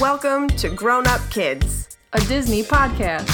Welcome 0.00 0.48
to 0.48 0.68
Grown 0.68 1.06
Up 1.06 1.22
Kids. 1.30 1.96
a 2.12 2.20
Disney 2.20 2.62
podcast. 2.62 3.32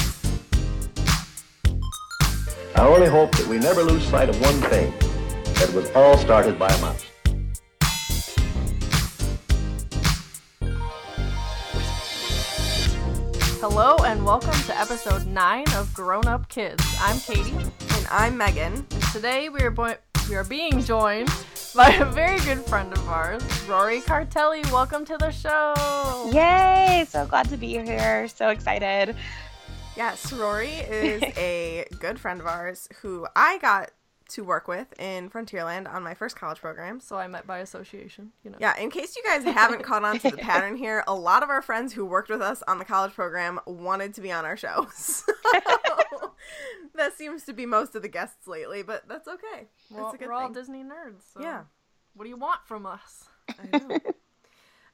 I 2.75 2.87
only 2.87 3.07
hope 3.07 3.35
that 3.35 3.47
we 3.47 3.57
never 3.59 3.83
lose 3.83 4.03
sight 4.07 4.29
of 4.29 4.39
one 4.39 4.61
thing 4.69 4.91
that 5.55 5.71
was 5.73 5.91
all 5.91 6.17
started 6.17 6.57
by 6.57 6.69
a 6.69 6.81
mouse. 6.81 7.05
Hello 13.59 13.95
and 14.05 14.25
welcome 14.25 14.53
to 14.65 14.77
episode 14.79 15.25
9 15.25 15.65
of 15.75 15.93
Grown 15.93 16.27
Up 16.27 16.49
Kids. 16.49 16.83
I'm 16.99 17.19
Katie. 17.19 17.51
And 17.51 18.07
I'm 18.11 18.37
Megan. 18.37 18.73
And 18.73 19.03
Today 19.13 19.49
we 19.49 19.61
are 19.61 19.71
bo- 19.71 19.95
we 20.29 20.35
are 20.35 20.43
being 20.43 20.81
joined 20.81 21.29
by 21.75 21.89
a 21.89 22.05
very 22.05 22.39
good 22.41 22.59
friend 22.59 22.93
of 22.93 23.09
ours, 23.09 23.41
Rory 23.67 23.99
Cartelli. 24.01 24.63
Welcome 24.71 25.05
to 25.05 25.17
the 25.17 25.31
show. 25.31 26.29
Yay! 26.31 27.03
So 27.09 27.25
glad 27.25 27.49
to 27.49 27.57
be 27.57 27.69
here. 27.69 28.27
So 28.27 28.49
excited. 28.49 29.15
Yes, 29.97 30.31
Rory 30.31 30.69
is 30.69 31.23
a 31.37 31.85
good 31.97 32.19
friend 32.19 32.39
of 32.39 32.45
ours 32.45 32.87
who 33.01 33.25
I 33.35 33.57
got 33.57 33.89
to 34.33 34.43
work 34.43 34.67
with 34.67 34.99
in 34.99 35.29
Frontierland 35.29 35.91
on 35.91 36.03
my 36.03 36.13
first 36.13 36.35
college 36.35 36.59
program. 36.59 36.99
So 36.99 37.17
I 37.17 37.27
met 37.27 37.45
by 37.45 37.59
association, 37.59 38.31
you 38.43 38.51
know. 38.51 38.57
Yeah, 38.59 38.77
in 38.77 38.89
case 38.89 39.15
you 39.15 39.23
guys 39.23 39.43
haven't 39.43 39.83
caught 39.83 40.03
on 40.03 40.19
to 40.19 40.31
the 40.31 40.37
pattern 40.49 40.75
here, 40.75 41.03
a 41.07 41.13
lot 41.13 41.43
of 41.43 41.49
our 41.49 41.61
friends 41.61 41.93
who 41.93 42.05
worked 42.05 42.29
with 42.29 42.41
us 42.41 42.63
on 42.67 42.79
the 42.79 42.85
college 42.85 43.13
program 43.13 43.59
wanted 43.65 44.13
to 44.15 44.21
be 44.21 44.31
on 44.31 44.45
our 44.45 44.57
shows. 44.57 45.23
that 46.95 47.17
seems 47.17 47.43
to 47.43 47.53
be 47.53 47.65
most 47.65 47.95
of 47.95 48.01
the 48.01 48.07
guests 48.07 48.47
lately, 48.47 48.83
but 48.83 49.07
that's 49.07 49.27
okay. 49.27 49.67
Well, 49.89 50.05
That's 50.05 50.15
a 50.15 50.17
good 50.17 50.27
we're 50.27 50.33
all 50.33 50.45
thing. 50.45 50.53
Disney 50.53 50.83
nerds. 50.83 51.21
So 51.33 51.41
Yeah. 51.41 51.63
What 52.15 52.23
do 52.23 52.29
you 52.29 52.37
want 52.37 52.65
from 52.65 52.85
us? 52.85 53.25
I 53.49 53.77
know. 53.77 53.99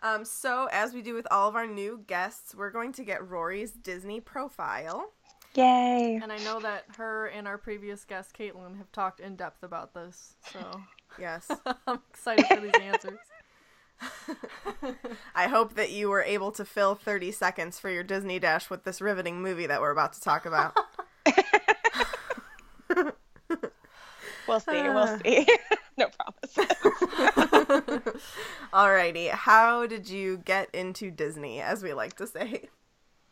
um, 0.02 0.26
so, 0.26 0.70
as 0.72 0.94
we 0.94 1.02
do 1.02 1.14
with 1.14 1.28
all 1.30 1.50
of 1.50 1.56
our 1.56 1.68
new 1.68 2.03
guests, 2.08 2.56
we're 2.56 2.72
going 2.72 2.94
to 2.94 3.03
get 3.03 3.28
Rory's 3.28 3.72
Disney 3.72 4.22
profile. 4.22 5.12
Yay! 5.55 6.19
And 6.22 6.31
I 6.31 6.38
know 6.44 6.59
that 6.59 6.86
her 6.97 7.28
and 7.28 7.47
our 7.47 7.58
previous 7.58 8.05
guest, 8.05 8.38
Caitlin, 8.38 8.78
have 8.78 8.92
talked 8.92 9.19
in 9.19 9.36
depth 9.36 9.64
about 9.64 9.94
this. 9.94 10.36
So 10.52 10.59
Yes. 11.19 11.50
I'm 11.88 12.00
excited 12.11 12.45
for 12.45 12.59
these 12.59 12.72
answers. 12.81 13.19
I 15.36 15.47
hope 15.47 15.75
that 15.75 15.91
you 15.91 16.09
were 16.09 16.22
able 16.22 16.52
to 16.53 16.64
fill 16.64 16.95
30 16.95 17.31
seconds 17.31 17.80
for 17.80 17.89
your 17.89 18.03
Disney 18.03 18.39
Dash 18.39 18.69
with 18.69 18.83
this 18.83 19.02
riveting 19.02 19.41
movie 19.41 19.67
that 19.67 19.81
we're 19.81 19.91
about 19.91 20.14
to 20.14 20.22
talk 20.22 20.45
about. 20.45 20.78
We'll 24.47 24.59
see. 24.61 24.81
We'll 24.81 25.19
see. 25.23 25.47
no 25.97 26.08
promises. 26.08 26.75
Alrighty, 28.73 29.30
how 29.30 29.86
did 29.86 30.09
you 30.09 30.38
get 30.38 30.73
into 30.73 31.11
Disney, 31.11 31.61
as 31.61 31.84
we 31.84 31.94
like 31.94 32.16
to 32.17 32.25
say? 32.25 32.69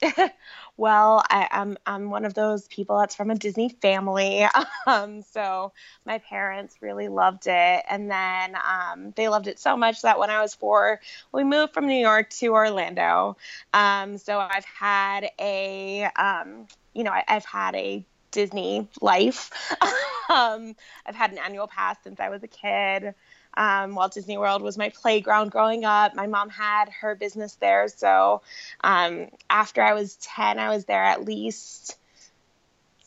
well, 0.77 1.23
I, 1.29 1.47
I'm 1.51 1.77
I'm 1.85 2.09
one 2.09 2.25
of 2.25 2.33
those 2.33 2.67
people 2.67 2.97
that's 2.99 3.15
from 3.15 3.29
a 3.31 3.35
Disney 3.35 3.69
family. 3.81 4.45
Um, 4.85 5.21
so 5.21 5.73
my 6.05 6.19
parents 6.19 6.77
really 6.79 7.09
loved 7.09 7.45
it, 7.47 7.83
and 7.89 8.09
then 8.09 8.55
um, 8.55 9.11
they 9.17 9.27
loved 9.27 9.47
it 9.47 9.59
so 9.59 9.75
much 9.75 10.03
that 10.03 10.17
when 10.17 10.29
I 10.29 10.41
was 10.41 10.53
four, 10.55 11.01
we 11.33 11.43
moved 11.43 11.73
from 11.73 11.87
New 11.87 11.99
York 11.99 12.29
to 12.39 12.47
Orlando. 12.53 13.35
Um, 13.73 14.17
so 14.17 14.39
I've 14.39 14.63
had 14.63 15.29
a 15.39 16.07
um, 16.15 16.67
you 16.93 17.03
know 17.03 17.11
I, 17.11 17.25
I've 17.27 17.43
had 17.43 17.75
a 17.75 18.05
Disney 18.31 18.87
life. 19.01 19.51
um, 20.29 20.75
I've 21.05 21.15
had 21.15 21.31
an 21.31 21.37
annual 21.37 21.67
pass 21.67 21.97
since 22.03 22.19
I 22.19 22.29
was 22.29 22.43
a 22.43 22.47
kid. 22.47 23.13
Um, 23.57 23.95
Walt 23.95 24.13
Disney 24.13 24.37
World 24.37 24.61
was 24.61 24.77
my 24.77 24.89
playground 24.89 25.51
growing 25.51 25.83
up. 25.83 26.15
My 26.15 26.27
mom 26.27 26.49
had 26.49 26.89
her 27.01 27.15
business 27.15 27.55
there, 27.55 27.87
so 27.87 28.41
um, 28.81 29.27
after 29.49 29.81
I 29.81 29.93
was 29.93 30.15
10, 30.17 30.59
I 30.59 30.69
was 30.69 30.85
there 30.85 31.03
at 31.03 31.25
least 31.25 31.97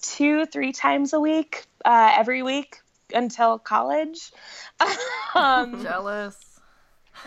two, 0.02 0.46
three 0.46 0.72
times 0.72 1.12
a 1.12 1.20
week, 1.20 1.66
uh, 1.84 2.14
every 2.16 2.42
week 2.42 2.80
until 3.14 3.58
college. 3.58 4.32
um, 5.34 5.82
Jealous. 5.82 6.49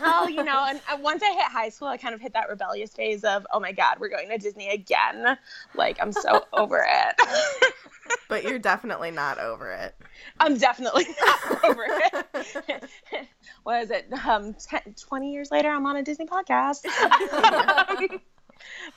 Oh, 0.02 0.28
you 0.28 0.42
know, 0.42 0.64
and 0.68 0.80
uh, 0.90 0.96
once 1.00 1.22
I 1.22 1.32
hit 1.32 1.44
high 1.44 1.68
school, 1.68 1.88
I 1.88 1.96
kind 1.96 2.14
of 2.14 2.20
hit 2.20 2.32
that 2.34 2.48
rebellious 2.48 2.92
phase 2.92 3.24
of, 3.24 3.46
oh 3.52 3.60
my 3.60 3.72
God, 3.72 3.96
we're 4.00 4.08
going 4.08 4.28
to 4.28 4.38
Disney 4.38 4.68
again. 4.68 5.36
Like, 5.74 5.98
I'm 6.00 6.12
so 6.12 6.44
over 6.52 6.84
it. 6.86 7.72
But 8.28 8.44
you're 8.44 8.58
definitely 8.58 9.10
not 9.10 9.38
over 9.38 9.70
it. 9.72 9.94
I'm 10.38 10.58
definitely 10.58 11.06
not 11.24 11.64
over 11.64 11.84
it. 11.88 13.28
what 13.62 13.82
is 13.82 13.90
it? 13.90 14.12
Um, 14.26 14.54
10, 14.54 14.94
20 14.94 15.32
years 15.32 15.50
later, 15.50 15.70
I'm 15.70 15.86
on 15.86 15.96
a 15.96 16.02
Disney 16.02 16.26
podcast. 16.26 16.84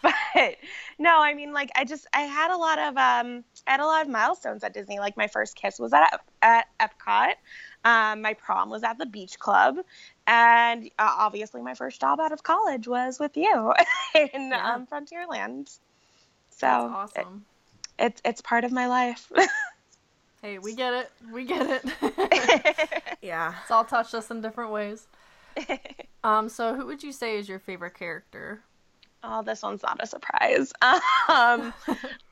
But 0.01 0.13
no, 0.99 1.19
I 1.21 1.33
mean, 1.33 1.53
like, 1.53 1.71
I 1.75 1.85
just, 1.85 2.07
I 2.13 2.21
had 2.21 2.51
a 2.51 2.57
lot 2.57 2.79
of, 2.79 2.97
um, 2.97 3.43
I 3.65 3.71
had 3.71 3.79
a 3.79 3.85
lot 3.85 4.03
of 4.03 4.09
milestones 4.09 4.63
at 4.63 4.73
Disney. 4.73 4.99
Like, 4.99 5.17
my 5.17 5.27
first 5.27 5.55
kiss 5.55 5.79
was 5.79 5.93
at, 5.93 6.19
at 6.41 6.67
Epcot. 6.79 7.33
Um, 7.83 8.21
my 8.21 8.33
prom 8.33 8.69
was 8.69 8.83
at 8.83 8.97
the 8.97 9.05
beach 9.05 9.39
club. 9.39 9.77
And 10.27 10.85
uh, 10.99 11.15
obviously, 11.17 11.61
my 11.61 11.73
first 11.73 11.99
job 12.01 12.19
out 12.19 12.31
of 12.33 12.43
college 12.43 12.87
was 12.87 13.17
with 13.19 13.35
you 13.37 13.73
in 14.15 14.49
Yeah. 14.51 14.73
um, 14.75 14.85
Frontierland. 14.85 15.67
So 16.49 16.67
That's 17.05 17.17
awesome. 17.17 17.45
it, 17.97 18.05
it's, 18.05 18.21
it's 18.25 18.41
part 18.41 18.63
of 18.65 18.71
my 18.71 18.87
life. 18.87 19.31
Hey, 20.43 20.59
we 20.59 20.75
get 20.75 20.93
it. 20.93 21.11
We 21.33 21.45
get 21.45 21.65
it. 21.83 23.03
Yeah. 23.23 23.55
it's 23.63 23.71
all 23.71 23.83
touched 23.83 24.13
us 24.13 24.29
in 24.29 24.39
different 24.39 24.71
ways. 24.71 25.07
Um, 26.23 26.47
so 26.47 26.75
who 26.75 26.85
would 26.85 27.01
you 27.01 27.11
say 27.11 27.37
is 27.37 27.49
your 27.49 27.57
favorite 27.57 27.95
character? 27.95 28.61
Oh, 29.23 29.41
this 29.41 29.63
one's 29.63 29.81
not 29.81 29.97
a 30.01 30.05
surprise. 30.05 30.71
Um, 31.27 31.73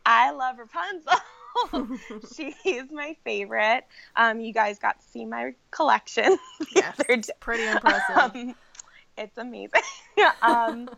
I 0.06 0.30
love 0.32 0.60
Rapunzel. 0.60 1.14
She's 2.36 2.92
my 2.92 3.16
favorite. 3.24 3.86
Um, 4.16 4.40
you 4.40 4.54
guys 4.54 4.80
got 4.80 5.00
to 5.00 5.06
see 5.08 5.26
my 5.26 5.54
collection 5.72 6.38
Yes. 6.76 7.00
Pretty 7.40 7.68
impressive. 7.68 8.16
Um, 8.18 8.56
it's 9.18 9.38
amazing. 9.38 9.82
um, 10.42 10.90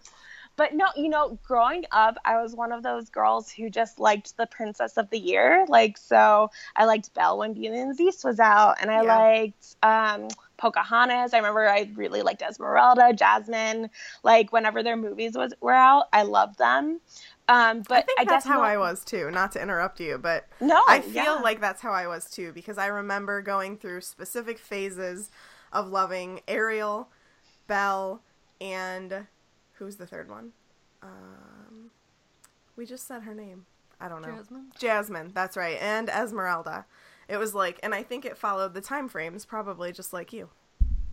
but 0.55 0.73
no, 0.73 0.85
you 0.95 1.09
know, 1.09 1.37
growing 1.43 1.83
up, 1.91 2.17
I 2.25 2.41
was 2.41 2.55
one 2.55 2.71
of 2.71 2.81
those 2.81 3.09
girls 3.09 3.51
who 3.51 3.69
just 3.69 3.99
liked 3.99 4.35
the 4.37 4.47
Princess 4.47 4.97
of 4.97 5.09
the 5.11 5.19
Year. 5.19 5.65
Like, 5.69 5.97
so 5.97 6.49
I 6.75 6.85
liked 6.85 7.13
Belle 7.13 7.37
when 7.37 7.53
Beauty 7.53 7.77
and 7.77 7.91
the 7.91 7.95
Beast 7.95 8.23
was 8.25 8.39
out, 8.39 8.77
and 8.81 8.89
I 8.89 9.01
Yeah. 9.03 9.17
liked 9.19 9.75
um, 9.83 10.29
Pocahontas. 10.57 11.33
I 11.33 11.37
remember 11.37 11.67
I 11.69 11.91
really 11.95 12.23
liked 12.23 12.41
Esmeralda, 12.41 13.13
Jasmine. 13.13 13.91
Like, 14.23 14.51
whenever 14.51 14.81
their 14.81 14.97
movies 14.97 15.35
was 15.37 15.53
were 15.61 15.73
out, 15.73 16.05
I 16.11 16.23
loved 16.23 16.57
them. 16.57 17.01
Um, 17.49 17.81
but 17.87 17.99
I 17.99 18.01
think 18.01 18.17
that's 18.19 18.29
guess 18.29 18.45
how 18.45 18.57
not- 18.59 18.65
I 18.69 18.77
was 18.77 19.05
too, 19.05 19.31
not 19.31 19.51
to 19.53 19.61
interrupt 19.61 19.99
you, 19.99 20.17
but 20.17 20.47
No, 20.59 20.81
I 20.87 20.99
feel 21.01 21.13
yeah. 21.13 21.33
like 21.35 21.61
that's 21.61 21.81
how 21.81 21.91
I 21.91 22.05
was 22.07 22.29
too 22.29 22.51
because 22.53 22.77
I 22.77 22.87
remember 22.87 23.41
going 23.41 23.77
through 23.77 24.01
specific 24.01 24.59
phases 24.59 25.31
of 25.71 25.87
loving 25.87 26.41
Ariel, 26.47 27.09
Belle, 27.67 28.21
and 28.59 29.27
who's 29.73 29.95
the 29.95 30.05
third 30.07 30.29
one? 30.29 30.51
Um, 31.01 31.91
we 32.75 32.85
just 32.85 33.07
said 33.07 33.23
her 33.23 33.33
name. 33.33 33.65
I 33.99 34.09
don't 34.09 34.21
know. 34.21 34.35
Jasmine? 34.35 34.71
Jasmine, 34.77 35.31
that's 35.33 35.55
right, 35.57 35.77
and 35.81 36.09
Esmeralda. 36.09 36.85
It 37.29 37.37
was 37.37 37.53
like, 37.55 37.79
and 37.81 37.93
I 37.95 38.03
think 38.03 38.25
it 38.25 38.37
followed 38.37 38.73
the 38.73 38.81
time 38.81 39.07
frames, 39.09 39.45
probably 39.45 39.91
just 39.91 40.13
like 40.13 40.31
you. 40.31 40.49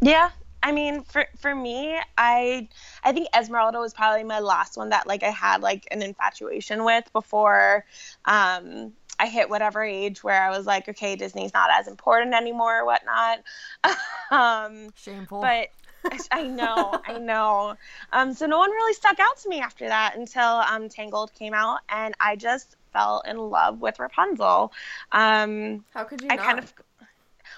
Yeah. 0.01 0.31
I 0.65 0.73
mean, 0.73 1.03
for 1.05 1.27
for 1.39 1.55
me, 1.55 1.97
I 2.17 2.69
I 3.05 3.13
think 3.13 3.29
Esmeralda 3.37 3.79
was 3.79 3.93
probably 3.93 4.25
my 4.25 4.41
last 4.41 4.79
one 4.79 4.89
that 4.89 5.07
like 5.07 5.23
I 5.23 5.31
had 5.31 5.61
like 5.61 5.87
an 5.91 6.03
infatuation 6.03 6.85
with 6.85 7.13
before 7.13 7.85
um 8.25 8.95
I 9.21 9.27
hit 9.27 9.51
whatever 9.51 9.85
age 9.85 10.25
where 10.25 10.43
I 10.43 10.57
was 10.57 10.67
like, 10.67 10.89
okay, 10.89 11.17
Disney's 11.17 11.53
not 11.53 11.69
as 11.71 11.87
important 11.87 12.35
anymore 12.35 12.81
or 12.81 12.87
whatnot. 12.87 13.41
um 14.31 14.89
Shameful. 14.97 15.41
but 15.43 15.69
I 16.31 16.45
know, 16.45 17.01
I 17.07 17.19
know. 17.19 17.77
Um, 18.13 18.35
so 18.35 18.47
no 18.47 18.59
one 18.59 18.71
really 18.71 18.95
stuck 18.95 19.19
out 19.21 19.37
to 19.39 19.49
me 19.49 19.61
after 19.61 19.89
that 19.89 20.17
until 20.17 20.43
um, 20.43 20.89
Tangled 20.89 21.33
came 21.35 21.55
out, 21.55 21.81
and 21.89 22.15
I 22.21 22.37
just 22.37 22.77
fell 22.93 23.23
in 23.27 23.39
love 23.39 23.81
with 23.81 23.99
Rapunzel. 23.99 24.73
Um, 25.13 25.85
How 25.95 26.05
could 26.05 26.21
you 26.23 26.29
I 26.31 26.37
not? 26.37 26.45
kind 26.47 26.59
of 26.59 26.73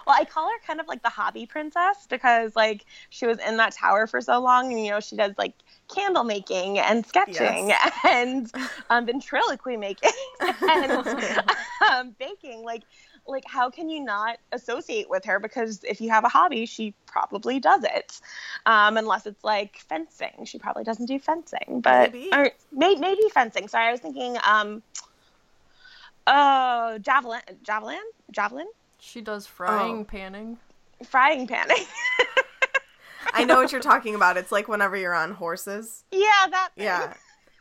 well, 0.06 0.17
I 0.19 0.25
call 0.25 0.47
her 0.47 0.58
kind 0.67 0.81
of 0.81 0.87
like 0.87 1.03
the 1.03 1.08
hobby 1.08 1.47
princess 1.47 2.06
because 2.08 2.55
like 2.55 2.85
she 3.11 3.26
was 3.26 3.38
in 3.38 3.56
that 3.56 3.73
tower 3.73 4.06
for 4.06 4.20
so 4.20 4.41
long, 4.41 4.73
and 4.73 4.85
you 4.85 4.91
know 4.91 5.00
she 5.00 5.17
does 5.17 5.32
like 5.37 5.55
candle 5.93 6.25
making 6.25 6.79
and 6.79 7.05
sketching 7.05 7.69
Yes. 7.69 7.93
and 8.05 8.53
um, 8.88 9.06
ventriloquy 9.06 9.76
making 9.76 10.11
and 10.69 10.93
um, 11.91 12.14
baking. 12.19 12.64
Like, 12.64 12.85
like 13.26 13.44
how 13.47 13.69
can 13.69 13.88
you 13.88 14.00
not 14.00 14.38
associate 14.53 15.11
with 15.11 15.25
her? 15.25 15.41
Because 15.41 15.82
if 15.82 16.00
you 16.00 16.11
have 16.11 16.25
a 16.25 16.29
hobby, 16.29 16.67
she 16.67 16.94
probably 17.06 17.58
does 17.58 17.82
it, 17.82 18.20
um, 18.64 18.97
unless 18.97 19.26
it's 19.26 19.43
like 19.43 19.79
fencing. 19.88 20.44
She 20.44 20.58
probably 20.58 20.85
doesn't 20.85 21.06
do 21.06 21.19
fencing, 21.19 21.81
but 21.82 22.12
Maybe. 22.12 22.31
or 22.32 22.50
may, 22.70 22.94
maybe 22.94 23.23
fencing. 23.35 23.67
Sorry, 23.67 23.88
I 23.88 23.93
was 23.93 24.00
thinking. 24.00 24.37
Um, 24.47 24.82
Oh, 26.29 26.99
javelin, 27.00 27.41
javelin, 27.62 28.00
javelin, 28.32 28.67
she 29.06 29.20
does 29.20 29.47
frying 29.47 30.00
Oh. 30.00 30.05
panning. 30.05 30.58
frying 31.05 31.47
panning. 31.47 31.85
I 33.32 33.44
know 33.44 33.56
what 33.56 33.70
you're 33.73 33.81
talking 33.93 34.14
about. 34.14 34.37
It's 34.37 34.50
like 34.53 34.67
whenever 34.69 34.97
you're 34.97 35.14
on 35.14 35.32
horses. 35.32 36.05
Yeah, 36.11 36.47
that. 36.50 36.70
Thing. 36.75 36.85
Yeah. 36.85 37.14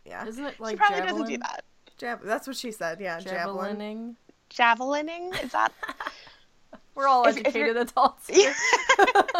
Yeah. 0.05 0.25
Isn't 0.27 0.45
it 0.45 0.59
like 0.59 0.71
She 0.73 0.77
probably 0.77 0.97
javelin? 0.99 1.21
doesn't 1.21 1.33
do 1.33 1.37
that. 1.39 1.63
Jab- 1.97 2.23
that's 2.23 2.47
what 2.47 2.55
she 2.55 2.71
said. 2.71 2.99
Yeah, 2.99 3.19
javelin. 3.19 3.77
Javelining. 3.77 4.15
Javelining 4.49 5.43
is 5.43 5.51
that? 5.51 5.71
We're 6.95 7.07
all 7.07 7.25
If- 7.27 7.37
if 7.37 7.47
educated 7.47 7.77
adults. 7.77 8.29
yeah. 8.33 8.53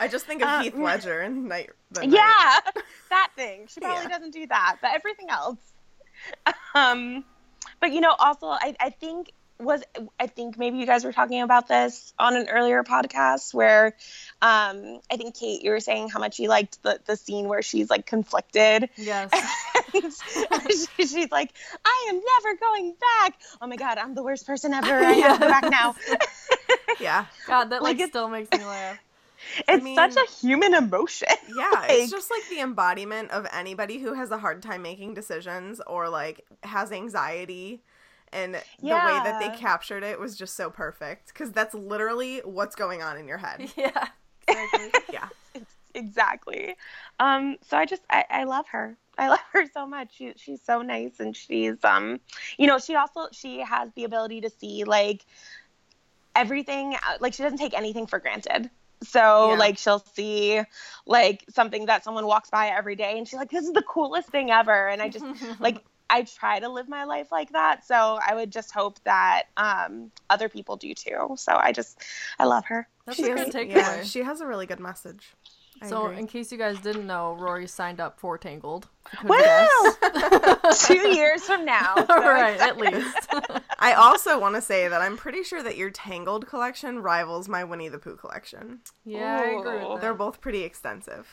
I 0.00 0.08
just 0.08 0.26
think 0.26 0.42
of 0.42 0.48
Uh, 0.48 0.62
Heath 0.62 0.74
Ledger 0.74 1.20
and 1.20 1.48
Knight. 1.48 1.70
The 1.92 2.06
yeah, 2.06 2.58
Knight. 2.64 2.84
that 3.10 3.30
thing. 3.36 3.66
She 3.68 3.80
probably 3.80 4.02
Yeah. 4.02 4.08
doesn't 4.08 4.32
do 4.32 4.46
that, 4.48 4.76
but 4.82 4.90
everything 4.94 5.30
else. 5.30 5.58
Um, 6.74 7.24
but 7.80 7.92
you 7.92 8.00
know, 8.00 8.14
also, 8.18 8.48
I, 8.48 8.74
I 8.80 8.90
think 8.90 9.32
was 9.62 9.82
I 10.18 10.26
think 10.26 10.58
maybe 10.58 10.78
you 10.78 10.86
guys 10.86 11.04
were 11.04 11.12
talking 11.12 11.42
about 11.42 11.68
this 11.68 12.12
on 12.18 12.36
an 12.36 12.48
earlier 12.48 12.82
podcast 12.84 13.54
where 13.54 13.94
um, 14.42 15.00
I 15.10 15.16
think 15.16 15.36
Kate, 15.38 15.62
you 15.62 15.70
were 15.70 15.80
saying 15.80 16.08
how 16.08 16.18
much 16.20 16.38
you 16.38 16.48
liked 16.48 16.82
the 16.82 17.00
the 17.06 17.16
scene 17.16 17.48
where 17.48 17.62
she's 17.62 17.88
like 17.90 18.06
conflicted. 18.06 18.88
Yes. 18.96 19.30
She- 19.92 21.06
she's 21.06 21.30
like, 21.30 21.52
I 21.84 22.06
am 22.10 22.20
never 22.42 22.56
going 22.58 22.94
back. 23.20 23.38
Oh 23.60 23.66
my 23.66 23.76
god, 23.76 23.98
I'm 23.98 24.14
the 24.14 24.22
worst 24.22 24.46
person 24.46 24.72
ever. 24.72 24.86
I 24.92 25.12
have 25.12 25.38
to 25.38 25.44
go 25.44 25.48
back 25.50 25.70
now. 25.70 25.94
Yeah. 27.00 27.24
God, 27.46 27.70
that 27.70 27.82
like, 27.82 27.98
Like, 27.98 28.08
still 28.10 28.28
makes 28.28 28.50
me 28.56 28.64
laugh. 28.64 28.98
It's 29.68 29.82
mean- 29.82 29.96
such 29.96 30.16
a 30.16 30.24
human 30.40 30.72
emotion. 30.74 31.28
Yeah, 31.54 31.70
Like- 31.72 31.90
it's 31.90 32.10
just 32.10 32.30
like 32.30 32.48
the 32.48 32.60
embodiment 32.60 33.30
of 33.32 33.46
anybody 33.52 33.98
who 33.98 34.14
has 34.14 34.30
a 34.30 34.38
hard 34.38 34.62
time 34.62 34.82
making 34.82 35.14
decisions 35.14 35.80
or 35.86 36.08
like 36.08 36.44
has 36.62 36.92
anxiety. 36.92 37.82
And 38.32 38.56
the 38.80 38.96
way 38.96 39.18
that 39.20 39.38
they 39.38 39.50
captured 39.50 40.02
it 40.02 40.18
was 40.18 40.36
just 40.36 40.56
so 40.56 40.70
perfect 40.70 41.28
because 41.28 41.52
that's 41.52 41.74
literally 41.74 42.38
what's 42.44 42.74
going 42.74 43.02
on 43.02 43.16
in 43.18 43.28
your 43.28 43.38
head. 43.38 43.70
Yeah. 43.76 44.06
Exactly. 44.48 44.90
Yeah. 45.12 45.28
exactly. 45.94 46.74
Um, 47.20 47.56
so 47.62 47.76
I 47.76 47.84
just 47.86 48.02
I, 48.10 48.24
I 48.30 48.44
love 48.44 48.66
her. 48.68 48.96
I 49.18 49.28
love 49.28 49.40
her 49.52 49.64
so 49.72 49.86
much. 49.86 50.16
She, 50.16 50.32
she's 50.36 50.62
so 50.62 50.80
nice, 50.82 51.20
and 51.20 51.36
she's 51.36 51.76
um, 51.84 52.18
you 52.58 52.66
know, 52.66 52.78
she 52.78 52.94
also 52.96 53.28
she 53.32 53.60
has 53.60 53.90
the 53.94 54.04
ability 54.04 54.40
to 54.42 54.50
see 54.50 54.84
like 54.84 55.24
everything. 56.34 56.94
uh, 56.94 57.16
Like 57.20 57.34
she 57.34 57.42
doesn't 57.42 57.58
take 57.58 57.74
anything 57.76 58.06
for 58.06 58.18
granted. 58.18 58.70
So 59.02 59.48
Yeah. 59.50 59.56
like 59.56 59.78
she'll 59.78 59.98
see 60.14 60.62
like 61.06 61.44
something 61.50 61.86
that 61.86 62.04
someone 62.04 62.26
walks 62.26 62.50
by 62.50 62.68
every 62.68 62.96
day, 62.96 63.18
and 63.18 63.26
she's 63.26 63.38
like, 63.38 63.50
"This 63.50 63.64
is 63.64 63.72
the 63.72 63.82
coolest 63.82 64.28
thing 64.28 64.50
ever." 64.50 64.88
And 64.88 65.02
I 65.02 65.08
just 65.08 65.24
like 65.60 65.84
I 66.12 66.22
try 66.22 66.60
to 66.60 66.68
live 66.68 66.88
my 66.88 67.04
life 67.04 67.32
like 67.32 67.52
that. 67.52 67.86
So 67.86 68.18
I 68.24 68.34
would 68.34 68.52
just 68.52 68.70
hope 68.72 68.98
that 69.04 69.44
um, 69.56 70.10
other 70.30 70.48
people 70.48 70.76
do 70.76 70.92
too. 70.94 71.34
So 71.36 71.52
I 71.58 71.72
just 71.72 71.98
I 72.38 72.44
love 72.44 72.66
her. 72.66 72.86
That's 73.06 73.16
She 73.16 73.30
a 73.30 73.36
has, 73.38 73.48
good 73.50 73.68
yeah, 73.70 74.02
she 74.02 74.22
has 74.22 74.40
a 74.40 74.46
really 74.46 74.66
good 74.66 74.80
message. 74.80 75.32
I 75.80 75.88
So, 75.88 76.04
agree. 76.06 76.18
in 76.20 76.26
case 76.28 76.52
you 76.52 76.58
guys 76.58 76.78
didn't 76.78 77.06
know, 77.08 77.32
Rory 77.34 77.66
signed 77.66 77.98
up 77.98 78.20
for 78.20 78.38
Tangled. 78.38 78.88
I 79.20 79.26
Wow! 79.26 80.70
Two 80.78 81.08
years 81.08 81.42
from 81.42 81.64
now. 81.64 81.94
So 82.06 82.18
right, 82.18 82.60
at 82.60 82.76
least. 82.78 83.28
I 83.80 83.94
also 83.94 84.38
want 84.38 84.54
to 84.54 84.60
say 84.62 84.86
that 84.86 85.00
I'm 85.00 85.16
pretty 85.16 85.42
sure 85.42 85.60
that 85.62 85.76
your 85.76 85.90
Tangled 85.90 86.46
collection 86.46 87.00
rivals 87.00 87.48
my 87.48 87.64
Winnie 87.64 87.88
the 87.88 87.98
Pooh 87.98 88.14
collection. 88.16 88.80
yeah, 89.04 89.40
I 89.40 89.46
agree 89.58 89.84
Ooh. 89.84 89.92
with 89.94 90.00
They're 90.02 90.14
both 90.14 90.40
pretty 90.40 90.62
extensive. 90.62 91.26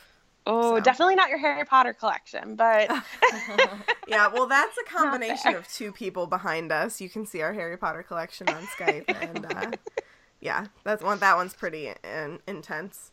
Oh, 0.52 0.76
So. 0.76 0.80
definitely 0.80 1.14
not 1.14 1.28
your 1.30 1.38
Harry 1.38 1.64
Potter 1.64 1.92
collection, 1.92 2.56
but 2.56 2.90
Yeah, 4.08 4.28
well, 4.28 4.46
that's 4.46 4.76
a 4.78 4.84
combination 4.90 5.54
of 5.54 5.68
two 5.68 5.92
people 5.92 6.26
behind 6.26 6.72
us. 6.72 7.00
You 7.00 7.08
can 7.08 7.24
see 7.26 7.42
our 7.42 7.52
Harry 7.52 7.76
Potter 7.76 8.02
collection 8.02 8.48
on 8.48 8.66
Skype, 8.66 9.04
and 9.08 9.46
uh, 9.46 9.70
yeah, 10.40 10.66
that's 10.84 11.02
one. 11.02 11.18
That 11.20 11.36
one's 11.36 11.54
pretty 11.54 11.88
in, 12.02 12.40
intense. 12.48 13.12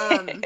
Um, 0.00 0.42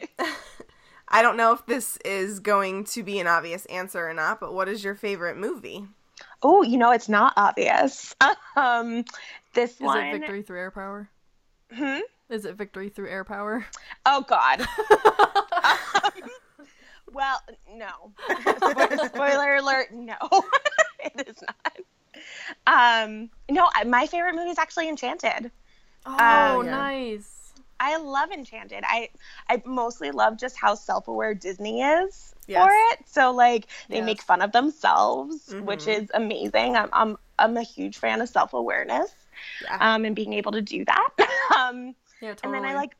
I 1.08 1.22
don't 1.22 1.36
know 1.36 1.52
if 1.52 1.64
this 1.66 1.98
is 2.04 2.40
going 2.40 2.84
to 2.86 3.02
be 3.04 3.20
an 3.20 3.26
obvious 3.28 3.64
answer 3.66 4.08
or 4.08 4.14
not, 4.14 4.40
but 4.40 4.52
what 4.52 4.68
is 4.68 4.82
your 4.82 4.94
favorite 4.96 5.36
movie? 5.36 5.86
oh, 6.42 6.62
you 6.62 6.78
know, 6.78 6.92
it's 6.92 7.08
not 7.08 7.32
obvious. 7.36 8.14
Um, 8.56 9.04
this 9.54 9.72
Is 9.72 9.80
one. 9.80 10.06
it 10.06 10.18
victory 10.18 10.42
through 10.42 10.58
air 10.58 10.70
power? 10.70 11.08
Hmm? 11.72 11.98
Is 12.28 12.44
it 12.44 12.56
victory 12.56 12.88
through 12.88 13.08
air 13.08 13.24
power? 13.24 13.64
Oh 14.04 14.24
God. 14.26 14.66
well, 17.12 17.40
no. 17.74 18.12
Spoiler 19.06 19.56
alert. 19.56 19.92
No, 19.92 20.16
it 21.04 21.28
is 21.28 21.36
not. 21.42 21.76
Um, 22.66 23.30
no, 23.50 23.68
my 23.86 24.06
favorite 24.06 24.34
movie 24.34 24.50
is 24.50 24.58
actually 24.58 24.88
Enchanted. 24.88 25.50
Oh, 26.04 26.62
yeah. 26.64 26.70
nice. 26.70 27.52
I 27.78 27.98
love 27.98 28.30
Enchanted. 28.32 28.82
I 28.86 29.10
I 29.48 29.62
mostly 29.66 30.10
love 30.10 30.38
just 30.38 30.56
how 30.56 30.74
self-aware 30.74 31.34
Disney 31.34 31.82
is 31.82 32.34
Yes. 32.46 32.62
for 32.62 32.70
it. 32.92 33.08
So 33.08 33.32
like 33.32 33.66
they 33.90 33.98
Yes. 33.98 34.06
make 34.06 34.22
fun 34.22 34.40
of 34.40 34.52
themselves, 34.52 35.54
which 35.60 35.84
Mhm. 35.84 36.02
is 36.02 36.10
amazing. 36.14 36.74
I'm 36.76 36.88
I'm 36.92 37.16
I'm 37.38 37.56
a 37.58 37.62
huge 37.62 37.98
fan 37.98 38.20
of 38.22 38.28
self-awareness. 38.30 39.14
Yeah. 39.60 39.76
Um, 39.94 40.06
and 40.06 40.16
being 40.16 40.32
able 40.32 40.52
to 40.52 40.62
do 40.62 40.84
that. 40.86 41.08
um, 41.56 41.94
Yeah, 42.26 42.34
and 42.42 42.52
then 42.54 42.64
I 42.64 42.74
like 42.74 42.96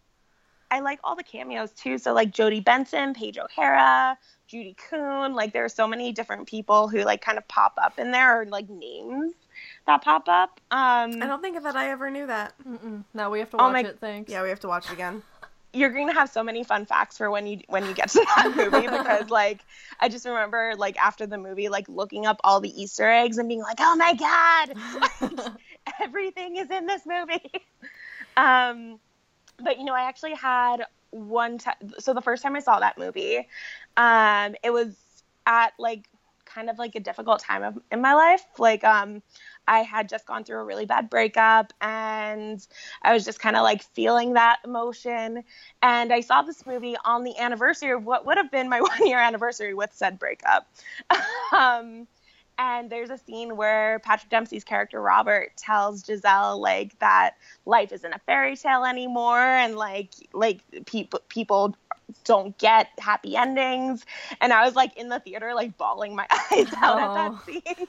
I 0.71 0.81
like 0.81 0.99
all 1.05 1.15
the 1.17 1.23
cameos 1.23 1.71
too. 1.73 1.99
So 1.99 2.13
like 2.13 2.33
Jodi 2.33 2.61
Benson, 2.61 3.15
Paige 3.15 3.39
O'Hara, 3.39 4.19
Judy 4.49 4.77
Kuhn. 4.89 5.35
Like 5.35 5.53
there 5.53 5.65
are 5.65 5.69
so 5.69 5.87
many 5.87 6.13
different 6.13 6.49
people 6.49 6.89
who 6.89 7.03
like 7.03 7.21
kind 7.23 7.39
of 7.39 7.47
pop 7.49 7.75
up 7.83 7.99
in 7.99 8.11
there, 8.11 8.41
or 8.43 8.47
like 8.47 8.69
names 8.69 9.33
that 9.87 10.03
pop 10.03 10.29
up. 10.29 10.61
Um, 10.71 11.23
I 11.23 11.27
don't 11.27 11.41
think 11.43 11.63
that 11.63 11.77
I 11.77 11.91
ever 11.91 12.11
knew 12.11 12.27
that. 12.27 12.55
Mm-mm. 12.69 13.05
Now 13.15 13.31
we 13.31 13.39
have 13.41 13.51
to 13.51 13.57
Oh 13.57 13.65
watch 13.65 13.73
my- 13.73 13.89
it. 13.91 13.99
Thanks. 14.01 14.31
Yeah, 14.31 14.43
we 14.43 14.49
have 14.49 14.61
to 14.61 14.69
watch 14.69 14.87
it 14.87 14.93
again. 14.93 15.23
you're 15.73 15.91
going 15.91 16.07
to 16.09 16.15
have 16.15 16.31
so 16.31 16.43
many 16.43 16.65
fun 16.65 16.87
facts 16.87 17.19
for 17.19 17.31
when 17.31 17.47
you 17.47 17.61
when 17.69 17.85
you 17.85 17.93
get 17.95 18.09
to 18.09 18.25
that 18.37 18.53
movie 18.57 18.87
because 18.89 19.29
like 19.31 19.61
I 20.01 20.09
just 20.09 20.25
remember 20.25 20.73
like 20.79 20.97
after 20.99 21.27
the 21.27 21.37
movie 21.39 21.69
like 21.69 21.87
looking 21.89 22.25
up 22.27 22.41
all 22.45 22.61
the 22.61 22.71
Easter 22.83 23.09
eggs 23.11 23.37
and 23.39 23.47
being 23.49 23.61
like, 23.63 23.77
oh 23.81 23.95
my 23.95 24.15
god, 24.15 25.53
everything 26.03 26.57
is 26.57 26.71
in 26.71 26.87
this 26.87 27.03
movie. 27.07 27.51
Um, 28.37 28.99
but 29.59 29.79
you 29.79 29.85
know, 29.85 29.95
I 29.95 30.09
actually 30.09 30.35
had 30.35 30.85
one 31.11 31.59
time. 31.59 31.75
So 31.99 32.15
the 32.15 32.21
first 32.23 32.43
time 32.43 32.57
I 32.57 32.61
saw 32.61 32.81
that 32.81 32.99
movie, 32.99 33.49
um, 33.97 34.55
it 34.63 34.71
was 34.71 34.97
at 35.47 35.73
like 35.79 36.09
kind 36.45 36.71
of 36.71 36.79
like 36.79 36.95
a 36.95 37.01
difficult 37.01 37.41
time 37.41 37.63
of, 37.63 37.79
in 37.93 38.01
my 38.01 38.15
life. 38.15 38.45
Like, 38.59 38.83
um, 38.85 39.23
I 39.69 39.81
had 39.81 40.09
just 40.09 40.27
gone 40.27 40.45
through 40.45 40.59
a 40.61 40.65
really 40.65 40.87
bad 40.87 41.11
breakup 41.11 41.73
and 41.81 42.67
I 43.03 43.13
was 43.13 43.25
just 43.25 43.41
kind 43.41 43.57
of 43.57 43.63
like 43.63 43.83
feeling 43.83 44.35
that 44.35 44.61
emotion. 44.65 45.43
And 45.83 46.13
I 46.13 46.21
saw 46.21 46.43
this 46.43 46.65
movie 46.65 46.97
on 47.05 47.25
the 47.25 47.37
anniversary 47.39 47.91
of 47.91 48.05
what 48.05 48.25
would 48.27 48.39
have 48.39 48.51
been 48.51 48.69
my 48.69 48.81
one 48.81 49.07
year 49.07 49.19
anniversary 49.19 49.75
with 49.75 49.91
said 49.93 50.19
breakup. 50.19 50.69
um, 51.53 52.07
and 52.59 52.91
there's 52.91 53.11
a 53.11 53.19
scene 53.19 53.57
where 53.57 53.99
Patrick 54.01 54.31
Dempsey's 54.31 54.65
character 54.65 55.01
Robert 55.01 55.53
tells 55.57 56.05
Giselle 56.05 56.61
like 56.61 56.99
that 57.01 57.35
life 57.65 57.93
isn't 57.93 58.13
a 58.13 58.19
fairy 58.21 58.57
tale 58.57 58.85
anymore, 58.85 59.39
and 59.41 59.77
like 59.77 60.11
like 60.33 60.61
people 60.87 61.21
people 61.29 61.77
don't 62.25 62.57
get 62.59 62.89
happy 62.99 63.37
endings. 63.37 64.05
And 64.41 64.53
I 64.53 64.65
was 64.65 64.75
like 64.75 64.97
in 64.97 65.09
the 65.09 65.21
theater 65.21 65.55
like 65.55 65.77
bawling 65.77 66.15
my 66.15 66.27
eyes 66.53 66.73
out 66.77 67.01
at 67.01 67.15
that 67.15 67.45
scene. 67.45 67.87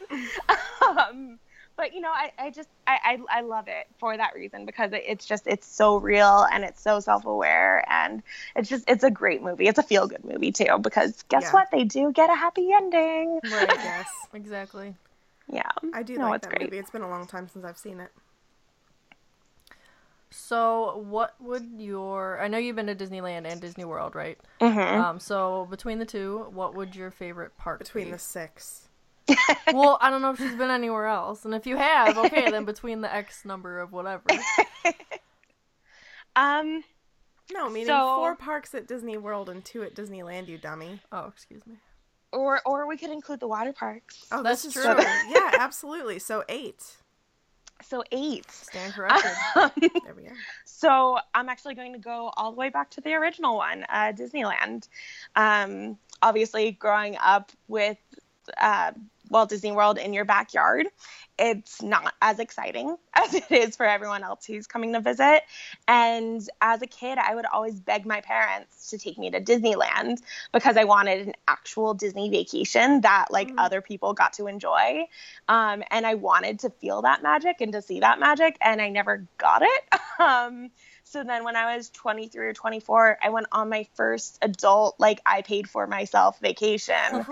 um, 0.87 1.39
but 1.77 1.93
you 1.93 2.01
know, 2.01 2.11
I, 2.11 2.31
I 2.37 2.49
just 2.49 2.67
I, 2.87 2.97
I 3.29 3.37
I 3.37 3.41
love 3.41 3.67
it 3.67 3.87
for 3.99 4.17
that 4.17 4.33
reason 4.35 4.65
because 4.65 4.91
it, 4.91 5.03
it's 5.07 5.25
just 5.25 5.47
it's 5.47 5.67
so 5.67 5.97
real 5.97 6.45
and 6.51 6.63
it's 6.63 6.81
so 6.81 6.99
self 6.99 7.25
aware 7.25 7.85
and 7.89 8.23
it's 8.55 8.67
just 8.67 8.83
it's 8.89 9.03
a 9.03 9.11
great 9.11 9.41
movie. 9.41 9.67
It's 9.67 9.79
a 9.79 9.83
feel 9.83 10.07
good 10.07 10.25
movie 10.25 10.51
too 10.51 10.79
because 10.81 11.23
guess 11.29 11.43
Yeah. 11.43 11.53
what? 11.53 11.67
They 11.71 11.83
do 11.85 12.11
get 12.11 12.29
a 12.29 12.35
happy 12.35 12.69
ending. 12.73 13.39
Right. 13.43 13.69
Yes, 13.83 14.27
Exactly. 14.33 14.95
Yeah. 15.49 15.69
I 15.93 16.03
do 16.03 16.17
No, 16.17 16.25
like 16.25 16.35
it's 16.35 16.47
that 16.47 16.57
great. 16.57 16.69
movie. 16.71 16.79
It's 16.79 16.89
been 16.89 17.03
a 17.03 17.09
long 17.09 17.27
time 17.27 17.47
since 17.47 17.63
I've 17.63 17.77
seen 17.77 17.99
it. 17.99 18.11
So, 20.29 20.97
what 21.07 21.35
would 21.39 21.69
your? 21.77 22.41
I 22.41 22.47
know 22.47 22.57
you've 22.57 22.75
been 22.75 22.87
to 22.87 22.95
Disneyland 22.95 23.45
and 23.45 23.61
Disney 23.61 23.85
World, 23.85 24.13
right? 24.15 24.37
hmm 24.59 24.77
Um. 24.77 25.19
So, 25.19 25.67
between 25.69 25.99
the 25.99 26.05
two, 26.05 26.47
what 26.51 26.75
would 26.75 26.95
your 26.95 27.11
favorite 27.11 27.57
park 27.57 27.79
be? 27.79 27.83
Between 27.85 28.05
be? 28.05 28.11
the 28.11 28.19
six. 28.19 28.86
Well, 29.73 29.97
I 30.01 30.09
don't 30.09 30.21
know 30.21 30.31
if 30.31 30.37
she's 30.37 30.55
been 30.55 30.71
anywhere 30.71 31.07
else, 31.07 31.43
and 31.45 31.53
if 31.53 31.65
you 31.67 31.75
have, 31.77 32.17
okay, 32.17 32.49
then 32.49 32.63
between 32.65 33.01
the 33.01 33.13
X 33.13 33.43
number 33.45 33.79
of 33.79 33.91
whatever. 33.91 34.23
Um. 36.35 36.83
No, 37.53 37.69
meaning 37.69 37.87
So- 37.87 38.15
four 38.15 38.35
parks 38.35 38.75
at 38.75 38.87
Disney 38.87 39.17
World 39.17 39.49
and 39.49 39.63
two 39.63 39.81
at 39.83 39.95
Disneyland, 39.95 40.47
you 40.49 40.57
dummy. 40.57 40.99
Oh, 41.11 41.25
excuse 41.27 41.65
me. 41.65 41.75
Or 42.33 42.61
or 42.65 42.87
we 42.87 42.97
could 42.97 43.09
include 43.09 43.39
the 43.39 43.47
water 43.47 43.71
parks. 43.73 44.25
Oh, 44.31 44.43
That's 44.43 44.63
this 44.63 44.75
is 44.75 44.83
true. 44.83 44.93
true. 44.95 45.03
yeah, 45.29 45.51
absolutely. 45.59 46.19
So 46.19 46.43
eight. 46.49 46.83
So 47.81 48.03
eight. 48.11 48.51
Stand 48.51 48.93
corrected. 48.93 49.31
There 50.03 50.13
we 50.15 50.23
go. 50.23 50.31
so 50.65 51.17
I'm 51.33 51.47
actually 51.47 51.75
going 51.75 51.93
to 51.93 51.99
go 51.99 52.31
all 52.35 52.51
the 52.51 52.57
way 52.57 52.69
back 52.69 52.89
to 52.91 53.01
the 53.01 53.13
original 53.13 53.55
one, 53.55 53.85
uh, 53.87 54.11
Disneyland. 54.11 54.89
Um, 55.37 55.97
obviously, 56.21 56.71
growing 56.71 57.15
up 57.23 57.51
with 57.69 57.97
uh, 58.57 58.91
Walt 59.29 59.49
Disney 59.49 59.71
World 59.71 59.97
in 59.97 60.13
your 60.13 60.25
backyard, 60.25 60.87
it's 61.39 61.81
not 61.81 62.13
as 62.21 62.39
exciting 62.39 62.95
as 63.13 63.33
it 63.33 63.51
is 63.51 63.75
for 63.75 63.85
everyone 63.85 64.23
else 64.23 64.45
who's 64.45 64.67
coming 64.67 64.93
to 64.93 65.01
visit. 65.01 65.43
And 65.87 66.47
as 66.61 66.81
a 66.81 66.87
kid, 66.87 67.17
I 67.17 67.35
would 67.35 67.45
always 67.45 67.79
beg 67.79 68.05
my 68.05 68.21
parents 68.21 68.89
to 68.89 68.97
take 68.97 69.17
me 69.17 69.29
to 69.31 69.41
Disneyland 69.41 70.17
because 70.51 70.77
I 70.77 70.83
wanted 70.85 71.27
an 71.27 71.33
actual 71.47 71.93
Disney 71.93 72.29
vacation 72.29 73.01
that 73.01 73.27
like 73.31 73.49
mm-hmm. 73.49 73.59
other 73.59 73.81
people 73.81 74.13
got 74.13 74.33
to 74.33 74.47
enjoy. 74.47 75.05
Um, 75.47 75.83
and 75.91 76.05
I 76.05 76.15
wanted 76.15 76.59
to 76.59 76.69
feel 76.69 77.03
that 77.03 77.23
magic 77.23 77.61
and 77.61 77.71
to 77.73 77.81
see 77.81 77.99
that 77.99 78.19
magic, 78.19 78.57
and 78.61 78.81
I 78.81 78.89
never 78.89 79.25
got 79.37 79.61
it. 79.63 79.81
um, 80.19 80.71
so 81.09 81.23
then 81.23 81.45
when 81.45 81.55
I 81.55 81.77
was 81.77 81.89
23 81.91 82.47
or 82.47 82.53
24, 82.53 83.17
I 83.23 83.29
went 83.29 83.47
on 83.53 83.69
my 83.69 83.87
first 83.95 84.37
adult, 84.41 84.95
like 84.99 85.21
I 85.25 85.41
paid 85.41 85.69
for 85.69 85.87
myself 85.87 86.37
vacation 86.39 87.25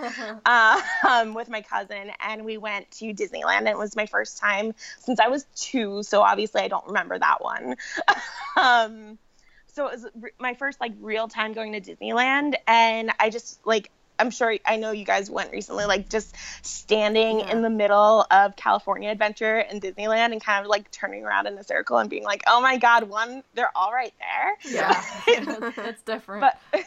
uh, 0.46 0.80
um, 1.08 1.34
with 1.34 1.50
my 1.50 1.60
cousin. 1.60 2.10
And 2.20 2.44
we 2.46 2.56
went 2.56 2.90
to 2.92 3.12
Disneyland. 3.12 3.58
And 3.58 3.68
it 3.68 3.76
was 3.76 3.94
my 3.94 4.06
first 4.06 4.38
time 4.38 4.74
since 5.00 5.20
I 5.20 5.28
was 5.28 5.46
two. 5.54 6.02
So 6.02 6.22
obviously 6.22 6.62
I 6.62 6.68
don't 6.68 6.86
remember 6.86 7.18
that 7.18 7.42
one. 7.42 7.76
um, 8.56 9.18
so 9.66 9.88
it 9.88 9.92
was 9.92 10.06
my 10.38 10.54
first 10.54 10.80
like 10.80 10.92
real 11.00 11.28
time 11.28 11.52
going 11.52 11.72
to 11.72 11.80
Disneyland. 11.80 12.54
And 12.66 13.12
I 13.20 13.28
just 13.28 13.64
like, 13.66 13.90
I'm 14.18 14.30
sure 14.30 14.56
I 14.64 14.76
know 14.76 14.92
you 14.92 15.04
guys 15.04 15.30
went 15.30 15.52
recently, 15.52 15.84
like 15.84 16.08
just 16.08 16.34
standing 16.62 17.40
yeah. 17.40 17.52
in 17.52 17.62
the 17.62 17.70
middle 17.70 18.26
of 18.30 18.56
California 18.56 19.10
Adventure 19.10 19.58
and 19.58 19.80
Disneyland 19.80 20.32
and 20.32 20.42
kind 20.42 20.64
of 20.64 20.70
like 20.70 20.90
turning 20.90 21.24
around 21.24 21.46
in 21.46 21.58
a 21.58 21.64
circle 21.64 21.98
and 21.98 22.08
being 22.08 22.24
like, 22.24 22.42
oh 22.46 22.60
my 22.60 22.76
God, 22.76 23.04
one, 23.04 23.42
they're 23.54 23.76
all 23.76 23.92
right 23.92 24.14
there. 24.18 24.72
Yeah, 24.72 25.02
that's 25.76 26.02
different. 26.02 26.44
But, 26.72 26.84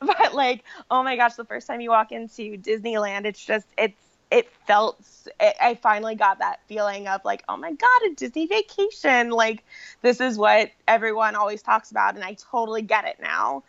but 0.00 0.34
like, 0.34 0.64
oh 0.90 1.02
my 1.02 1.16
gosh, 1.16 1.34
the 1.34 1.44
first 1.44 1.66
time 1.66 1.80
you 1.80 1.90
walk 1.90 2.12
into 2.12 2.56
Disneyland, 2.56 3.24
it's 3.24 3.44
just, 3.44 3.66
it's, 3.76 3.98
it 4.30 4.50
felt, 4.66 4.98
it, 5.40 5.56
I 5.60 5.74
finally 5.74 6.14
got 6.14 6.40
that 6.40 6.60
feeling 6.66 7.08
of 7.08 7.24
like, 7.24 7.42
oh 7.48 7.56
my 7.56 7.72
God, 7.72 8.10
a 8.10 8.14
Disney 8.14 8.46
vacation. 8.46 9.30
Like, 9.30 9.64
this 10.02 10.20
is 10.20 10.36
what 10.36 10.70
everyone 10.86 11.34
always 11.34 11.62
talks 11.62 11.90
about. 11.90 12.14
And 12.14 12.24
I 12.24 12.36
totally 12.50 12.82
get 12.82 13.06
it 13.06 13.16
now. 13.20 13.62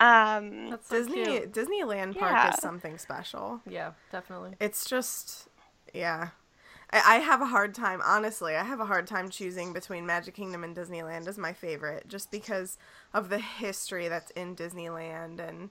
Um, 0.00 0.78
so 0.82 0.96
Disney 0.96 1.24
cute. 1.24 1.52
Disneyland 1.52 2.18
Park 2.18 2.32
yeah. 2.32 2.48
is 2.50 2.56
something 2.56 2.98
special. 2.98 3.60
Yeah, 3.68 3.92
definitely. 4.10 4.52
It's 4.58 4.84
just, 4.84 5.48
yeah. 5.92 6.30
I, 6.90 7.16
I 7.16 7.18
have 7.18 7.42
a 7.42 7.46
hard 7.46 7.74
time, 7.74 8.00
honestly. 8.04 8.56
I 8.56 8.64
have 8.64 8.80
a 8.80 8.86
hard 8.86 9.06
time 9.06 9.28
choosing 9.28 9.72
between 9.72 10.06
Magic 10.06 10.34
Kingdom 10.34 10.64
and 10.64 10.74
Disneyland 10.74 11.28
as 11.28 11.36
my 11.38 11.52
favorite, 11.52 12.08
just 12.08 12.30
because 12.30 12.78
of 13.12 13.28
the 13.28 13.38
history 13.38 14.08
that's 14.08 14.30
in 14.32 14.56
Disneyland, 14.56 15.46
and 15.46 15.70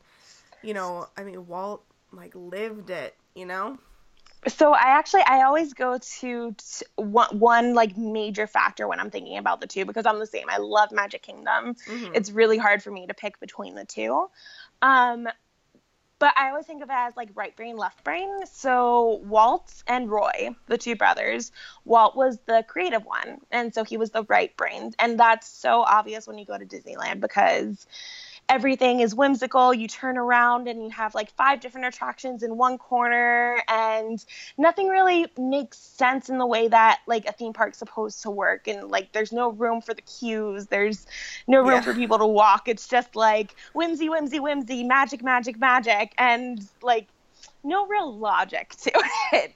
you 0.61 0.73
know, 0.73 1.07
I 1.17 1.23
mean, 1.23 1.47
Walt 1.47 1.83
like 2.11 2.33
lived 2.35 2.89
it, 2.89 3.15
you 3.35 3.45
know 3.45 3.79
so 4.47 4.73
I 4.73 4.87
actually 4.87 5.23
I 5.27 5.43
always 5.43 5.73
go 5.73 5.97
to 5.97 6.53
t- 6.53 6.85
one, 6.95 7.39
one 7.39 7.73
like 7.73 7.97
major 7.97 8.47
factor 8.47 8.87
when 8.87 8.99
I'm 8.99 9.09
thinking 9.09 9.37
about 9.37 9.61
the 9.61 9.67
two 9.67 9.85
because 9.85 10.05
I'm 10.05 10.19
the 10.19 10.27
same. 10.27 10.45
I 10.49 10.57
love 10.57 10.91
Magic 10.91 11.21
Kingdom. 11.21 11.75
Mm-hmm. 11.75 12.15
It's 12.15 12.31
really 12.31 12.57
hard 12.57 12.81
for 12.81 12.91
me 12.91 13.07
to 13.07 13.13
pick 13.13 13.39
between 13.39 13.75
the 13.75 13.85
two. 13.85 14.29
Um, 14.81 15.27
but 16.19 16.33
I 16.37 16.49
always 16.49 16.65
think 16.65 16.83
of 16.83 16.89
it 16.89 16.95
as 16.95 17.15
like 17.15 17.29
right 17.33 17.55
brain, 17.55 17.77
left 17.77 18.03
brain. 18.03 18.45
So 18.45 19.21
Walt 19.23 19.83
and 19.87 20.09
Roy, 20.09 20.49
the 20.67 20.77
two 20.77 20.95
brothers, 20.95 21.51
Walt 21.85 22.15
was 22.15 22.39
the 22.45 22.63
creative 22.67 23.05
one, 23.05 23.39
and 23.51 23.73
so 23.73 23.83
he 23.83 23.97
was 23.97 24.11
the 24.11 24.25
right 24.25 24.55
brain, 24.57 24.93
and 24.99 25.19
that's 25.19 25.47
so 25.47 25.81
obvious 25.81 26.27
when 26.27 26.37
you 26.37 26.45
go 26.45 26.57
to 26.57 26.65
Disneyland 26.65 27.21
because 27.21 27.87
everything 28.49 28.99
is 28.99 29.13
whimsical. 29.13 29.73
You 29.73 29.87
turn 29.87 30.17
around 30.17 30.67
and 30.67 30.83
you 30.83 30.89
have 30.89 31.13
like 31.13 31.31
five 31.31 31.59
different 31.59 31.87
attractions 31.87 32.43
in 32.43 32.57
one 32.57 32.77
corner, 32.77 33.61
and 33.67 34.23
nothing 34.57 34.87
really 34.87 35.27
makes 35.37 35.77
sense 35.77 36.29
in 36.29 36.37
the 36.39 36.45
way 36.45 36.67
that 36.67 36.99
like 37.05 37.25
a 37.27 37.31
theme 37.31 37.53
park's 37.53 37.77
supposed 37.77 38.21
to 38.23 38.31
work. 38.31 38.67
And 38.67 38.89
like, 38.89 39.11
there's 39.13 39.31
no 39.31 39.51
room 39.51 39.81
for 39.81 39.93
the 39.93 40.01
queues, 40.01 40.65
there's 40.67 41.05
no 41.47 41.59
room 41.59 41.69
yeah. 41.69 41.81
for 41.81 41.93
people 41.93 42.17
to 42.17 42.27
walk. 42.27 42.67
It's 42.67 42.87
just 42.87 43.15
like 43.15 43.55
whimsy, 43.73 44.09
whimsy, 44.09 44.39
whimsy, 44.39 44.83
magic, 44.83 45.23
magic, 45.23 45.59
magic, 45.59 46.13
and 46.17 46.67
like 46.81 47.07
no 47.63 47.87
real 47.87 48.17
logic 48.17 48.75
to 48.81 48.91
it. 49.33 49.53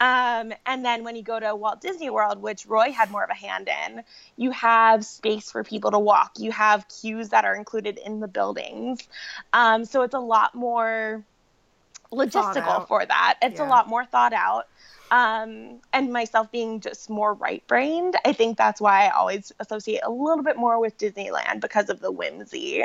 Um, 0.00 0.52
and 0.66 0.84
then 0.84 1.04
when 1.04 1.16
you 1.16 1.22
go 1.22 1.38
to 1.38 1.54
Walt 1.54 1.80
Disney 1.80 2.10
World, 2.10 2.42
which 2.42 2.66
Roy 2.66 2.90
had 2.92 3.10
more 3.10 3.22
of 3.22 3.30
a 3.30 3.34
hand 3.34 3.68
in, 3.68 4.02
you 4.36 4.50
have 4.50 5.04
space 5.04 5.50
for 5.50 5.62
people 5.62 5.90
to 5.92 5.98
walk. 5.98 6.32
You 6.38 6.52
have 6.52 6.86
queues 6.88 7.30
that 7.30 7.44
are 7.44 7.54
included 7.54 7.98
in 7.98 8.20
the 8.20 8.28
buildings. 8.28 9.06
Um, 9.52 9.84
so 9.84 10.02
it's 10.02 10.14
a 10.14 10.20
lot 10.20 10.54
more 10.54 11.24
logistical 12.12 12.86
for 12.88 13.04
that. 13.04 13.38
It's 13.42 13.58
yeah. 13.58 13.66
a 13.66 13.68
lot 13.68 13.88
more 13.88 14.04
thought 14.04 14.32
out. 14.32 14.68
Um, 15.10 15.80
and 15.92 16.12
myself 16.12 16.50
being 16.50 16.80
just 16.80 17.10
more 17.10 17.34
right 17.34 17.64
brained, 17.66 18.16
I 18.24 18.32
think 18.32 18.56
that's 18.56 18.80
why 18.80 19.06
I 19.06 19.10
always 19.10 19.52
associate 19.60 20.00
a 20.02 20.10
little 20.10 20.42
bit 20.42 20.56
more 20.56 20.80
with 20.80 20.96
Disneyland 20.98 21.60
because 21.60 21.88
of 21.88 22.00
the 22.00 22.10
whimsy. 22.10 22.84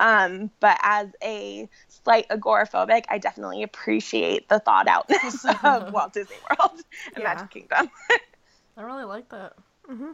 Um, 0.00 0.50
but 0.60 0.78
as 0.82 1.08
a 1.22 1.68
slight 1.88 2.28
agoraphobic, 2.30 3.04
I 3.08 3.18
definitely 3.18 3.62
appreciate 3.62 4.48
the 4.48 4.58
thought 4.58 4.88
outness 4.88 5.44
of 5.62 5.92
Walt 5.92 6.14
Disney 6.14 6.36
World 6.48 6.82
and 7.14 7.22
yeah. 7.22 7.34
Magic 7.34 7.50
Kingdom. 7.50 7.90
I 8.76 8.82
really 8.82 9.04
like 9.04 9.28
that. 9.28 9.54
Mm-hmm. 9.90 10.12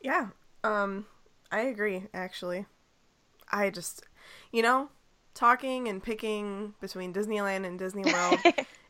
Yeah, 0.00 0.28
um, 0.64 1.06
I 1.50 1.60
agree, 1.62 2.04
actually. 2.12 2.66
I 3.50 3.70
just, 3.70 4.02
you 4.50 4.62
know, 4.62 4.88
talking 5.34 5.88
and 5.88 6.02
picking 6.02 6.74
between 6.80 7.12
Disneyland 7.12 7.66
and 7.66 7.78
Disney 7.78 8.04
World 8.04 8.40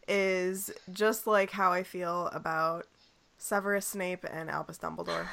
is 0.09 0.71
just 0.93 1.27
like 1.27 1.51
how 1.51 1.73
I 1.73 1.83
feel 1.83 2.29
about 2.29 2.87
Severus 3.39 3.87
Snape 3.87 4.25
and 4.31 4.51
Albus 4.51 4.79
Dumbledore. 4.79 5.27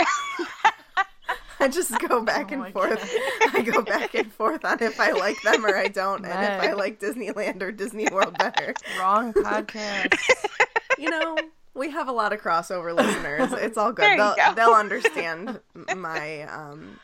I 1.60 1.68
just 1.68 1.98
go 2.00 2.20
back 2.20 2.50
oh 2.50 2.62
and 2.62 2.72
forth. 2.72 3.00
God. 3.00 3.54
I 3.54 3.62
go 3.62 3.82
back 3.82 4.14
and 4.14 4.30
forth 4.32 4.64
on 4.64 4.82
if 4.82 5.00
I 5.00 5.12
like 5.12 5.40
them 5.42 5.64
or 5.64 5.74
I 5.74 5.88
don't, 5.88 6.24
and 6.24 6.32
if 6.32 6.70
I 6.70 6.72
like 6.74 7.00
Disneyland 7.00 7.62
or 7.62 7.72
Disney 7.72 8.08
World 8.10 8.36
better. 8.38 8.74
Wrong 8.98 9.32
podcast. 9.32 10.14
you 10.98 11.08
know, 11.08 11.38
we 11.74 11.90
have 11.90 12.08
a 12.08 12.12
lot 12.12 12.32
of 12.32 12.42
crossover 12.42 12.94
listeners. 12.94 13.52
It's 13.52 13.78
all 13.78 13.92
good. 13.92 14.18
They'll, 14.18 14.34
go. 14.34 14.54
they'll 14.54 14.74
understand 14.74 15.60
my. 15.96 16.42
Um, 16.42 16.98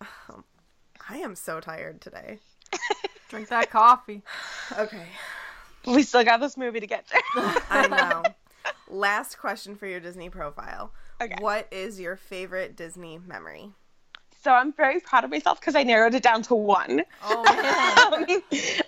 I 1.08 1.18
am 1.18 1.34
so 1.34 1.60
tired 1.60 2.00
today. 2.00 2.38
Drink 3.28 3.48
that 3.48 3.70
coffee. 3.70 4.22
Okay. 4.78 5.06
We 5.86 6.02
still 6.02 6.24
got 6.24 6.40
this 6.40 6.56
movie 6.56 6.80
to 6.80 6.86
get 6.86 7.06
to. 7.08 7.22
I 7.70 7.88
know. 7.88 8.22
Last 8.88 9.38
question 9.38 9.74
for 9.74 9.86
your 9.86 10.00
Disney 10.00 10.30
profile. 10.30 10.92
Okay. 11.20 11.36
What 11.40 11.68
is 11.70 12.00
your 12.00 12.16
favorite 12.16 12.76
Disney 12.76 13.18
memory? 13.18 13.70
So 14.42 14.52
I'm 14.52 14.72
very 14.72 15.00
proud 15.00 15.24
of 15.24 15.30
myself 15.30 15.60
because 15.60 15.76
I 15.76 15.84
narrowed 15.84 16.14
it 16.14 16.22
down 16.22 16.42
to 16.42 16.54
one. 16.54 17.02
Oh 17.24 17.42
man. 18.22 18.32
um, 18.32 18.42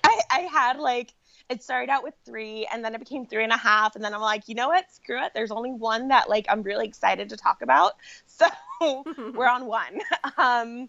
I, 0.05 0.21
I 0.31 0.41
had 0.41 0.79
like 0.79 1.13
it 1.49 1.63
started 1.63 1.91
out 1.91 2.03
with 2.03 2.15
three 2.25 2.67
and 2.73 2.85
then 2.85 2.95
it 2.95 2.99
became 2.99 3.27
three 3.27 3.45
and 3.45 3.53
a 3.53 3.57
half 3.57 3.95
and 3.95 4.05
then 4.05 4.15
i'm 4.15 4.21
like 4.21 4.49
you 4.49 4.55
know 4.55 4.69
what 4.69 4.91
screw 4.93 5.23
it 5.23 5.33
there's 5.35 5.51
only 5.51 5.73
one 5.73 6.09
that 6.09 6.29
like 6.29 6.47
i'm 6.49 6.63
really 6.63 6.87
excited 6.87 7.29
to 7.29 7.37
talk 7.37 7.63
about 7.63 7.93
so 8.27 8.47
we're 9.35 9.49
on 9.49 9.67
one 9.67 10.01
um, 10.39 10.89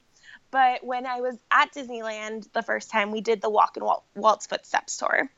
but 0.51 0.83
when 0.83 1.05
i 1.05 1.19
was 1.21 1.37
at 1.51 1.73
disneyland 1.73 2.51
the 2.53 2.61
first 2.63 2.89
time 2.89 3.11
we 3.11 3.21
did 3.21 3.41
the 3.41 3.49
walk 3.49 3.75
in 3.77 3.83
Walt, 3.83 4.03
walt's 4.15 4.47
footsteps 4.47 4.97
tour 4.97 5.29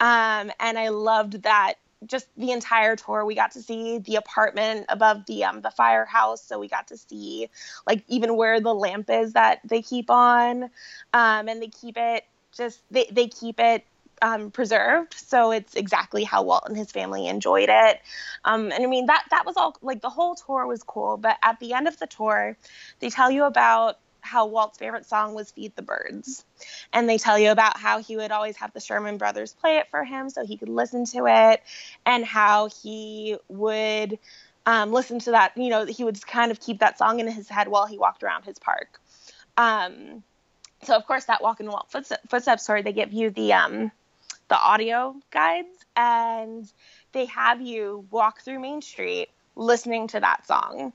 um, 0.00 0.50
and 0.60 0.78
i 0.78 0.88
loved 0.88 1.42
that 1.42 1.74
just 2.06 2.26
the 2.36 2.50
entire 2.50 2.96
tour. 2.96 3.24
We 3.24 3.34
got 3.34 3.52
to 3.52 3.62
see 3.62 3.98
the 3.98 4.16
apartment 4.16 4.86
above 4.88 5.26
the 5.26 5.44
um 5.44 5.60
the 5.60 5.70
firehouse. 5.70 6.42
So 6.44 6.58
we 6.58 6.68
got 6.68 6.88
to 6.88 6.96
see 6.96 7.48
like 7.86 8.04
even 8.08 8.36
where 8.36 8.60
the 8.60 8.74
lamp 8.74 9.10
is 9.10 9.32
that 9.32 9.60
they 9.64 9.82
keep 9.82 10.10
on. 10.10 10.64
Um 11.12 11.48
and 11.48 11.62
they 11.62 11.68
keep 11.68 11.96
it 11.96 12.24
just 12.56 12.82
they, 12.90 13.08
they 13.10 13.28
keep 13.28 13.58
it 13.58 13.84
um, 14.22 14.50
preserved. 14.50 15.14
So 15.14 15.50
it's 15.50 15.74
exactly 15.74 16.24
how 16.24 16.42
walt 16.44 16.64
and 16.66 16.76
his 16.76 16.90
family 16.90 17.26
enjoyed 17.26 17.68
it. 17.68 18.00
Um, 18.44 18.70
and 18.72 18.84
i 18.84 18.86
mean 18.86 19.06
that 19.06 19.24
that 19.30 19.44
was 19.44 19.56
all 19.56 19.76
like 19.82 20.00
the 20.02 20.10
whole 20.10 20.34
tour 20.34 20.66
was 20.66 20.82
cool. 20.82 21.16
But 21.16 21.38
at 21.42 21.58
the 21.60 21.72
end 21.72 21.88
of 21.88 21.98
the 21.98 22.06
tour 22.06 22.56
they 23.00 23.10
tell 23.10 23.30
you 23.30 23.44
about 23.44 23.98
how 24.24 24.46
Walt's 24.46 24.78
favorite 24.78 25.06
song 25.06 25.34
was 25.34 25.50
Feed 25.50 25.76
the 25.76 25.82
Birds. 25.82 26.44
And 26.92 27.08
they 27.08 27.18
tell 27.18 27.38
you 27.38 27.50
about 27.50 27.76
how 27.76 28.00
he 28.00 28.16
would 28.16 28.32
always 28.32 28.56
have 28.56 28.72
the 28.72 28.80
Sherman 28.80 29.18
Brothers 29.18 29.52
play 29.52 29.78
it 29.78 29.88
for 29.90 30.04
him 30.04 30.30
so 30.30 30.44
he 30.44 30.56
could 30.56 30.68
listen 30.68 31.04
to 31.06 31.26
it, 31.26 31.62
and 32.06 32.24
how 32.24 32.68
he 32.82 33.36
would 33.48 34.18
um, 34.66 34.92
listen 34.92 35.18
to 35.20 35.32
that, 35.32 35.56
you 35.56 35.68
know, 35.68 35.84
he 35.84 36.04
would 36.04 36.24
kind 36.26 36.50
of 36.50 36.60
keep 36.60 36.80
that 36.80 36.98
song 36.98 37.20
in 37.20 37.28
his 37.28 37.48
head 37.48 37.68
while 37.68 37.86
he 37.86 37.98
walked 37.98 38.22
around 38.22 38.44
his 38.44 38.58
park. 38.58 39.00
Um, 39.56 40.22
so, 40.82 40.94
of 40.94 41.06
course, 41.06 41.26
that 41.26 41.42
Walk 41.42 41.60
in 41.60 41.66
Walt 41.66 41.90
Footsteps 41.90 42.66
tour, 42.66 42.82
they 42.82 42.92
give 42.92 43.12
you 43.12 43.30
the, 43.30 43.52
um, 43.52 43.90
the 44.48 44.58
audio 44.58 45.16
guides 45.30 45.68
and 45.96 46.70
they 47.12 47.26
have 47.26 47.60
you 47.60 48.06
walk 48.10 48.40
through 48.40 48.60
Main 48.60 48.82
Street 48.82 49.28
listening 49.56 50.08
to 50.08 50.20
that 50.20 50.46
song 50.46 50.92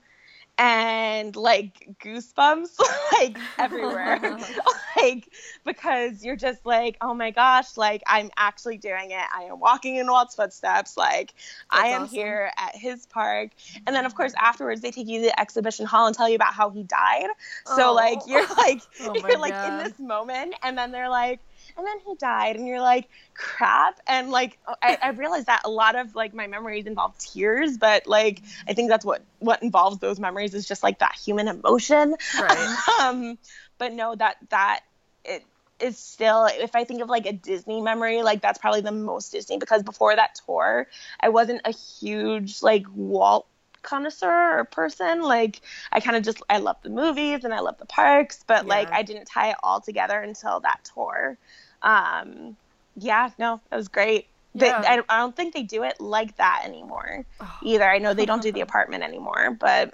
and 0.59 1.35
like 1.37 1.87
goosebumps 2.03 2.79
like 3.13 3.37
everywhere. 3.57 4.37
Like 4.97 5.29
because 5.65 6.25
you're 6.25 6.35
just 6.35 6.65
like 6.65 6.97
oh 6.99 7.13
my 7.13 7.31
gosh 7.31 7.77
like 7.77 8.03
i'm 8.05 8.29
actually 8.35 8.77
doing 8.77 9.11
it. 9.11 9.23
I 9.33 9.43
am 9.43 9.59
walking 9.59 9.95
in 9.95 10.07
walt's 10.07 10.35
footsteps. 10.35 10.97
Like 10.97 11.33
i 11.69 11.87
am 11.87 12.03
awesome. 12.03 12.15
here 12.15 12.51
at 12.57 12.75
his 12.75 13.05
park. 13.05 13.51
And 13.87 13.95
then 13.95 14.05
of 14.05 14.15
course 14.15 14.33
afterwards 14.39 14.81
they 14.81 14.91
take 14.91 15.07
you 15.07 15.19
to 15.21 15.27
the 15.27 15.39
exhibition 15.39 15.85
hall 15.85 16.05
and 16.07 16.15
tell 16.15 16.27
you 16.27 16.35
about 16.35 16.53
how 16.53 16.69
he 16.69 16.83
died. 16.83 17.27
So 17.65 17.91
Oh. 17.91 17.93
like 17.93 18.19
you're 18.27 18.47
like 18.57 18.81
Oh 18.99 19.13
you're 19.25 19.39
like 19.39 19.53
in 19.63 19.77
this 19.77 19.97
moment 19.99 20.55
and 20.63 20.77
then 20.77 20.91
they're 20.91 21.09
like 21.09 21.39
and 21.77 21.85
then 21.85 21.99
he 22.05 22.15
died 22.15 22.55
and 22.55 22.67
you're 22.67 22.81
like 22.81 23.07
crap 23.33 23.99
and 24.07 24.29
like 24.29 24.57
I, 24.81 24.97
I 25.01 25.09
realized 25.09 25.47
that 25.47 25.61
a 25.65 25.69
lot 25.69 25.95
of 25.95 26.15
like 26.15 26.33
my 26.33 26.47
memories 26.47 26.85
involve 26.85 27.17
tears 27.17 27.77
but 27.77 28.07
like 28.07 28.41
i 28.67 28.73
think 28.73 28.89
that's 28.89 29.05
what 29.05 29.23
what 29.39 29.61
involves 29.63 29.99
those 29.99 30.19
memories 30.19 30.53
is 30.53 30.67
just 30.67 30.83
like 30.83 30.99
that 30.99 31.15
human 31.15 31.47
emotion 31.47 32.15
Right. 32.39 32.77
um 33.01 33.37
but 33.77 33.93
no 33.93 34.15
that 34.15 34.37
that 34.49 34.81
it 35.25 35.43
is 35.79 35.97
still 35.97 36.45
if 36.45 36.75
i 36.75 36.83
think 36.83 37.01
of 37.01 37.09
like 37.09 37.25
a 37.25 37.33
disney 37.33 37.81
memory 37.81 38.21
like 38.21 38.41
that's 38.41 38.59
probably 38.59 38.81
the 38.81 38.91
most 38.91 39.31
disney 39.31 39.57
because 39.57 39.83
before 39.83 40.15
that 40.15 40.39
tour 40.45 40.87
i 41.19 41.29
wasn't 41.29 41.61
a 41.65 41.71
huge 41.71 42.61
like 42.61 42.85
walt 42.93 43.47
connoisseur 43.81 44.59
or 44.59 44.63
person 44.65 45.21
like 45.21 45.61
i 45.91 45.99
kind 45.99 46.15
of 46.17 46.23
just 46.23 46.41
i 46.49 46.57
love 46.57 46.77
the 46.83 46.89
movies 46.89 47.43
and 47.43 47.53
i 47.53 47.59
love 47.59 47.77
the 47.77 47.85
parks 47.85 48.43
but 48.47 48.65
like 48.67 48.91
i 48.91 49.01
didn't 49.03 49.25
tie 49.25 49.49
it 49.49 49.55
all 49.63 49.79
together 49.81 50.19
until 50.19 50.59
that 50.59 50.79
tour 50.93 51.37
um 51.81 52.55
yeah 52.95 53.29
no 53.39 53.59
it 53.71 53.75
was 53.75 53.87
great 53.87 54.27
They- 54.55 54.67
Yeah. 54.67 54.81
I, 55.09 55.15
I 55.15 55.19
don't 55.19 55.35
think 55.35 55.53
they 55.53 55.63
do 55.63 55.83
it 55.83 55.99
like 56.01 56.35
that 56.37 56.63
anymore 56.65 57.25
either 57.63 57.85
i 57.89 57.97
know 57.99 58.13
they 58.13 58.25
don't 58.25 58.41
do 58.41 58.51
the 58.51 58.61
apartment 58.67 59.03
anymore 59.03 59.55
but 59.59 59.93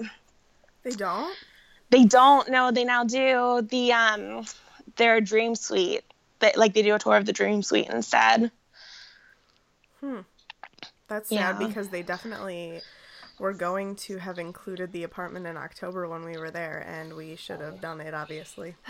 They 0.83 0.91
don't. 0.91 1.37
they 1.89 2.05
don't 2.05 2.49
know. 2.49 2.71
They 2.71 2.83
now 2.83 3.03
do 3.03 3.61
the 3.61 3.93
um 3.93 4.45
their 4.97 5.21
dream 5.21 5.55
suite. 5.55 6.03
That 6.39 6.57
like 6.57 6.73
they 6.73 6.81
do 6.81 6.93
a 6.95 6.99
tour 6.99 7.15
of 7.17 7.25
the 7.25 7.33
dream 7.33 7.63
suite 7.63 7.89
instead. 7.89 8.51
Hmm. 9.99 10.21
That's 11.07 11.31
Yeah. 11.31 11.57
sad 11.57 11.67
because 11.67 11.89
they 11.89 12.03
definitely 12.03 12.81
were 13.39 13.53
going 13.53 13.95
to 13.95 14.17
have 14.17 14.39
included 14.39 14.91
the 14.91 15.03
apartment 15.03 15.45
in 15.45 15.57
October 15.57 16.07
when 16.07 16.23
we 16.23 16.37
were 16.37 16.51
there, 16.51 16.85
and 16.87 17.13
we 17.13 17.35
should 17.35 17.61
have 17.61 17.81
done 17.81 18.01
it, 18.01 18.13
obviously. 18.13 18.75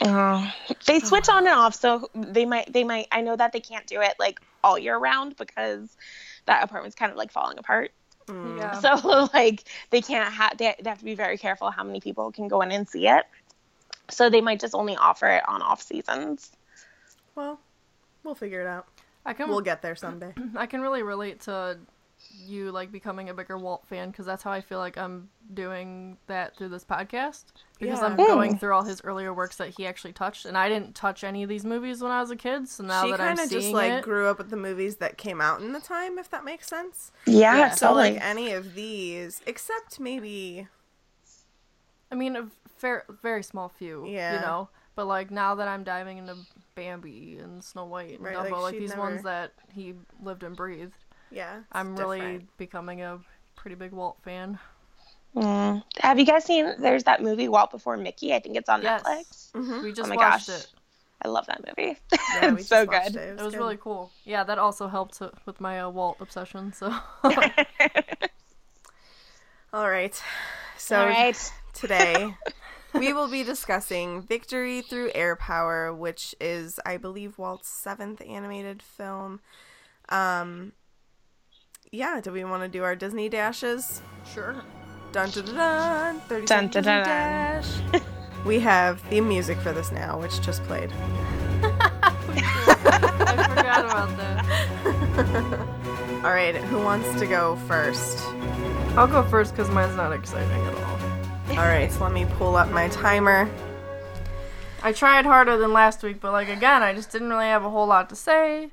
Oh. 0.00 0.52
They 0.86 0.98
switch 0.98 1.28
on 1.28 1.46
and 1.46 1.54
off, 1.54 1.74
so 1.74 2.10
they 2.14 2.44
might 2.44 2.72
they 2.72 2.82
might. 2.82 3.06
I 3.12 3.20
know 3.20 3.36
that 3.36 3.52
they 3.52 3.60
can't 3.60 3.86
do 3.86 4.00
it 4.00 4.14
like 4.18 4.40
all 4.62 4.76
year 4.76 4.98
round 4.98 5.36
because 5.36 5.96
that 6.46 6.64
apartment's 6.64 6.96
kind 6.96 7.12
of 7.12 7.16
like 7.16 7.30
falling 7.30 7.58
apart. 7.58 7.92
Mm. 8.26 8.58
Yeah. 8.58 8.80
So 8.80 9.28
like 9.34 9.64
they 9.90 10.00
can't 10.00 10.32
have 10.32 10.58
they, 10.58 10.74
they 10.82 10.90
have 10.90 10.98
to 10.98 11.04
be 11.04 11.14
very 11.14 11.38
careful 11.38 11.70
how 11.70 11.84
many 11.84 12.00
people 12.00 12.32
can 12.32 12.48
go 12.48 12.60
in 12.62 12.72
and 12.72 12.88
see 12.88 13.06
it. 13.06 13.24
So 14.10 14.28
they 14.28 14.40
might 14.40 14.60
just 14.60 14.74
only 14.74 14.96
offer 14.96 15.28
it 15.28 15.48
on 15.48 15.62
off 15.62 15.80
seasons. 15.80 16.50
Well, 17.34 17.60
we'll 18.24 18.34
figure 18.34 18.60
it 18.60 18.66
out. 18.66 18.86
I 19.26 19.32
can 19.32 19.48
We'll 19.48 19.62
get 19.62 19.80
there 19.80 19.96
someday. 19.96 20.34
I 20.56 20.66
can 20.66 20.82
really 20.82 21.02
relate 21.02 21.42
to 21.42 21.78
you 22.30 22.70
like 22.72 22.92
becoming 22.92 23.28
a 23.28 23.34
bigger 23.34 23.56
Walt 23.58 23.86
fan 23.88 24.10
because 24.10 24.26
that's 24.26 24.42
how 24.42 24.50
I 24.52 24.60
feel 24.60 24.78
like 24.78 24.98
I'm 24.98 25.28
doing 25.54 26.18
that 26.26 26.56
through 26.56 26.68
this 26.70 26.84
podcast 26.84 27.44
because 27.78 28.00
Yeah. 28.00 28.06
I'm 28.06 28.16
going 28.16 28.58
through 28.58 28.74
all 28.74 28.82
his 28.84 29.00
earlier 29.04 29.32
works 29.32 29.56
that 29.56 29.70
he 29.70 29.86
actually 29.86 30.12
touched 30.12 30.44
and 30.44 30.56
I 30.58 30.68
didn't 30.68 30.94
touch 30.94 31.24
any 31.24 31.42
of 31.42 31.48
these 31.48 31.64
movies 31.64 32.02
when 32.02 32.12
I 32.12 32.20
was 32.20 32.30
a 32.30 32.36
kid 32.36 32.68
so 32.68 32.82
now 32.84 33.04
she 33.04 33.10
that 33.12 33.20
I'm 33.20 33.36
kind 33.36 33.40
of 33.40 33.48
seeing 33.48 33.62
just 33.62 33.72
like 33.74 33.92
it 33.92 34.04
grew 34.04 34.28
up 34.28 34.38
with 34.38 34.50
the 34.50 34.56
movies 34.56 34.96
that 34.96 35.16
came 35.18 35.40
out 35.40 35.60
in 35.62 35.72
the 35.72 35.80
time, 35.80 36.18
if 36.18 36.28
that 36.30 36.44
makes 36.44 36.66
sense. 36.68 37.12
Yeah, 37.26 37.56
Yeah. 37.56 37.70
So 37.70 37.88
totally. 37.88 38.12
like 38.14 38.22
any 38.24 38.52
of 38.52 38.74
these, 38.74 39.40
except 39.46 39.98
maybe 40.00 40.68
I 42.10 42.14
mean 42.14 42.36
a 42.36 42.48
fair, 42.76 43.04
very 43.22 43.42
small 43.42 43.68
few 43.68 44.06
Yeah. 44.06 44.34
you 44.34 44.40
know 44.40 44.68
but 44.96 45.06
like 45.06 45.30
now 45.30 45.56
that 45.56 45.66
I'm 45.66 45.82
diving 45.82 46.18
into 46.18 46.36
Bambi 46.76 47.38
and 47.40 47.62
Snow 47.64 47.84
White 47.84 48.12
and 48.12 48.20
Right, 48.20 48.36
Dumbo 48.36 48.50
like, 48.52 48.62
like, 48.62 48.78
these 48.78 48.90
never- 48.90 49.02
ones 49.02 49.22
that 49.24 49.52
he 49.72 49.94
lived 50.22 50.42
and 50.44 50.56
breathed 50.56 51.03
yeah, 51.34 51.60
I'm 51.72 51.96
really 51.96 52.18
different. 52.20 52.56
becoming 52.58 53.02
a 53.02 53.18
pretty 53.56 53.74
big 53.76 53.92
Walt 53.92 54.16
fan 54.22 54.58
Mm. 55.36 55.82
Have 56.00 56.20
you 56.20 56.24
guys 56.26 56.44
seen? 56.44 56.74
There's 56.78 57.02
that 57.04 57.20
movie 57.20 57.48
Walt 57.48 57.72
Before 57.72 57.96
Mickey. 57.96 58.32
I 58.32 58.38
think 58.38 58.54
it's 58.56 58.68
on 58.68 58.82
Yes. 58.82 59.02
Netflix. 59.52 59.82
we 59.82 59.92
just 59.92 60.06
oh 60.06 60.14
my 60.14 60.14
watched 60.14 60.46
gosh. 60.46 60.58
it 60.60 60.68
I 61.22 61.28
love 61.28 61.46
that 61.46 61.60
movie. 61.66 61.98
Yeah, 62.34 62.52
we 62.52 62.60
it's 62.60 62.68
so 62.68 62.86
good. 62.86 63.16
It, 63.16 63.38
It 63.38 63.42
was 63.42 63.52
good. 63.52 63.58
really 63.58 63.76
cool. 63.76 64.12
Yeah, 64.24 64.44
that 64.44 64.58
also 64.58 64.86
helped 64.86 65.20
with 65.44 65.60
my 65.60 65.80
uh, 65.80 65.88
Walt 65.90 66.18
obsession. 66.20 66.72
So 66.72 66.94
All 69.72 69.88
right. 69.90 70.22
So 70.76 71.00
All 71.00 71.06
right. 71.06 71.52
today 71.72 72.34
we 72.92 73.12
will 73.12 73.28
be 73.28 73.42
discussing 73.42 74.22
Victory 74.22 74.82
Through 74.82 75.10
Air 75.14 75.34
Power, 75.34 75.92
which 75.92 76.34
is, 76.40 76.78
I 76.86 76.96
believe, 76.96 77.38
Walt's 77.38 77.68
seventh 77.68 78.22
animated 78.24 78.82
film. 78.82 79.40
Um, 80.10 80.72
yeah, 81.92 82.20
do 82.20 82.32
we 82.32 82.44
want 82.44 82.62
to 82.62 82.68
do 82.68 82.82
our 82.84 82.94
Disney 82.96 83.28
dashes? 83.28 84.00
sure. 84.32 84.56
Dun 85.12 85.30
dun 85.30 85.44
dun 85.44 85.54
dun. 85.54 86.20
30 86.20 86.46
Dun, 86.46 86.68
dun, 86.68 86.82
dun. 86.82 87.04
dash. 87.04 87.68
we 88.44 88.58
have 88.60 89.00
theme 89.02 89.28
music 89.28 89.58
for 89.58 89.72
this 89.72 89.92
now, 89.92 90.18
which 90.20 90.40
just 90.40 90.62
played. 90.64 90.90
I 91.62 93.46
forgot 93.54 93.84
about 93.84 94.16
that. 94.16 95.68
All 96.24 96.32
right, 96.32 96.56
who 96.56 96.78
wants 96.78 97.18
to 97.20 97.26
go 97.26 97.54
first? 97.68 98.18
I'll 98.96 99.06
go 99.06 99.22
first 99.22 99.52
because 99.54 99.70
mine's 99.70 99.94
not 99.96 100.12
exciting 100.12 100.50
at 100.66 100.74
all. 100.74 100.98
All 101.58 101.66
right, 101.66 101.92
so 101.92 102.02
let 102.02 102.12
me 102.12 102.24
pull 102.38 102.56
up 102.56 102.70
my 102.70 102.88
timer. 102.88 103.48
I 104.82 104.92
tried 104.92 105.26
harder 105.26 105.56
than 105.56 105.72
last 105.72 106.02
week, 106.02 106.20
but 106.20 106.32
like 106.32 106.48
again, 106.48 106.82
I 106.82 106.92
just 106.94 107.12
didn't 107.12 107.28
really 107.28 107.46
have 107.46 107.64
a 107.64 107.70
whole 107.70 107.86
lot 107.86 108.08
to 108.08 108.16
say. 108.16 108.70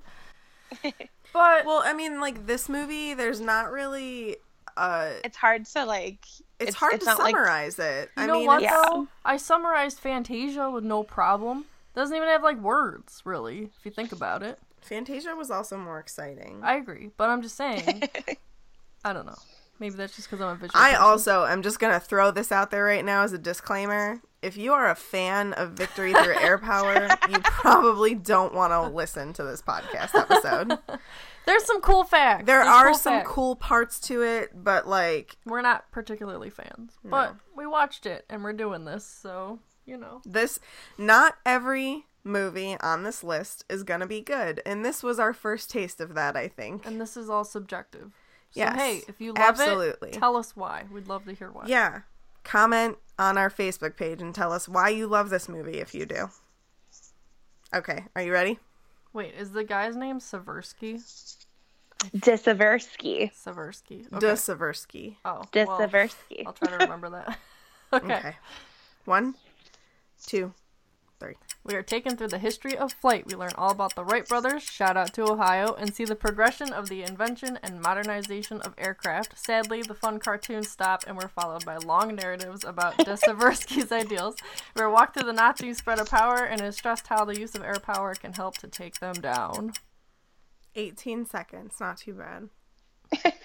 But 1.34 1.66
Well, 1.66 1.82
I 1.86 1.94
mean, 1.94 2.20
like 2.20 2.46
this 2.48 2.68
movie, 2.70 3.14
there's 3.14 3.40
not 3.42 3.72
really. 3.72 4.38
Uh, 4.78 5.12
It's 5.24 5.38
hard 5.38 5.66
to 5.66 5.86
like. 5.86 6.26
it's, 6.60 6.76
hard 6.76 7.00
to 7.00 7.06
not 7.06 7.20
like- 7.20 7.36
summarize 7.36 7.78
it. 7.80 8.10
you 8.18 8.24
I 8.24 8.26
know 8.28 8.34
mean, 8.40 8.48
what 8.48 8.62
yeah. 8.62 8.82
though? 8.90 9.08
I 9.26 9.38
summarized 9.38 10.00
Fantasia 10.00 10.70
with 10.70 10.84
no 10.84 11.04
problem. 11.04 11.66
Doesn't 11.94 12.16
even 12.16 12.30
have 12.30 12.44
like 12.44 12.58
words, 12.58 13.22
really, 13.26 13.64
if 13.78 13.86
you 13.86 13.92
think 13.92 14.12
about 14.14 14.44
it. 14.44 14.60
Fantasia 14.82 15.36
was 15.36 15.52
also 15.52 15.78
more 15.78 16.00
exciting. 16.00 16.62
I 16.64 16.76
agree, 16.76 17.12
but 17.18 17.30
I'm 17.30 17.42
just 17.42 17.56
saying. 17.56 18.04
I 19.06 19.14
don't 19.14 19.26
know. 19.26 19.38
Maybe 19.80 19.96
that's 19.96 20.16
just 20.16 20.30
because 20.30 20.42
I'm 20.42 20.52
a 20.52 20.56
visual. 20.56 20.72
I 20.80 20.92
person. 20.92 21.04
also 21.04 21.46
am 21.46 21.62
just 21.64 21.80
gonna 21.80 22.00
throw 22.00 22.32
this 22.32 22.52
out 22.52 22.72
there 22.72 22.84
right 22.86 23.04
now 23.04 23.24
as 23.24 23.34
a 23.34 23.38
disclaimer. 23.38 24.22
If 24.42 24.58
you 24.58 24.74
are 24.74 24.90
a 24.90 24.96
fan 24.96 25.54
of 25.54 25.72
Victory 25.74 26.14
Through 26.14 26.36
Air 26.40 26.58
Power, 26.58 27.08
you 27.30 27.38
probably 27.44 28.16
don't 28.16 28.56
want 28.56 28.72
to 28.72 28.82
listen 28.94 29.34
to 29.34 29.44
this 29.44 29.62
podcast 29.62 30.16
episode. 30.16 30.80
There's 31.46 31.64
some 31.66 31.80
cool 31.82 32.04
facts. 32.04 32.46
There 32.46 32.58
There's 32.64 32.68
are 32.68 32.86
cool 32.88 32.94
some 32.96 33.14
facts. 33.20 33.30
cool 33.30 33.56
parts 33.56 34.00
to 34.02 34.24
it, 34.24 34.50
but 34.56 34.88
like 34.88 35.38
We're 35.46 35.62
not 35.62 35.92
particularly 35.92 36.50
fans, 36.50 36.94
but 37.04 37.36
we 37.56 37.68
watched 37.68 38.06
it 38.08 38.26
and 38.30 38.44
we're 38.44 38.54
doing 38.54 38.86
this, 38.86 39.06
so 39.06 39.60
you 39.86 39.98
know. 39.98 40.22
this, 40.26 40.60
not 40.98 41.36
every 41.46 42.06
movie 42.24 42.78
on 42.80 43.04
this 43.04 43.24
list 43.24 43.66
is 43.70 43.84
gonna 43.84 44.08
be 44.08 44.22
good, 44.22 44.62
and 44.66 44.84
this 44.86 45.04
was 45.04 45.20
our 45.20 45.34
first 45.34 45.70
taste 45.70 46.00
of 46.02 46.14
that. 46.16 46.36
I 46.36 46.48
think. 46.48 46.86
And 46.86 47.00
this 47.00 47.16
is 47.16 47.30
all 47.30 47.44
subjective. 47.44 48.12
So 48.52 48.60
Yes, 48.60 48.76
hey, 48.76 49.02
if 49.08 49.22
you 49.22 49.34
love 49.34 49.38
absolutely. 49.50 50.10
it, 50.10 50.14
tell 50.14 50.36
us 50.36 50.56
why. 50.56 50.84
We'd 50.92 51.08
love 51.08 51.26
to 51.26 51.34
hear 51.34 51.52
why. 51.52 51.66
Yeah, 51.68 52.02
comment 52.44 52.98
on 53.20 53.38
our 53.38 53.50
Facebook 53.50 53.96
page 53.96 54.22
and 54.22 54.34
tell 54.34 54.52
us 54.52 54.68
why 54.68 54.90
you 54.90 55.08
love 55.08 55.30
this 55.30 55.48
movie 55.48 55.80
if 55.80 55.94
you 55.94 56.06
do. 56.06 56.30
Okay, 57.74 58.06
are 58.16 58.22
you 58.22 58.34
ready? 58.34 58.60
Wait, 59.14 59.34
is 59.36 59.52
the 59.52 59.64
guy's 59.64 59.96
name 59.96 60.20
Seversky? 60.20 61.02
Disaversky. 62.16 63.32
Seversky. 63.34 64.06
Okay. 64.14 64.28
Okay. 64.28 64.34
Seversky. 64.34 65.16
oh, 65.26 65.44
well, 65.54 65.80
Disaversky. 65.80 66.44
I'll 66.46 66.54
try 66.54 66.70
to 66.70 66.78
remember 66.78 67.10
that. 67.12 67.38
okay. 67.94 68.14
Okay. 68.16 68.36
One, 69.06 69.36
two, 70.26 70.54
three. 71.22 71.36
We 71.64 71.76
are 71.76 71.84
taken 71.84 72.18
through 72.18 72.30
the 72.30 72.40
history 72.40 72.76
of 72.76 72.92
flight. 72.92 73.28
We 73.28 73.36
learn 73.36 73.52
all 73.56 73.72
about 73.72 73.94
the 73.96 74.04
Wright 74.04 74.28
brothers, 74.28 74.64
shout 74.64 74.98
out 74.98 75.14
to 75.14 75.32
Ohio, 75.32 75.76
and 75.76 75.94
see 75.94 76.06
the 76.06 76.16
progression 76.16 76.74
of 76.74 76.90
the 76.90 77.04
invention 77.04 77.60
and 77.62 77.80
modernization 77.80 78.60
of 78.62 78.74
aircraft. 78.80 79.38
Sadly, 79.38 79.84
the 79.84 79.94
fun 79.94 80.20
cartoons 80.20 80.70
stop 80.70 81.04
and 81.06 81.16
we're 81.16 81.28
followed 81.28 81.64
by 81.64 81.78
long 81.78 82.16
narratives 82.16 82.64
about 82.64 82.98
De 83.06 83.16
Seversky's 83.16 83.92
ideals. 83.92 84.36
We're 84.76 84.90
walked 84.90 85.14
through 85.14 85.28
the 85.28 85.34
Nazi 85.34 85.74
spread 85.76 86.00
of 86.00 86.10
power 86.10 86.44
and 86.44 86.60
is 86.62 86.78
stressed 86.78 87.08
how 87.08 87.26
the 87.26 87.40
use 87.40 87.54
of 87.54 87.64
air 87.64 87.80
power 87.80 88.16
can 88.16 88.34
help 88.34 88.58
to 88.58 88.68
take 88.68 89.00
them 89.00 89.16
down. 89.16 89.74
18 90.76 91.28
seconds. 91.28 91.76
Not 91.80 91.98
too 91.98 92.14
bad. 92.14 92.50
that 93.24 93.36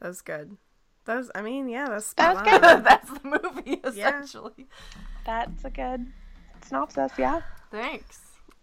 was 0.00 0.22
good. 0.22 0.56
That 1.04 1.16
was, 1.16 1.30
I 1.34 1.42
mean, 1.42 1.68
yeah, 1.68 1.88
that's 1.88 2.14
That 2.14 2.38
spot 2.38 2.46
was 2.46 2.60
good. 2.60 2.84
That's 2.84 3.10
the 3.10 3.20
movie, 3.24 3.80
essentially. 3.84 4.68
That's 5.26 5.64
a 5.64 5.70
good 5.70 6.12
synopsis. 6.64 7.12
Yeah. 7.18 7.40
Thanks. 7.70 8.20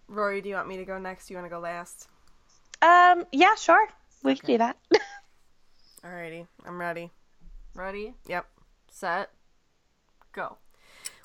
Rory, 0.07 0.41
do 0.41 0.49
you 0.49 0.55
want 0.55 0.67
me 0.67 0.77
to 0.77 0.85
go 0.85 0.97
next? 0.97 1.27
Do 1.27 1.33
you 1.33 1.37
want 1.39 1.49
to 1.49 1.55
go 1.55 1.59
last? 1.59 2.07
Um. 2.81 3.25
Yeah. 3.31 3.55
Sure. 3.55 3.87
We 4.23 4.35
can 4.35 4.47
do 4.47 4.57
that. 4.57 4.77
Alrighty, 6.03 6.47
I'm 6.65 6.79
ready. 6.79 7.11
Ready? 7.75 8.13
Yep. 8.27 8.45
set, 8.91 9.31
go. 10.33 10.57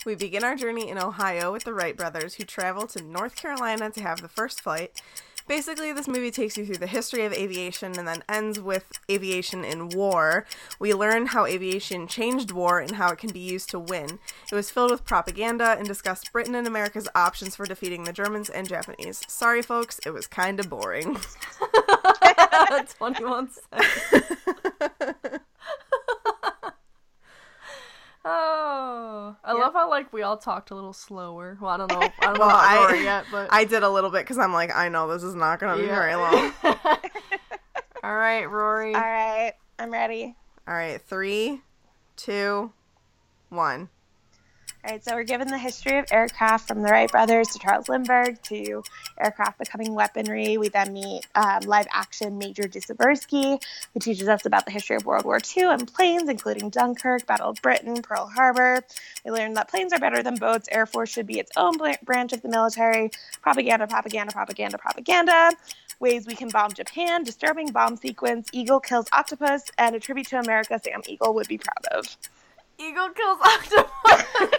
We 0.04 0.14
begin 0.14 0.44
our 0.44 0.56
journey 0.56 0.88
in 0.88 0.98
Ohio 0.98 1.52
with 1.52 1.64
the 1.64 1.72
Wright 1.72 1.96
brothers, 1.96 2.34
who 2.34 2.44
travel 2.44 2.86
to 2.88 3.02
North 3.02 3.36
Carolina 3.36 3.90
to 3.90 4.02
have 4.02 4.20
the 4.20 4.28
first 4.28 4.60
flight. 4.60 5.00
Basically, 5.46 5.92
this 5.92 6.08
movie 6.08 6.30
takes 6.30 6.56
you 6.56 6.64
through 6.64 6.78
the 6.78 6.86
history 6.86 7.24
of 7.24 7.32
aviation 7.32 7.98
and 7.98 8.08
then 8.08 8.24
ends 8.28 8.58
with 8.58 8.98
aviation 9.10 9.62
in 9.64 9.90
war. 9.90 10.46
We 10.78 10.94
learn 10.94 11.26
how 11.26 11.44
aviation 11.44 12.06
changed 12.06 12.50
war 12.50 12.80
and 12.80 12.92
how 12.92 13.10
it 13.12 13.18
can 13.18 13.30
be 13.30 13.40
used 13.40 13.68
to 13.70 13.78
win. 13.78 14.18
It 14.50 14.54
was 14.54 14.70
filled 14.70 14.90
with 14.90 15.04
propaganda 15.04 15.76
and 15.78 15.86
discussed 15.86 16.32
Britain 16.32 16.54
and 16.54 16.66
America's 16.66 17.08
options 17.14 17.56
for 17.56 17.66
defeating 17.66 18.04
the 18.04 18.12
Germans 18.12 18.48
and 18.48 18.66
Japanese. 18.66 19.22
Sorry, 19.28 19.60
folks, 19.60 20.00
it 20.06 20.10
was 20.10 20.26
kind 20.26 20.58
of 20.60 20.70
boring. 20.70 21.18
21 22.98 23.50
seconds. 23.50 25.40
oh, 28.24 29.36
I 29.44 29.52
love 29.52 29.72
how 29.74 29.88
like 29.90 30.12
we 30.12 30.22
all 30.22 30.36
talked 30.36 30.70
a 30.70 30.74
little 30.74 30.92
slower. 30.92 31.58
Well, 31.60 31.70
I 31.70 31.76
don't 31.76 31.90
know. 31.90 32.00
I 32.00 32.26
don't 32.26 32.38
Well, 32.38 32.48
about 32.48 32.90
I- 32.90 33.02
yet, 33.02 33.26
but 33.30 33.48
I 33.52 33.64
did 33.64 33.82
a 33.82 33.88
little 33.90 34.10
bit 34.10 34.22
because 34.22 34.38
I'm 34.38 34.52
like, 34.52 34.74
I 34.74 34.88
know 34.88 35.08
this 35.12 35.22
is 35.22 35.34
not 35.34 35.60
going 35.60 35.76
to 35.76 35.82
be 35.82 35.88
Yeah. 35.88 35.94
very 35.94 36.14
long. 36.16 36.52
all 38.02 38.14
right, 38.16 38.44
Rory. 38.44 38.94
All 38.94 39.00
right, 39.00 39.52
I'm 39.78 39.90
ready. 39.90 40.34
All 40.66 40.74
right, 40.74 41.00
three, 41.00 41.60
two, 42.16 42.72
one. 43.50 43.88
All 44.84 44.90
right, 44.90 45.02
so 45.02 45.14
we're 45.14 45.24
given 45.24 45.48
the 45.48 45.56
history 45.56 45.98
of 45.98 46.04
aircraft 46.10 46.68
from 46.68 46.82
the 46.82 46.90
Wright 46.90 47.10
brothers 47.10 47.48
to 47.48 47.58
Charles 47.58 47.88
Lindbergh 47.88 48.42
to 48.42 48.82
aircraft 49.18 49.58
becoming 49.58 49.94
weaponry. 49.94 50.58
We 50.58 50.68
then 50.68 50.92
meet 50.92 51.26
um, 51.34 51.60
live 51.60 51.86
action 51.90 52.36
Major 52.36 52.64
Disibursky, 52.64 53.62
who 53.94 54.00
teaches 54.00 54.28
us 54.28 54.44
about 54.44 54.66
the 54.66 54.72
history 54.72 54.96
of 54.96 55.06
World 55.06 55.24
War 55.24 55.38
II 55.56 55.62
and 55.68 55.90
planes, 55.90 56.28
including 56.28 56.68
Dunkirk, 56.68 57.24
Battle 57.24 57.48
of 57.48 57.62
Britain, 57.62 58.02
Pearl 58.02 58.26
Harbor. 58.26 58.82
We 59.24 59.30
learn 59.30 59.54
that 59.54 59.70
planes 59.70 59.94
are 59.94 59.98
better 59.98 60.22
than 60.22 60.34
boats. 60.34 60.68
Air 60.70 60.84
Force 60.84 61.08
should 61.08 61.26
be 61.26 61.38
its 61.38 61.52
own 61.56 61.78
branch 62.02 62.34
of 62.34 62.42
the 62.42 62.50
military. 62.50 63.10
Propaganda, 63.40 63.86
propaganda, 63.86 64.34
propaganda, 64.34 64.76
propaganda. 64.76 65.52
Ways 65.98 66.26
we 66.26 66.34
can 66.34 66.50
bomb 66.50 66.72
Japan, 66.72 67.24
disturbing 67.24 67.72
bomb 67.72 67.96
sequence, 67.96 68.50
Eagle 68.52 68.80
kills 68.80 69.06
octopus, 69.14 69.62
and 69.78 69.96
a 69.96 70.00
tribute 70.00 70.26
to 70.26 70.38
America 70.38 70.78
Sam 70.84 71.00
Eagle 71.08 71.32
would 71.32 71.48
be 71.48 71.56
proud 71.56 71.86
of. 71.98 72.18
Eagle 72.78 73.08
kills 73.10 73.38
octopus. 73.42 74.58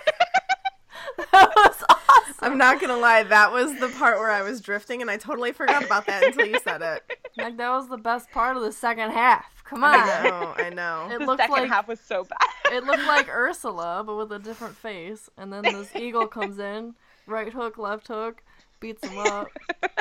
That 1.18 1.52
was 1.56 1.84
awesome. 1.90 2.36
I'm 2.42 2.58
not 2.58 2.80
gonna 2.82 2.98
lie, 2.98 3.24
that 3.24 3.52
was 3.52 3.78
the 3.80 3.90
part 3.90 4.20
where 4.20 4.32
I 4.32 4.42
was 4.42 4.62
drifting, 4.62 5.02
and 5.02 5.10
I 5.10 5.18
totally 5.18 5.52
forgot 5.52 5.84
about 5.84 6.06
that 6.08 6.24
until 6.24 6.46
you 6.48 6.60
said 6.64 6.82
it. 6.82 7.04
Like 7.38 7.58
that 7.58 7.70
was 7.70 7.90
the 7.90 7.98
best 7.98 8.32
part 8.32 8.56
of 8.56 8.64
the 8.64 8.72
second 8.72 9.12
half. 9.12 9.62
Come 9.66 9.84
I 9.84 9.98
on. 9.98 10.24
know, 10.24 10.54
I 10.56 10.70
know. 10.70 11.10
It 11.12 11.20
The 11.20 11.26
looked 11.26 11.42
second 11.42 11.54
like 11.54 11.68
half 11.68 11.86
was 11.88 12.00
so 12.00 12.24
bad. 12.24 12.48
it 12.72 12.86
looked 12.86 13.04
like 13.08 13.28
Ursula, 13.28 14.04
but 14.06 14.16
with 14.16 14.32
a 14.32 14.40
different 14.40 14.76
face. 14.78 15.30
And 15.38 15.52
then 15.52 15.64
this 15.64 15.94
eagle 15.96 16.28
comes 16.28 16.60
in, 16.60 16.96
right 17.28 17.52
hook, 17.52 17.78
left 17.78 18.08
hook, 18.08 18.42
beats 18.80 19.06
him 19.06 19.18
up. 19.18 19.50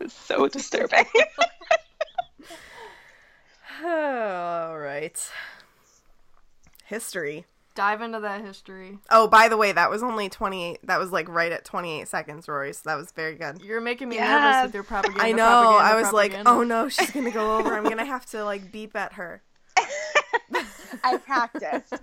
It's 0.00 0.14
so 0.14 0.48
disturbing. 0.48 1.06
All 3.84 4.78
right. 4.78 5.18
History. 6.84 7.46
Dive 7.74 8.02
into 8.02 8.20
that 8.20 8.42
history. 8.42 8.98
Oh, 9.10 9.26
by 9.28 9.48
the 9.48 9.56
way, 9.56 9.72
that 9.72 9.88
was 9.90 10.02
only 10.02 10.28
28. 10.28 10.86
That 10.86 10.98
was 10.98 11.10
like 11.10 11.28
right 11.28 11.50
at 11.50 11.64
28 11.64 12.06
seconds, 12.06 12.46
Rory. 12.48 12.72
So 12.74 12.82
that 12.84 12.96
was 12.96 13.10
very 13.12 13.34
good. 13.34 13.62
You're 13.62 13.80
making 13.80 14.10
me 14.10 14.16
Yes. 14.16 14.30
nervous 14.42 14.62
with 14.64 14.74
your 14.74 14.82
propaganda. 14.82 15.22
I 15.24 15.32
know. 15.32 15.46
propaganda, 15.78 15.84
I 15.84 16.00
was 16.02 16.12
like, 16.12 16.34
oh 16.46 16.62
no, 16.64 16.88
she's 16.90 17.10
gonna 17.10 17.30
go 17.30 17.56
over. 17.58 17.74
I'm 17.74 17.84
gonna 17.84 18.04
have 18.14 18.26
to 18.26 18.44
like 18.44 18.70
beep 18.70 18.94
at 18.94 19.14
her. 19.14 19.42
I 21.04 21.16
practiced. 21.16 21.90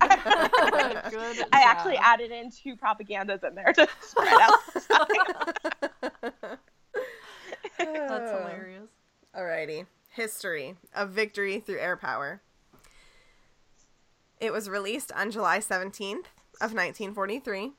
I 1.52 1.62
actually 1.64 1.96
added 1.98 2.32
in 2.32 2.50
two 2.50 2.74
propagandas 2.76 3.44
in 3.44 3.54
there 3.54 3.72
to 3.72 3.88
spread 4.02 4.40
out. 4.40 4.58
That's 7.78 8.30
hilarious. 8.30 8.88
Alrighty. 9.36 9.86
History 10.10 10.74
of 10.94 11.10
victory 11.10 11.60
through 11.60 11.78
air 11.78 11.96
power. 11.96 12.42
It 14.40 14.52
was 14.52 14.68
released 14.68 15.12
on 15.12 15.30
July 15.30 15.58
17th 15.58 16.26
of 16.60 16.72
1943, 16.72 17.72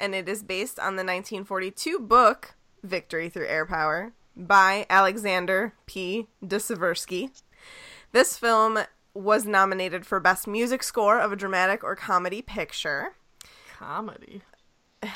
and 0.00 0.14
it 0.14 0.28
is 0.28 0.42
based 0.42 0.78
on 0.78 0.96
the 0.96 1.04
1942 1.04 1.98
book 2.00 2.54
Victory 2.82 3.28
Through 3.28 3.46
Air 3.48 3.66
Power 3.66 4.12
by 4.36 4.86
Alexander 4.88 5.74
P. 5.86 6.26
de 6.46 6.56
Seversky. 6.56 7.30
This 8.12 8.38
film 8.38 8.78
was 9.12 9.44
nominated 9.44 10.06
for 10.06 10.18
Best 10.20 10.46
Music 10.46 10.82
Score 10.82 11.18
of 11.18 11.32
a 11.32 11.36
Dramatic 11.36 11.82
or 11.84 11.94
Comedy 11.96 12.40
Picture. 12.42 13.14
Comedy. 13.76 14.42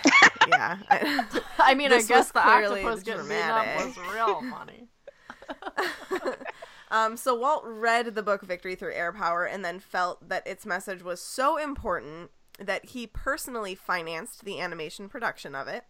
Yeah. 0.48 0.78
I- 0.90 1.24
I 1.60 1.74
mean, 1.76 1.92
I 1.92 2.02
guess 2.02 2.32
the 2.32 2.40
octopus 2.44 3.04
getting 3.04 3.20
up 3.20 3.26
dramatic. 3.28 3.86
was 3.86 3.96
real 4.12 4.42
funny. 4.50 4.88
Um, 6.92 7.16
so 7.16 7.34
Walt 7.34 7.62
read 7.64 8.14
the 8.14 8.22
book 8.22 8.42
Victory 8.42 8.74
Through 8.74 8.92
Air 8.92 9.14
Power 9.14 9.46
and 9.46 9.64
then 9.64 9.80
felt 9.80 10.28
that 10.28 10.46
its 10.46 10.66
message 10.66 11.02
was 11.02 11.22
so 11.22 11.56
important 11.56 12.30
that 12.58 12.90
he 12.90 13.06
personally 13.06 13.74
financed 13.74 14.44
the 14.44 14.60
animation 14.60 15.08
production 15.08 15.54
of 15.54 15.66
it. 15.66 15.84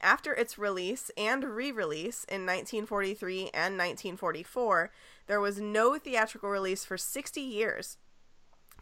After 0.00 0.32
its 0.32 0.56
release 0.58 1.10
and 1.18 1.44
re 1.44 1.70
release 1.70 2.24
in 2.24 2.46
1943 2.46 3.50
and 3.52 3.76
1944, 3.76 4.90
there 5.26 5.40
was 5.40 5.60
no 5.60 5.98
theatrical 5.98 6.48
release 6.48 6.86
for 6.86 6.96
60 6.96 7.40
years. 7.42 7.98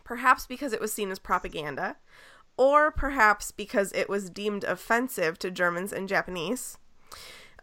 Perhaps 0.05 0.47
because 0.47 0.73
it 0.73 0.81
was 0.81 0.93
seen 0.93 1.11
as 1.11 1.19
propaganda, 1.19 1.97
or 2.57 2.93
perhaps 2.93 3.51
because 3.51 3.91
it 3.93 4.09
was 4.09 4.31
deemed 4.31 4.63
offensive 4.63 5.41
to 5.41 5.51
Germans 5.51 5.93
and 5.93 6.09
Japanese. 6.09 6.79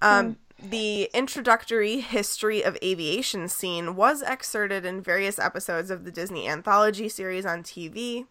Um, 0.02 0.38
The 0.62 1.10
introductory 1.14 2.02
history 2.02 2.62
of 2.64 2.78
aviation 2.84 3.48
scene 3.48 3.96
was 3.96 4.22
excerpted 4.22 4.86
in 4.86 5.02
various 5.02 5.40
episodes 5.40 5.90
of 5.90 6.04
the 6.04 6.12
Disney 6.12 6.50
anthology 6.50 7.08
series 7.08 7.46
on 7.46 7.64
TV. 7.64 8.26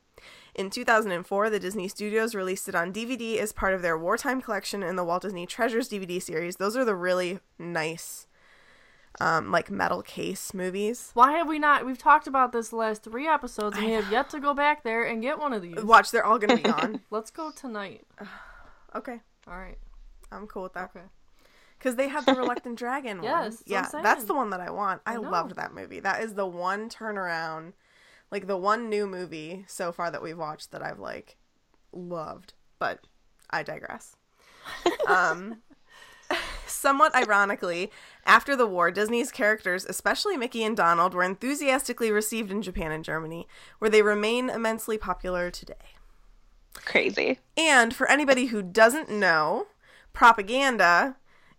In 0.55 0.69
2004, 0.69 1.49
the 1.49 1.59
Disney 1.59 1.89
Studios 1.89 2.35
released 2.35 2.69
it 2.69 2.75
on 2.75 2.93
DVD 2.93 3.39
as 3.39 3.53
part 3.53 3.73
of 3.73 3.81
their 3.81 3.97
wartime 3.97 4.43
collection 4.43 4.83
in 4.83 4.97
the 4.97 5.05
Walt 5.05 5.23
Disney 5.23 5.47
Treasures 5.47 5.89
DVD 5.89 6.21
series. 6.21 6.57
Those 6.57 6.77
are 6.77 6.85
the 6.85 6.95
really 6.95 7.39
nice, 7.59 8.27
um, 9.21 9.51
like 9.51 9.71
metal 9.71 10.03
case 10.03 10.53
movies. 10.53 11.13
Why 11.15 11.33
have 11.33 11.49
we 11.49 11.59
not? 11.59 11.87
We've 11.87 11.97
talked 11.97 12.27
about 12.27 12.53
this 12.53 12.69
the 12.69 12.77
last 12.77 13.05
three 13.05 13.27
episodes, 13.27 13.79
and 13.79 13.87
we 13.87 13.93
have 13.93 14.11
yet 14.13 14.29
to 14.31 14.41
go 14.41 14.53
back 14.53 14.83
there 14.83 15.05
and 15.05 15.23
get 15.23 15.39
one 15.39 15.55
of 15.55 15.63
these. 15.63 15.83
Watch, 15.83 16.11
they're 16.11 16.27
all 16.27 16.39
gonna 16.39 16.57
be 16.57 16.63
gone. 16.75 17.01
Let's 17.11 17.31
go 17.31 17.51
tonight. 17.53 18.05
okay, 18.95 19.21
All 19.47 19.57
right. 19.57 19.79
I'm 20.31 20.47
cool 20.47 20.65
with 20.65 20.75
that. 20.75 20.91
Okay. 20.95 21.07
Because 21.79 21.97
they 21.97 22.09
had 22.09 22.27
the 22.27 22.35
Reluctant 22.35 22.79
Dragon 22.79 23.19
one. 23.23 23.25
Yes, 23.25 23.63
that's 23.67 23.95
yeah, 23.95 24.03
that's 24.03 24.21
saying. 24.21 24.27
the 24.27 24.35
one 24.35 24.51
that 24.51 24.61
I 24.61 24.71
want. 24.71 25.01
I, 25.07 25.15
I 25.15 25.17
loved 25.17 25.57
that 25.57 25.75
movie. 25.75 26.01
That 26.01 26.23
is 26.23 26.35
the 26.35 26.47
one 26.47 26.89
turnaround, 26.89 27.73
like 28.31 28.47
the 28.47 28.57
one 28.57 28.89
new 28.89 29.07
movie 29.07 29.65
so 29.69 29.93
far 29.93 30.11
that 30.11 30.23
we've 30.23 30.39
watched 30.39 30.73
that 30.73 30.83
I've 30.83 30.99
like 30.99 31.37
loved. 31.93 32.55
But 32.79 33.07
I 33.51 33.63
digress. 33.63 34.17
um, 35.09 35.59
somewhat 36.67 37.15
ironically, 37.15 37.91
after 38.27 38.57
the 38.57 38.67
war, 38.67 38.91
Disney's 38.91 39.31
characters, 39.31 39.85
especially 39.87 40.37
Mickey 40.37 40.65
and 40.65 40.77
Donald, 40.77 41.15
were 41.15 41.23
enthusiastically 41.23 42.11
received 42.11 42.51
in 42.51 42.63
Japan 42.63 42.93
and 42.93 43.05
Germany, 43.05 43.47
where 43.79 43.91
they 43.91 44.03
remain 44.03 44.51
immensely 44.51 44.99
popular 44.99 45.51
today. 45.51 45.75
Crazy. 46.75 47.39
And 47.57 47.95
for 47.95 48.09
anybody 48.11 48.47
who 48.47 48.63
doesn't 48.63 49.11
know, 49.11 49.67
propaganda 50.13 51.17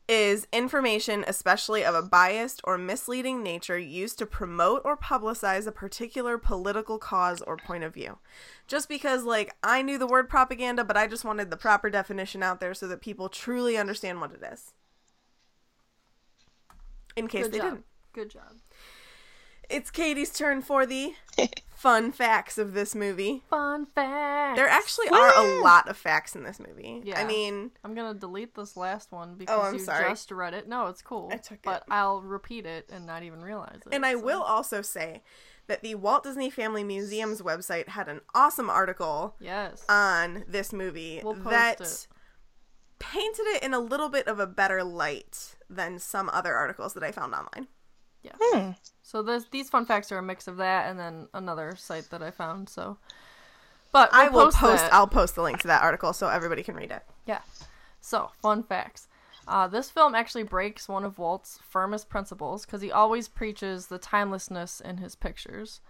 is 0.09 0.47
information, 0.51 1.23
especially 1.27 1.85
of 1.85 1.93
a 1.93 2.01
biased 2.01 2.61
or 2.63 2.79
misleading 2.79 3.43
nature, 3.43 3.77
used 3.77 4.17
to 4.17 4.25
promote 4.25 4.81
or 4.83 4.97
publicize 4.97 5.67
a 5.67 5.71
particular 5.71 6.39
political 6.39 6.97
cause 6.97 7.43
or 7.43 7.55
point 7.55 7.83
of 7.83 7.93
view. 7.93 8.17
Just 8.67 8.89
because, 8.89 9.23
like, 9.23 9.55
I 9.61 9.83
knew 9.83 9.99
the 9.99 10.07
word 10.07 10.27
propaganda, 10.27 10.83
but 10.83 10.97
I 10.97 11.05
just 11.05 11.23
wanted 11.23 11.51
the 11.51 11.57
proper 11.57 11.91
definition 11.91 12.41
out 12.41 12.59
there 12.59 12.73
so 12.73 12.87
that 12.87 13.01
people 13.01 13.29
truly 13.29 13.77
understand 13.77 14.19
what 14.19 14.31
it 14.31 14.41
is. 14.51 14.73
In 17.15 17.27
case 17.27 17.43
Good 17.43 17.51
they 17.51 17.57
job. 17.59 17.69
didn't. 17.69 17.85
Good 18.13 18.31
job. 18.31 18.57
It's 19.69 19.91
Katie's 19.91 20.31
turn 20.31 20.63
for 20.63 20.87
the 20.87 21.13
fun 21.79 22.11
facts 22.11 22.57
of 22.57 22.73
this 22.73 22.93
movie. 22.93 23.43
Fun 23.49 23.85
facts. 23.95 24.57
There 24.57 24.67
actually 24.67 25.07
are 25.09 25.33
a 25.37 25.61
lot 25.61 25.87
of 25.87 25.95
facts 25.97 26.35
in 26.35 26.43
this 26.43 26.59
movie. 26.59 27.01
Yeah. 27.03 27.19
I 27.19 27.23
mean, 27.25 27.71
I'm 27.83 27.93
gonna 27.95 28.13
delete 28.13 28.55
this 28.55 28.75
last 28.75 29.11
one 29.11 29.35
because 29.35 29.57
Oh, 29.57 29.61
I'm 29.63 29.73
you 29.75 29.79
sorry. 29.79 30.09
just 30.09 30.29
read 30.31 30.53
it. 30.53 30.67
No, 30.67 30.87
it's 30.87 31.01
cool. 31.01 31.29
I 31.31 31.37
took 31.37 31.61
but 31.61 31.77
it. 31.77 31.83
I'll 31.91 32.21
repeat 32.21 32.65
it 32.65 32.89
and 32.91 33.05
not 33.05 33.23
even 33.23 33.41
realize 33.41 33.79
it. 33.85 33.93
And 33.93 34.05
I 34.05 34.13
so- 34.13 34.19
will 34.19 34.41
also 34.41 34.81
say 34.81 35.21
that 35.67 35.81
the 35.83 35.95
Walt 35.95 36.23
Disney 36.23 36.49
Family 36.49 36.83
Museum's 36.83 37.41
website 37.41 37.89
had 37.89 38.07
an 38.09 38.21
awesome 38.33 38.69
article 38.69 39.35
Yes. 39.39 39.85
on 39.87 40.43
this 40.47 40.73
movie 40.73 41.21
We'll 41.23 41.35
post 41.35 41.49
that 41.49 41.81
it. 41.81 42.07
painted 42.99 43.43
it 43.47 43.63
in 43.63 43.73
a 43.73 43.79
little 43.79 44.09
bit 44.09 44.27
of 44.27 44.39
a 44.39 44.47
better 44.47 44.83
light 44.83 45.55
than 45.69 45.99
some 45.99 46.29
other 46.33 46.55
articles 46.55 46.93
that 46.95 47.03
I 47.03 47.11
found 47.11 47.33
online. 47.35 47.67
yeah. 48.23 48.33
Hmm. 48.41 48.71
So 49.09 49.23
this 49.23 49.45
these 49.49 49.71
fun 49.71 49.87
facts 49.87 50.11
are 50.11 50.19
a 50.19 50.21
mix 50.21 50.47
of 50.47 50.57
that 50.57 50.87
and 50.87 50.99
then 50.99 51.29
another 51.33 51.75
site 51.75 52.11
that 52.11 52.21
I 52.21 52.29
found. 52.29 52.69
So, 52.69 52.97
but 53.91 54.13
I 54.13 54.29
we'll 54.29 54.45
will 54.45 54.51
post. 54.51 54.83
that. 54.83 54.93
I'll 54.93 55.07
post 55.07 55.33
the 55.33 55.41
link 55.41 55.57
to 55.61 55.67
that 55.67 55.81
article 55.81 56.13
so 56.13 56.27
everybody 56.27 56.61
can 56.61 56.75
read 56.75 56.91
it. 56.91 57.01
Yeah. 57.25 57.39
So, 58.01 58.29
fun 58.39 58.61
facts. 58.61 59.07
Uh, 59.47 59.67
this 59.67 59.89
film 59.89 60.13
actually 60.13 60.43
breaks 60.43 60.87
one 60.87 61.03
of 61.03 61.17
Walt's 61.17 61.57
firmest 61.67 62.07
principles 62.07 62.67
because 62.67 62.83
he 62.83 62.91
always 62.91 63.27
preaches 63.27 63.87
the 63.87 63.97
timelessness 63.97 64.79
in 64.79 64.97
his 64.97 65.15
pictures. 65.15 65.81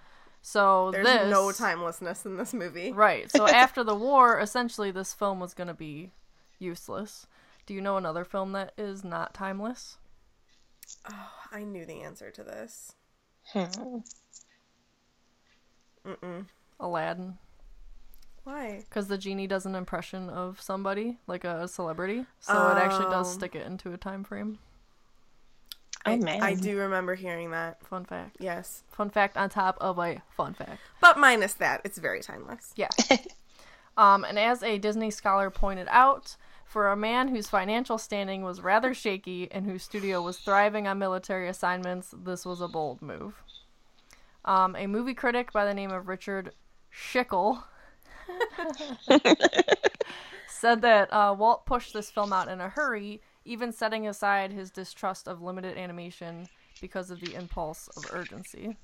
So 0.42 0.92
There's 0.92 1.06
this, 1.06 1.30
no 1.30 1.52
timelessness 1.52 2.26
in 2.26 2.38
this 2.38 2.54
movie. 2.54 2.94
Right. 2.94 3.30
So 3.30 3.46
after 3.50 3.84
the 3.84 3.96
war, 3.96 4.40
essentially, 4.40 4.92
this 4.92 5.14
film 5.14 5.42
was 5.42 5.54
going 5.54 5.68
to 5.68 5.74
be 5.74 6.14
useless. 6.58 7.28
Do 7.66 7.74
you 7.74 7.82
know 7.82 7.98
another 7.98 8.24
film 8.24 8.54
that 8.54 8.72
is 8.78 9.04
not 9.04 9.34
timeless? 9.34 9.98
Oh, 11.12 11.32
I 11.52 11.66
knew 11.66 11.86
the 11.86 12.02
answer 12.02 12.32
to 12.32 12.44
this. 12.44 12.94
Aladdin. 16.80 17.38
Why? 18.44 18.84
Because 18.88 19.08
the 19.08 19.18
genie 19.18 19.48
does 19.48 19.66
an 19.66 19.76
impression 19.76 20.30
of 20.30 20.62
somebody, 20.62 21.18
like 21.28 21.44
a 21.44 21.68
celebrity. 21.68 22.26
So 22.40 22.54
it 22.72 22.78
actually 22.78 23.10
does 23.12 23.30
Oh. 23.30 23.38
stick 23.38 23.54
it 23.56 23.66
into 23.66 23.94
a 23.94 23.98
time 23.98 24.24
frame. 24.24 24.60
Oh 26.06 26.14
I, 26.14 26.18
man. 26.18 26.42
I 26.42 26.56
do 26.56 26.78
remember 26.78 27.16
hearing 27.16 27.52
that. 27.52 27.86
Fun 27.86 28.06
fact. 28.06 28.38
Yes. 28.40 28.84
Fun 28.90 29.10
fact 29.10 29.36
on 29.36 29.50
top 29.50 29.78
of 29.82 30.00
a 30.00 30.22
fun 30.36 30.54
fact. 30.54 30.80
But 31.02 31.18
minus 31.18 31.54
that, 31.56 31.82
it's 31.84 31.98
very 31.98 32.22
timeless. 32.22 32.74
Yeah. 32.76 32.88
um, 33.98 34.24
and 34.24 34.40
as 34.40 34.64
a 34.64 34.78
Disney 34.78 35.12
scholar 35.12 35.50
pointed 35.50 35.88
out, 35.92 36.38
for 36.70 36.92
a 36.92 36.96
man 36.96 37.30
whose 37.30 37.48
financial 37.48 37.98
standing 37.98 38.44
was 38.44 38.62
rather 38.62 38.94
shaky 38.94 39.52
and 39.52 39.66
whose 39.66 39.82
studio 39.82 40.22
was 40.22 40.38
thriving 40.38 40.86
on 40.88 41.00
military 41.00 41.50
assignments, 41.50 42.14
this 42.16 42.46
was 42.46 42.62
a 42.62 42.68
bold 42.68 43.02
move. 43.02 43.42
Um, 44.46 44.76
a 44.76 44.86
movie 44.86 45.16
critic 45.16 45.52
by 45.52 45.66
the 45.66 45.74
name 45.74 45.90
of 45.90 46.08
Richard 46.08 46.54
Schickel 46.94 47.64
said 50.48 50.84
that 50.84 51.12
uh, 51.12 51.36
Walt 51.36 51.66
pushed 51.66 51.92
this 51.92 52.12
film 52.12 52.32
out 52.32 52.48
in 52.48 52.62
a 52.62 52.70
hurry, 52.70 53.20
even 53.46 53.72
setting 53.72 54.08
aside 54.08 54.54
his 54.54 54.70
distrust 54.70 55.28
of 55.28 55.42
limited 55.42 55.76
animation 55.76 56.48
because 56.80 57.10
of 57.10 57.20
the 57.20 57.34
impulse 57.34 57.90
of 57.98 58.06
urgency. 58.14 58.78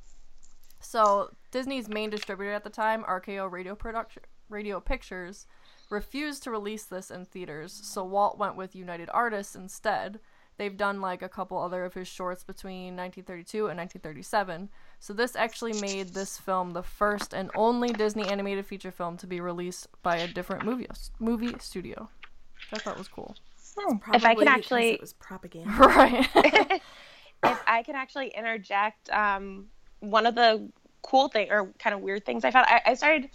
So 0.80 1.30
Disney's 1.52 1.88
main 1.88 2.10
distributor 2.10 2.52
at 2.52 2.64
the 2.64 2.72
time, 2.72 3.04
RKO 3.04 3.52
Radio 3.52 3.76
Production, 3.76 4.24
Radio 4.50 4.80
Pictures, 4.80 5.46
refused 5.92 6.44
to 6.44 6.52
release 6.52 6.84
this 6.86 7.12
in 7.12 7.26
theaters. 7.26 7.72
So 7.72 8.04
Walt 8.04 8.38
went 8.38 8.56
with 8.56 8.76
United 8.76 9.10
Artists 9.14 9.56
instead. 9.56 10.20
They've 10.58 10.76
done 10.76 11.02
like 11.02 11.22
a 11.22 11.30
couple 11.30 11.58
other 11.58 11.84
of 11.84 11.94
his 11.94 12.08
shorts 12.08 12.44
between 12.44 12.96
1932 12.96 13.68
and 13.68 13.78
1937. 13.78 14.70
So 15.00 15.14
this 15.14 15.36
actually 15.36 15.74
made 15.82 16.10
this 16.10 16.38
film 16.38 16.72
the 16.72 16.84
first 16.84 17.34
and 17.34 17.52
only 17.56 17.90
Disney 17.90 18.28
animated 18.28 18.66
feature 18.66 18.92
film 18.92 19.18
to 19.18 19.28
be 19.28 19.42
released 19.42 19.88
by 20.02 20.18
a 20.18 20.28
different 20.28 20.64
movie 20.64 20.88
movie 21.20 21.56
studio. 21.60 22.10
Which 22.72 22.82
I 22.82 22.84
thought 22.84 22.98
was 22.98 23.10
cool. 23.10 23.36
Hmm. 23.78 23.96
if 23.96 24.02
I 24.08 24.20
Probably 24.20 24.46
can 24.46 24.54
actually 24.54 24.90
it 24.92 25.02
was 25.02 25.14
propaganda. 25.14 25.72
Right. 25.78 26.30
if 27.44 27.64
I 27.68 27.84
can 27.84 27.96
actually 27.96 28.30
interject, 28.30 29.10
um, 29.10 29.68
one 30.00 30.26
of 30.26 30.36
the 30.36 30.70
cool 31.02 31.28
thing 31.28 31.52
or 31.52 31.72
kind 31.78 31.94
of 31.94 32.02
weird 32.02 32.26
things 32.26 32.46
I 32.46 32.52
found, 32.52 32.66
I, 32.68 32.82
I 32.86 32.94
started, 32.94 33.30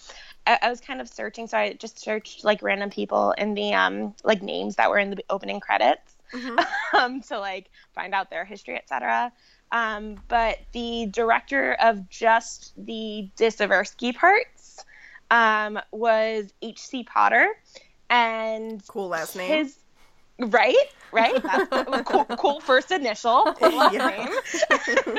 I, 0.51 0.59
I 0.67 0.71
was 0.71 0.81
kind 0.81 1.01
of 1.01 1.09
searching, 1.09 1.47
so 1.47 1.57
I 1.59 1.75
just 1.75 1.99
searched 1.99 2.45
like 2.45 2.63
random 2.63 2.91
people 2.91 3.33
in 3.33 3.55
the 3.55 3.73
um 3.75 4.15
like 4.25 4.43
names 4.43 4.77
that 4.77 4.91
were 4.91 4.99
in 4.99 5.11
the 5.11 5.25
opening 5.31 5.61
credits, 5.61 6.17
um, 6.93 7.21
to 7.23 7.39
like 7.39 7.71
find 7.95 8.15
out 8.15 8.31
their 8.31 8.45
history, 8.45 8.77
etc. 8.77 9.33
Um, 9.73 10.17
but 10.29 10.59
the 10.73 11.07
director 11.11 11.75
of 11.75 12.09
just 12.09 12.73
the 12.77 13.31
Disaversky 13.37 14.15
parts 14.15 14.85
um, 15.31 15.79
was 15.93 16.53
H.C. 16.61 17.05
Potter, 17.05 17.47
and 18.09 18.83
Cool 18.89 19.09
last 19.09 19.37
name. 19.37 19.53
his 19.53 19.77
right 20.39 20.75
right 21.13 21.43
that's 21.43 21.69
cool, 22.05 22.25
cool 22.37 22.61
first 22.61 22.91
initial 22.91 23.53
cool 23.59 23.77
last 23.77 23.95
name 23.95 25.19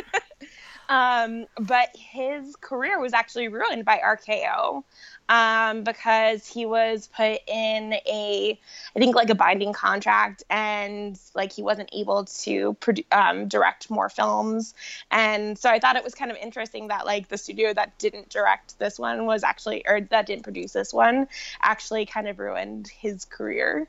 um 0.89 1.45
but 1.59 1.89
his 1.95 2.55
career 2.55 2.99
was 2.99 3.13
actually 3.13 3.47
ruined 3.47 3.85
by 3.85 3.99
rko 4.03 4.83
um 5.31 5.83
because 5.83 6.45
he 6.45 6.65
was 6.65 7.07
put 7.15 7.39
in 7.47 7.93
a 8.05 8.59
i 8.95 8.99
think 8.99 9.15
like 9.15 9.29
a 9.29 9.35
binding 9.35 9.73
contract 9.73 10.43
and 10.49 11.17
like 11.33 11.51
he 11.51 11.63
wasn't 11.63 11.89
able 11.93 12.25
to 12.25 12.73
produ- 12.75 13.05
um, 13.11 13.47
direct 13.47 13.89
more 13.89 14.09
films 14.09 14.75
and 15.09 15.57
so 15.57 15.69
i 15.69 15.79
thought 15.79 15.95
it 15.95 16.03
was 16.03 16.13
kind 16.13 16.29
of 16.29 16.37
interesting 16.37 16.89
that 16.89 17.05
like 17.05 17.29
the 17.29 17.37
studio 17.37 17.73
that 17.73 17.97
didn't 17.97 18.29
direct 18.29 18.77
this 18.77 18.99
one 18.99 19.25
was 19.25 19.43
actually 19.43 19.81
or 19.87 20.01
that 20.01 20.27
didn't 20.27 20.43
produce 20.43 20.73
this 20.73 20.93
one 20.93 21.27
actually 21.61 22.05
kind 22.05 22.27
of 22.27 22.37
ruined 22.37 22.89
his 22.89 23.25
career 23.25 23.87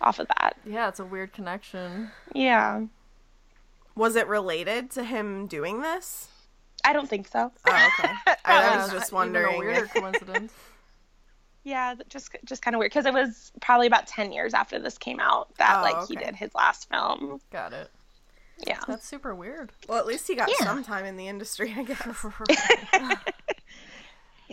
off 0.00 0.18
of 0.18 0.28
that. 0.28 0.56
yeah, 0.64 0.88
it's 0.88 1.00
a 1.00 1.04
weird 1.04 1.32
connection. 1.32 2.10
Yeah. 2.32 2.84
Was 3.94 4.14
it 4.14 4.28
related 4.28 4.90
to 4.92 5.02
him 5.02 5.46
doing 5.48 5.82
this? 5.82 6.28
I 6.84 6.92
don't 6.92 7.08
think 7.08 7.28
so. 7.28 7.50
Oh, 7.66 7.88
okay. 8.00 8.12
I, 8.44 8.74
I 8.74 8.76
was 8.78 8.90
just 8.92 9.08
even 9.10 9.16
wondering. 9.16 9.54
a 9.56 9.58
weirder 9.58 9.86
coincidence. 9.94 10.52
Yeah, 11.64 11.96
just 12.08 12.30
just 12.44 12.62
kind 12.62 12.74
of 12.74 12.78
weird 12.78 12.90
because 12.92 13.04
it 13.06 13.12
was 13.12 13.52
probably 13.60 13.86
about 13.86 14.06
10 14.06 14.32
years 14.32 14.54
after 14.54 14.78
this 14.78 14.96
came 14.96 15.20
out 15.20 15.54
that 15.58 15.78
Oh, 15.78 15.82
like 15.82 16.08
he 16.08 16.16
did 16.16 16.34
his 16.36 16.54
last 16.54 16.88
film. 16.88 17.40
Got 17.52 17.72
it. 17.74 17.90
Yeah. 18.66 18.78
That's 18.88 19.06
super 19.06 19.34
weird. 19.34 19.70
well, 19.88 19.98
at 19.98 20.06
least 20.06 20.26
he 20.26 20.34
got 20.34 20.48
Yeah. 20.48 20.64
some 20.66 20.82
time 20.82 21.04
in 21.04 21.16
the 21.16 21.28
industry, 21.28 21.74
I 21.76 21.82
guess. 21.82 22.00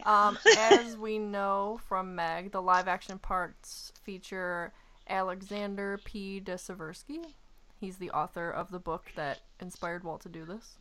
Um, 0.06 0.38
as 0.58 0.98
we 0.98 1.18
know 1.18 1.80
from 1.88 2.16
Meg, 2.16 2.52
the 2.52 2.62
live 2.62 2.88
action 2.88 3.18
parts 3.18 3.92
feature 4.04 4.72
Alexander 5.10 6.00
P. 6.04 6.40
de 6.42 6.56
Seversky. 6.56 7.34
He's 7.80 7.98
the 7.98 8.12
author 8.12 8.52
of 8.52 8.70
the 8.72 8.78
book 8.78 9.06
that 9.16 9.40
inspired 9.60 10.04
Walt 10.04 10.22
to 10.22 10.30
do 10.30 10.44
this. 10.46 10.76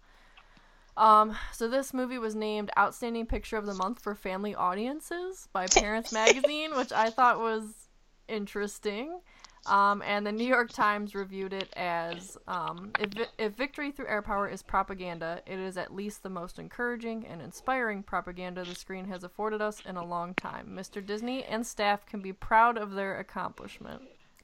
Um, 0.97 1.37
so 1.53 1.69
this 1.69 1.93
movie 1.93 2.19
was 2.19 2.35
named 2.35 2.71
Outstanding 2.79 3.27
Picture 3.27 3.57
of 3.57 3.67
the 3.67 3.75
Month 3.75 4.01
for 4.01 4.15
Family 4.15 4.55
Audiences 4.55 5.49
by 5.53 5.67
Parents 5.67 6.13
Magazine, 6.13 6.77
which 6.77 6.93
I 6.93 7.11
thought 7.11 7.41
was 7.41 7.89
interesting. 8.29 9.21
Um, 9.67 10.03
and 10.03 10.27
the 10.27 10.33
New 10.33 10.47
York 10.47 10.71
Times 10.71 11.15
reviewed 11.15 11.55
it 11.55 11.73
as 11.75 12.37
um, 12.47 12.93
if, 13.01 13.11
if 13.39 13.55
victory 13.55 13.91
through 13.91 14.09
air 14.09 14.21
power 14.21 14.47
is 14.47 14.63
propaganda, 14.63 15.41
it 15.47 15.59
is 15.59 15.79
at 15.79 15.95
least 15.95 16.23
the 16.23 16.29
most 16.29 16.59
encouraging 16.59 17.27
and 17.27 17.41
inspiring 17.41 18.03
propaganda 18.03 18.63
the 18.63 18.75
screen 18.75 19.07
has 19.07 19.25
afforded 19.25 19.63
us 19.63 19.81
in 19.87 19.97
a 19.97 20.05
long 20.05 20.35
time. 20.35 20.69
Mr. 20.79 21.05
Disney 21.05 21.45
and 21.45 21.67
staff 21.67 22.05
can 22.05 22.21
be 22.21 22.33
proud 22.33 22.77
of 22.77 22.93
their 22.93 23.19
accomplishment. 23.19 24.03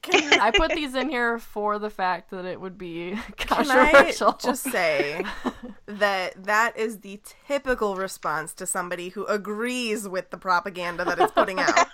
I 0.09 0.51
put 0.55 0.71
these 0.75 0.95
in 0.95 1.09
here 1.09 1.37
for 1.37 1.77
the 1.79 1.89
fact 1.89 2.31
that 2.31 2.45
it 2.45 2.59
would 2.59 2.77
be 2.77 3.11
Can 3.37 3.69
I 3.69 3.91
controversial. 3.91 4.33
just 4.41 4.63
say 4.63 5.23
that 5.85 6.43
that 6.45 6.77
is 6.77 6.99
the 6.99 7.19
typical 7.47 7.95
response 7.95 8.53
to 8.55 8.65
somebody 8.65 9.09
who 9.09 9.25
agrees 9.25 10.07
with 10.07 10.29
the 10.31 10.37
propaganda 10.37 11.05
that 11.05 11.19
it's 11.19 11.31
putting 11.31 11.59
out. 11.59 11.87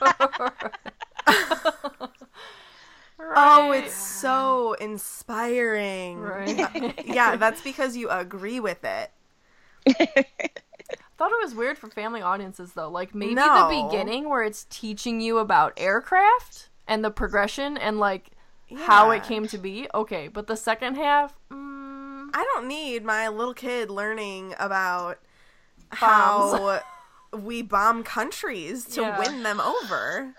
Oh, 3.20 3.72
it's 3.72 3.93
so 3.93 4.74
inspiring. 4.74 6.20
Right. 6.20 6.93
Yeah, 7.06 7.36
that's 7.36 7.62
because 7.62 7.98
you 7.98 8.10
agree 8.10 8.60
with 8.60 8.84
it. 8.86 9.12
thought 11.17 11.32
it 11.32 11.43
was 11.43 11.56
weird 11.56 11.78
for 11.78 11.89
family 11.89 12.22
audiences 12.22 12.74
though. 12.74 12.89
Like 12.89 13.15
maybe 13.15 13.36
No. 13.36 13.67
the 13.67 13.84
beginning 13.89 14.30
where 14.30 14.43
it's 14.43 14.65
teaching 14.70 15.20
you 15.20 15.39
about 15.39 15.74
aircraft 15.78 16.70
and 16.88 17.04
the 17.04 17.12
progression 17.12 17.78
and 17.78 18.00
like 18.00 18.32
how 18.76 19.12
it 19.12 19.23
came 19.23 19.47
to 19.47 19.58
be. 19.58 19.88
Okay, 19.93 20.28
but 20.28 20.47
the 20.47 20.56
second 20.58 20.95
half, 20.95 21.38
mm, 21.52 22.30
I 22.34 22.43
don't 22.54 22.67
need 22.67 23.04
my 23.04 23.28
little 23.30 23.54
kid 23.54 23.89
learning 23.89 24.54
about 24.60 25.19
Bombs. 25.89 26.00
how 26.00 26.82
we 27.34 27.62
bomb 27.62 28.04
countries 28.04 28.86
to 28.86 29.02
Yeah. 29.02 29.19
win 29.19 29.43
them 29.43 29.60
over. 29.62 30.34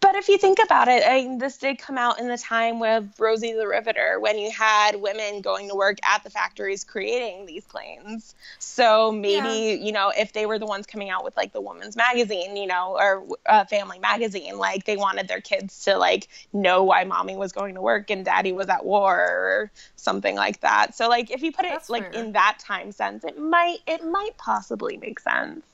But 0.00 0.14
if 0.14 0.28
you 0.28 0.38
think 0.38 0.58
about 0.64 0.88
it, 0.88 1.02
I 1.06 1.22
mean, 1.22 1.38
this 1.38 1.58
did 1.58 1.78
come 1.78 1.98
out 1.98 2.20
in 2.20 2.28
the 2.28 2.38
time 2.38 2.78
with 2.78 3.04
Rosie 3.18 3.52
the 3.52 3.66
Riveter 3.66 4.18
when 4.20 4.38
you 4.38 4.50
had 4.50 5.00
women 5.00 5.40
going 5.40 5.68
to 5.68 5.74
work 5.74 5.98
at 6.04 6.22
the 6.22 6.30
factories 6.30 6.84
creating 6.84 7.46
these 7.46 7.64
planes. 7.64 8.34
So 8.58 9.10
maybe, 9.10 9.82
you 9.82 9.92
know, 9.92 10.12
if 10.16 10.32
they 10.32 10.46
were 10.46 10.58
the 10.58 10.66
ones 10.66 10.86
coming 10.86 11.10
out 11.10 11.24
with 11.24 11.36
like 11.36 11.52
the 11.52 11.60
woman's 11.60 11.96
magazine, 11.96 12.56
you 12.56 12.66
know, 12.66 12.96
or 12.98 13.26
uh, 13.46 13.64
family 13.64 13.98
magazine, 13.98 14.56
like 14.56 14.84
they 14.84 14.96
wanted 14.96 15.26
their 15.26 15.40
kids 15.40 15.84
to 15.84 15.96
like 15.98 16.28
know 16.52 16.84
why 16.84 17.04
mommy 17.04 17.36
was 17.36 17.52
going 17.52 17.74
to 17.74 17.80
work 17.80 18.10
and 18.10 18.24
daddy 18.24 18.52
was 18.52 18.68
at 18.68 18.84
war 18.84 19.18
or 19.18 19.70
something 19.96 20.36
like 20.36 20.60
that. 20.60 20.94
So 20.94 21.08
like 21.08 21.30
if 21.30 21.42
you 21.42 21.50
put 21.50 21.64
it 21.64 21.72
That's 21.72 21.90
like 21.90 22.12
fair. 22.12 22.22
in 22.22 22.32
that 22.32 22.58
time 22.60 22.92
sense, 22.92 23.24
it 23.24 23.38
might 23.38 23.78
it 23.86 24.04
might 24.04 24.36
possibly 24.38 24.96
make 24.96 25.18
sense. 25.18 25.64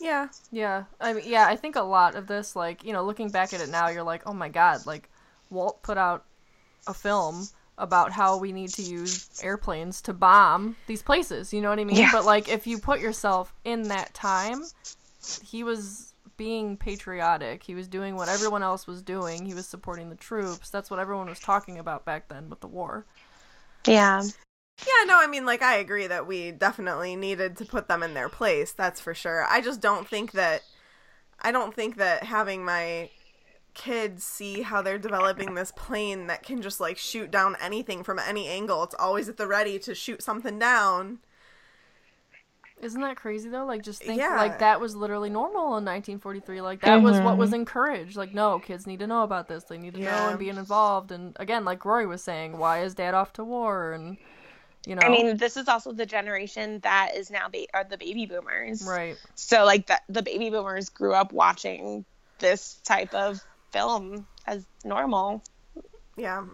Yeah. 0.00 0.28
yeah. 0.50 0.84
I 1.00 1.12
mean, 1.12 1.24
yeah, 1.26 1.46
I 1.46 1.56
think 1.56 1.76
a 1.76 1.82
lot 1.82 2.14
of 2.14 2.26
this 2.26 2.56
like, 2.56 2.84
you 2.84 2.92
know, 2.92 3.04
looking 3.04 3.30
back 3.30 3.52
at 3.52 3.60
it 3.60 3.68
now, 3.68 3.88
you're 3.88 4.02
like, 4.02 4.22
"Oh 4.26 4.34
my 4.34 4.48
god, 4.48 4.86
like 4.86 5.08
Walt 5.50 5.82
put 5.82 5.96
out 5.96 6.24
a 6.86 6.94
film 6.94 7.48
about 7.78 8.12
how 8.12 8.38
we 8.38 8.52
need 8.52 8.70
to 8.70 8.82
use 8.82 9.28
airplanes 9.42 10.00
to 10.02 10.12
bomb 10.12 10.76
these 10.86 11.02
places. 11.02 11.52
You 11.52 11.60
know 11.60 11.70
what 11.70 11.78
I 11.78 11.84
mean? 11.84 11.96
Yeah. 11.96 12.10
But 12.12 12.24
like, 12.24 12.48
if 12.48 12.66
you 12.66 12.78
put 12.78 13.00
yourself 13.00 13.52
in 13.64 13.84
that 13.84 14.14
time, 14.14 14.62
he 15.44 15.64
was 15.64 16.14
being 16.36 16.76
patriotic. 16.76 17.62
He 17.62 17.74
was 17.74 17.88
doing 17.88 18.16
what 18.16 18.28
everyone 18.28 18.62
else 18.62 18.86
was 18.86 19.02
doing. 19.02 19.44
He 19.44 19.54
was 19.54 19.66
supporting 19.66 20.10
the 20.10 20.16
troops. 20.16 20.70
That's 20.70 20.90
what 20.90 21.00
everyone 21.00 21.28
was 21.28 21.40
talking 21.40 21.78
about 21.78 22.04
back 22.04 22.28
then 22.28 22.48
with 22.48 22.60
the 22.60 22.68
war. 22.68 23.06
Yeah. 23.86 24.22
Yeah, 24.80 25.04
no, 25.06 25.18
I 25.20 25.26
mean, 25.26 25.46
like, 25.46 25.62
I 25.62 25.76
agree 25.76 26.06
that 26.06 26.26
we 26.26 26.50
definitely 26.50 27.16
needed 27.16 27.56
to 27.58 27.64
put 27.64 27.88
them 27.88 28.02
in 28.02 28.14
their 28.14 28.28
place. 28.28 28.72
That's 28.72 29.00
for 29.00 29.14
sure. 29.14 29.46
I 29.48 29.60
just 29.60 29.80
don't 29.80 30.08
think 30.08 30.32
that. 30.32 30.62
I 31.40 31.52
don't 31.52 31.74
think 31.74 31.96
that 31.96 32.24
having 32.24 32.64
my 32.64 33.10
kids 33.74 34.24
see 34.24 34.62
how 34.62 34.82
they're 34.82 34.98
developing 34.98 35.54
this 35.54 35.72
plane 35.72 36.26
that 36.28 36.42
can 36.42 36.62
just, 36.62 36.80
like, 36.80 36.96
shoot 36.96 37.30
down 37.30 37.56
anything 37.60 38.02
from 38.02 38.18
any 38.18 38.48
angle. 38.48 38.82
It's 38.82 38.94
always 38.98 39.28
at 39.28 39.36
the 39.36 39.46
ready 39.46 39.78
to 39.80 39.94
shoot 39.94 40.22
something 40.22 40.58
down. 40.58 41.18
Isn't 42.82 43.00
that 43.00 43.16
crazy 43.16 43.48
though? 43.48 43.64
Like, 43.64 43.82
just 43.82 44.02
think 44.02 44.20
Yeah. 44.20 44.36
like 44.36 44.58
that 44.58 44.78
was 44.80 44.94
literally 44.94 45.30
normal 45.30 45.78
in 45.78 45.84
1943. 45.84 46.60
Like 46.60 46.80
that 46.82 47.00
was 47.00 47.18
what 47.20 47.38
was 47.38 47.50
mm-hmm. 47.50 47.60
encouraged. 47.60 48.16
Like, 48.16 48.34
no, 48.34 48.58
kids 48.58 48.86
need 48.86 48.98
to 48.98 49.06
know 49.06 49.22
about 49.22 49.48
this. 49.48 49.64
They 49.64 49.78
need 49.78 49.94
to 49.94 50.00
know 50.00 50.28
and 50.28 50.38
be 50.38 50.50
involved. 50.50 51.10
And 51.10 51.34
again, 51.40 51.64
like 51.64 51.84
Rory 51.84 52.04
was 52.04 52.22
saying, 52.22 52.58
why 52.58 52.82
is 52.82 52.94
Dad 52.94 53.14
off 53.14 53.32
to 53.34 53.44
war? 53.44 53.92
And 53.92 54.18
you 54.86 54.94
know, 54.94 55.02
I 55.02 55.08
mean, 55.08 55.36
this 55.36 55.56
is 55.56 55.68
also 55.68 55.92
the 55.92 56.06
generation 56.06 56.80
that 56.80 57.14
is 57.16 57.30
now 57.30 57.48
ba- 57.48 57.66
are 57.72 57.84
the 57.84 57.96
baby 57.98 58.26
boomers. 58.26 58.82
right? 58.86 59.16
So 59.34 59.64
like 59.64 59.86
the, 59.86 60.00
the 60.08 60.22
baby 60.22 60.50
boomers 60.50 60.88
grew 60.90 61.14
up 61.14 61.32
watching 61.32 62.04
this 62.38 62.74
type 62.84 63.14
of 63.14 63.40
film 63.72 64.26
as 64.46 64.66
normal. 64.84 65.42
Yeah. 66.16 66.44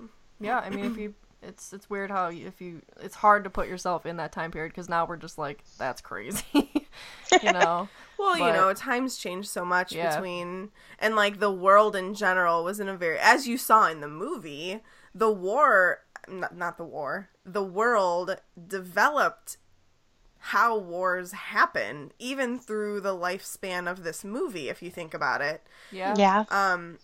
Yeah, 0.41 0.59
I 0.59 0.71
mean, 0.71 0.85
if 0.87 0.97
you, 0.97 1.15
it's 1.43 1.73
it's 1.73 1.91
weird 1.91 2.11
how 2.11 2.29
you, 2.29 2.47
if 2.47 2.61
you, 2.61 2.83
it's 3.01 3.17
hard 3.17 3.45
to 3.45 3.51
put 3.51 3.69
yourself 3.69 4.07
in 4.07 4.17
that 4.19 4.33
time 4.33 4.51
period 4.51 4.73
because 4.73 4.89
now 4.89 5.05
we're 5.07 5.17
just 5.17 5.37
like, 5.39 5.63
that's 5.79 6.01
crazy, 6.01 6.45
you 7.43 7.53
know? 7.53 7.89
Well, 8.19 8.37
you 8.37 8.53
know, 8.53 8.75
times 8.75 9.17
changed 9.17 9.49
so 9.49 9.65
much 9.65 9.93
Yeah. 9.93 10.15
between 10.15 10.73
and 10.99 11.17
like 11.17 11.41
the 11.41 11.51
world 11.51 11.97
in 11.97 12.15
general 12.15 12.63
was 12.63 12.79
in 12.79 12.87
a 12.87 12.95
very 12.95 13.19
as 13.19 13.49
you 13.49 13.57
saw 13.57 13.89
in 13.89 14.03
the 14.03 14.09
movie, 14.09 14.81
the 15.15 15.31
war 15.31 16.01
not, 16.31 16.57
not 16.57 16.79
the 16.79 16.85
war. 16.85 17.31
The 17.45 17.63
world 17.63 18.37
developed 18.69 19.59
how 20.39 20.77
wars 20.77 21.33
happen 21.33 22.13
even 22.19 22.59
through 22.59 23.01
the 23.01 23.15
lifespan 23.15 23.91
of 23.91 24.03
this 24.05 24.25
movie 24.25 24.69
if 24.69 24.83
you 24.83 24.91
think 24.91 25.13
about 25.15 25.41
it. 25.43 25.63
Yeah. 25.91 26.15
Yeah. 26.17 26.45
Um 26.51 26.99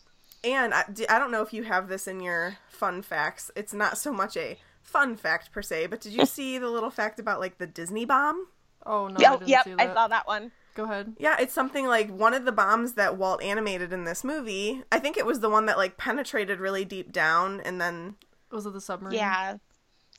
and 0.45 0.73
I, 0.75 0.85
I 1.09 1.19
don't 1.19 1.33
know 1.33 1.43
if 1.43 1.53
you 1.53 1.65
have 1.65 1.89
this 1.89 2.07
in 2.07 2.21
your 2.21 2.59
fun 2.69 3.03
facts. 3.03 3.51
It's 3.57 3.75
not 3.75 3.99
so 3.99 4.13
much 4.13 4.37
a 4.37 4.59
fun 4.83 5.17
fact 5.17 5.51
per 5.53 5.63
se, 5.63 5.87
but 5.87 6.01
did 6.01 6.13
you 6.13 6.25
see 6.27 6.59
the 6.59 6.71
little 6.71 6.91
fact 6.91 7.19
about 7.19 7.41
like 7.41 7.59
the 7.59 7.67
Disney 7.67 8.05
bomb? 8.05 8.47
Oh 8.85 9.09
no, 9.09 9.23
I 9.23 9.23
Yep, 9.23 9.33
didn't 9.37 9.49
yep, 9.49 9.65
see 9.65 9.73
I 9.79 9.87
saw 9.93 10.09
that 10.09 10.27
one. 10.27 10.53
Go 10.75 10.85
ahead. 10.85 11.15
Yeah, 11.19 11.37
it's 11.41 11.55
something 11.55 11.87
like 11.87 12.11
one 12.11 12.35
of 12.35 12.45
the 12.45 12.53
bombs 12.53 12.93
that 12.95 13.17
Walt 13.17 13.43
animated 13.43 13.93
in 13.93 14.05
this 14.05 14.23
movie. 14.23 14.83
I 14.93 14.99
think 14.99 15.17
it 15.17 15.25
was 15.25 15.41
the 15.41 15.49
one 15.49 15.67
that 15.67 15.79
like 15.79 15.97
penetrated 15.97 16.61
really 16.61 16.85
deep 16.85 17.11
down 17.11 17.61
and 17.63 17.81
then 17.81 18.17
Was 18.51 18.67
it 18.67 18.73
the 18.73 18.81
submarine? 18.81 19.17
Yeah. 19.17 19.59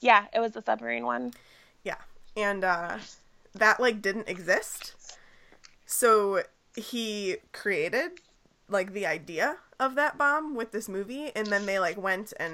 Yeah, 0.02 0.26
it 0.34 0.40
was 0.40 0.52
the 0.52 0.62
submarine 0.62 1.06
one. 1.06 1.34
yeah. 1.84 1.98
And 2.36 2.64
uh 2.64 2.98
that 3.56 3.80
like 3.80 4.02
didn't 4.02 4.30
exist. 4.30 4.94
So 5.86 6.44
he 6.76 7.38
created 7.54 8.12
like 8.70 8.94
the 8.94 9.06
idea 9.08 9.58
of 9.80 9.96
that 9.96 10.18
bomb 10.18 10.56
with 10.56 10.72
this 10.72 10.88
movie 10.90 11.32
and 11.36 11.48
then 11.48 11.66
they 11.66 11.80
like 11.80 11.98
went 11.98 12.34
and 12.40 12.54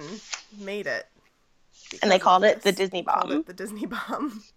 made 0.57 0.87
it. 0.87 1.07
And 2.01 2.09
they 2.11 2.19
called 2.19 2.43
it 2.43 2.61
the 2.61 2.71
this. 2.71 2.75
Disney 2.77 3.03
Called 3.03 3.29
bomb. 3.29 3.39
it 3.39 3.45
the 3.45 3.53
Disney 3.53 3.85
bomb. 3.85 4.41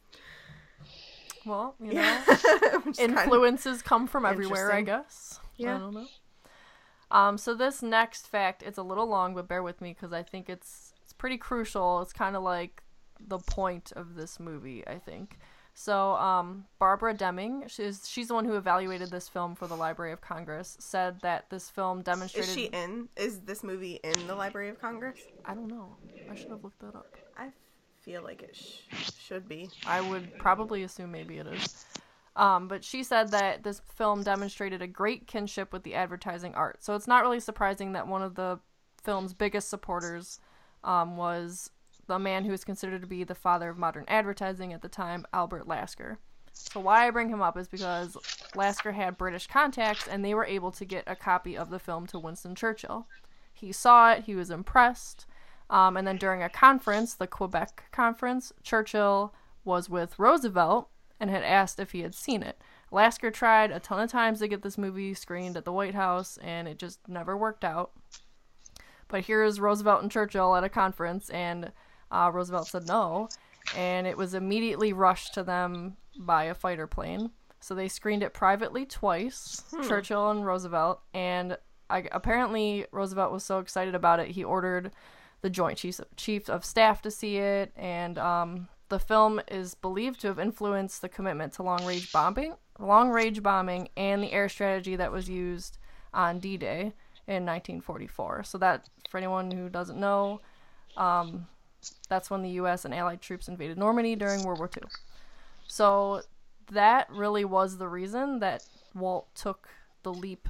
Well, 1.44 1.76
you 1.80 1.92
know. 1.92 2.00
Yeah. 2.00 2.24
Which 2.82 2.98
is 2.98 3.06
kind 3.06 3.12
of- 3.18 3.24
influences 3.24 3.80
come 3.82 4.06
from 4.08 4.26
everywhere, 4.26 4.72
I 4.72 4.82
guess. 4.82 5.38
Yeah. 5.56 5.76
I 5.76 5.78
don't 5.78 5.94
know. 5.94 6.06
Um, 7.12 7.38
so 7.38 7.54
this 7.54 7.82
next 7.82 8.26
fact, 8.26 8.64
it's 8.64 8.78
a 8.78 8.82
little 8.82 9.06
long, 9.06 9.32
but 9.34 9.46
bear 9.46 9.62
with 9.62 9.80
me 9.80 9.92
because 9.92 10.12
I 10.12 10.24
think 10.24 10.48
it's 10.48 10.68
it's 10.78 10.85
pretty 11.18 11.38
crucial. 11.38 12.02
It's 12.02 12.12
kind 12.12 12.36
of 12.36 12.42
like 12.42 12.82
the 13.20 13.38
point 13.38 13.92
of 13.96 14.14
this 14.14 14.38
movie, 14.38 14.86
I 14.86 14.98
think. 14.98 15.38
So, 15.78 16.12
um, 16.16 16.64
Barbara 16.78 17.12
Deming, 17.12 17.64
she's 17.68 18.08
she's 18.08 18.28
the 18.28 18.34
one 18.34 18.46
who 18.46 18.56
evaluated 18.56 19.10
this 19.10 19.28
film 19.28 19.54
for 19.54 19.66
the 19.66 19.76
Library 19.76 20.12
of 20.12 20.22
Congress, 20.22 20.76
said 20.80 21.20
that 21.20 21.50
this 21.50 21.68
film 21.68 22.00
demonstrated. 22.00 22.48
Is 22.48 22.54
she 22.54 22.64
in? 22.66 23.10
Is 23.14 23.40
this 23.40 23.62
movie 23.62 24.00
in 24.02 24.26
the 24.26 24.34
Library 24.34 24.70
of 24.70 24.80
Congress? 24.80 25.20
I 25.44 25.52
don't 25.54 25.68
know. 25.68 25.94
I 26.30 26.34
should 26.34 26.48
have 26.48 26.64
looked 26.64 26.78
that 26.80 26.94
up. 26.94 27.14
I 27.36 27.50
feel 28.00 28.22
like 28.22 28.42
it 28.42 28.56
sh- 28.56 29.12
should 29.20 29.46
be. 29.48 29.68
I 29.86 30.00
would 30.00 30.38
probably 30.38 30.82
assume 30.82 31.12
maybe 31.12 31.36
it 31.36 31.46
is. 31.46 31.84
Um, 32.36 32.68
but 32.68 32.82
she 32.82 33.02
said 33.02 33.30
that 33.32 33.62
this 33.62 33.82
film 33.96 34.22
demonstrated 34.22 34.80
a 34.80 34.86
great 34.86 35.26
kinship 35.26 35.72
with 35.72 35.82
the 35.82 35.94
advertising 35.94 36.54
art. 36.54 36.82
So 36.82 36.94
it's 36.94 37.06
not 37.06 37.22
really 37.22 37.40
surprising 37.40 37.92
that 37.92 38.06
one 38.06 38.22
of 38.22 38.34
the 38.34 38.60
film's 39.02 39.34
biggest 39.34 39.68
supporters 39.68 40.40
um, 40.86 41.16
was 41.16 41.70
the 42.06 42.18
man 42.18 42.44
who 42.44 42.52
is 42.52 42.64
considered 42.64 43.02
to 43.02 43.06
be 43.06 43.24
the 43.24 43.34
father 43.34 43.68
of 43.68 43.76
modern 43.76 44.04
advertising 44.08 44.72
at 44.72 44.80
the 44.80 44.88
time, 44.88 45.26
Albert 45.32 45.68
Lasker. 45.68 46.18
So 46.52 46.80
why 46.80 47.06
I 47.06 47.10
bring 47.10 47.28
him 47.28 47.42
up 47.42 47.58
is 47.58 47.68
because 47.68 48.16
Lasker 48.54 48.92
had 48.92 49.18
British 49.18 49.46
contacts 49.46 50.08
and 50.08 50.24
they 50.24 50.32
were 50.32 50.46
able 50.46 50.70
to 50.72 50.84
get 50.86 51.04
a 51.06 51.14
copy 51.14 51.56
of 51.56 51.68
the 51.68 51.78
film 51.78 52.06
to 52.06 52.18
Winston 52.18 52.54
Churchill. 52.54 53.06
He 53.52 53.72
saw 53.72 54.12
it, 54.12 54.24
he 54.24 54.34
was 54.34 54.50
impressed, 54.50 55.26
um, 55.68 55.96
and 55.96 56.06
then 56.06 56.16
during 56.16 56.42
a 56.42 56.48
conference, 56.48 57.14
the 57.14 57.26
Quebec 57.26 57.84
conference, 57.90 58.52
Churchill 58.62 59.34
was 59.64 59.90
with 59.90 60.18
Roosevelt 60.18 60.88
and 61.18 61.30
had 61.30 61.42
asked 61.42 61.80
if 61.80 61.92
he 61.92 62.00
had 62.00 62.14
seen 62.14 62.42
it. 62.42 62.60
Lasker 62.90 63.30
tried 63.30 63.70
a 63.70 63.80
ton 63.80 64.00
of 64.00 64.10
times 64.10 64.38
to 64.38 64.48
get 64.48 64.62
this 64.62 64.78
movie 64.78 65.14
screened 65.14 65.56
at 65.56 65.64
the 65.64 65.72
White 65.72 65.94
House, 65.94 66.38
and 66.38 66.68
it 66.68 66.78
just 66.78 67.00
never 67.08 67.36
worked 67.36 67.64
out. 67.64 67.90
But 69.08 69.24
here's 69.24 69.60
Roosevelt 69.60 70.02
and 70.02 70.10
Churchill 70.10 70.56
at 70.56 70.64
a 70.64 70.68
conference, 70.68 71.30
and 71.30 71.72
uh, 72.10 72.30
Roosevelt 72.32 72.68
said 72.68 72.86
no, 72.86 73.28
and 73.76 74.06
it 74.06 74.16
was 74.16 74.34
immediately 74.34 74.92
rushed 74.92 75.34
to 75.34 75.42
them 75.42 75.96
by 76.18 76.44
a 76.44 76.54
fighter 76.54 76.86
plane. 76.86 77.30
So 77.60 77.74
they 77.74 77.88
screened 77.88 78.22
it 78.22 78.34
privately 78.34 78.84
twice, 78.84 79.62
Churchill 79.88 80.30
and 80.30 80.44
Roosevelt, 80.44 81.00
and 81.14 81.56
I, 81.88 82.08
apparently 82.12 82.86
Roosevelt 82.90 83.32
was 83.32 83.44
so 83.44 83.58
excited 83.58 83.94
about 83.94 84.20
it, 84.20 84.28
he 84.28 84.44
ordered 84.44 84.92
the 85.40 85.50
Joint 85.50 85.78
Chiefs 85.78 86.00
Chief 86.16 86.48
of 86.48 86.64
Staff 86.64 87.02
to 87.02 87.10
see 87.10 87.38
it, 87.38 87.72
and 87.76 88.18
um, 88.18 88.68
the 88.88 88.98
film 88.98 89.40
is 89.48 89.74
believed 89.74 90.20
to 90.20 90.28
have 90.28 90.38
influenced 90.38 91.00
the 91.00 91.08
commitment 91.08 91.52
to 91.54 91.62
long 91.62 91.84
range 91.84 92.12
bombing, 92.12 92.54
long 92.78 93.10
range 93.10 93.42
bombing, 93.42 93.88
and 93.96 94.22
the 94.22 94.32
air 94.32 94.48
strategy 94.48 94.96
that 94.96 95.12
was 95.12 95.28
used 95.28 95.78
on 96.12 96.38
D-Day 96.38 96.92
in 97.26 97.44
1944. 97.44 98.44
So 98.44 98.58
that, 98.58 98.88
for 99.10 99.18
anyone 99.18 99.50
who 99.50 99.68
doesn't 99.68 99.98
know, 99.98 100.40
um, 100.96 101.46
that's 102.08 102.30
when 102.30 102.42
the 102.42 102.50
U.S. 102.50 102.84
and 102.84 102.94
Allied 102.94 103.20
troops 103.20 103.48
invaded 103.48 103.78
Normandy 103.78 104.16
during 104.16 104.44
World 104.44 104.58
War 104.58 104.70
II. 104.74 104.88
So 105.66 106.22
that 106.70 107.08
really 107.10 107.44
was 107.44 107.78
the 107.78 107.88
reason 107.88 108.40
that 108.40 108.64
Walt 108.94 109.28
took 109.34 109.68
the 110.02 110.12
leap 110.12 110.48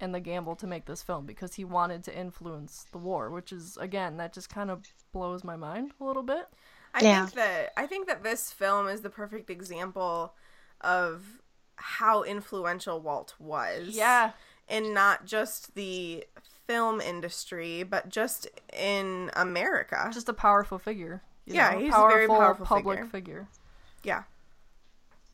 and 0.00 0.14
the 0.14 0.20
gamble 0.20 0.54
to 0.56 0.66
make 0.66 0.84
this 0.84 1.02
film 1.02 1.24
because 1.24 1.54
he 1.54 1.64
wanted 1.64 2.04
to 2.04 2.16
influence 2.16 2.86
the 2.92 2.98
war, 2.98 3.30
which 3.30 3.50
is 3.52 3.76
again 3.78 4.18
that 4.18 4.32
just 4.32 4.50
kind 4.50 4.70
of 4.70 4.84
blows 5.12 5.42
my 5.42 5.56
mind 5.56 5.92
a 6.00 6.04
little 6.04 6.22
bit. 6.22 6.46
I 6.94 7.02
Yeah. 7.02 7.24
think 7.26 7.34
that 7.36 7.72
I 7.76 7.86
think 7.86 8.06
that 8.06 8.22
this 8.22 8.52
film 8.52 8.88
is 8.88 9.00
the 9.00 9.10
perfect 9.10 9.48
example 9.50 10.34
of 10.82 11.40
how 11.76 12.22
influential 12.22 13.00
Walt 13.00 13.34
was. 13.38 13.88
Yeah, 13.88 14.32
in 14.68 14.92
not 14.94 15.24
just 15.26 15.74
the 15.74 16.24
film 16.66 17.00
industry, 17.00 17.82
but 17.82 18.08
just 18.08 18.48
in 18.72 19.30
America. 19.34 20.10
just 20.12 20.28
a 20.28 20.32
powerful 20.32 20.78
figure. 20.78 21.22
you 21.44 21.54
Yeah, 21.54 21.70
know, 21.70 21.78
he's 21.78 21.94
a 21.94 22.08
very 22.08 22.26
powerful 22.26 22.66
public 22.66 22.98
figure. 22.98 23.10
figure. 23.10 23.48
yeah, 24.02 24.22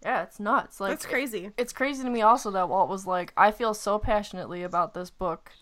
Yeah, 0.02 0.22
it's 0.24 0.38
nuts. 0.38 0.80
Like 0.80 0.90
that's 0.90 1.06
crazy. 1.06 1.52
it's 1.56 1.72
crazy 1.72 2.02
to 2.02 2.10
me 2.10 2.20
also 2.22 2.50
that 2.50 2.68
Walt 2.68 2.88
was 2.88 3.06
like, 3.06 3.32
I 3.36 3.50
feel 3.50 3.72
so 3.74 3.98
passionately 3.98 4.62
about 4.62 4.92
this 4.94 5.10
book. 5.10 5.52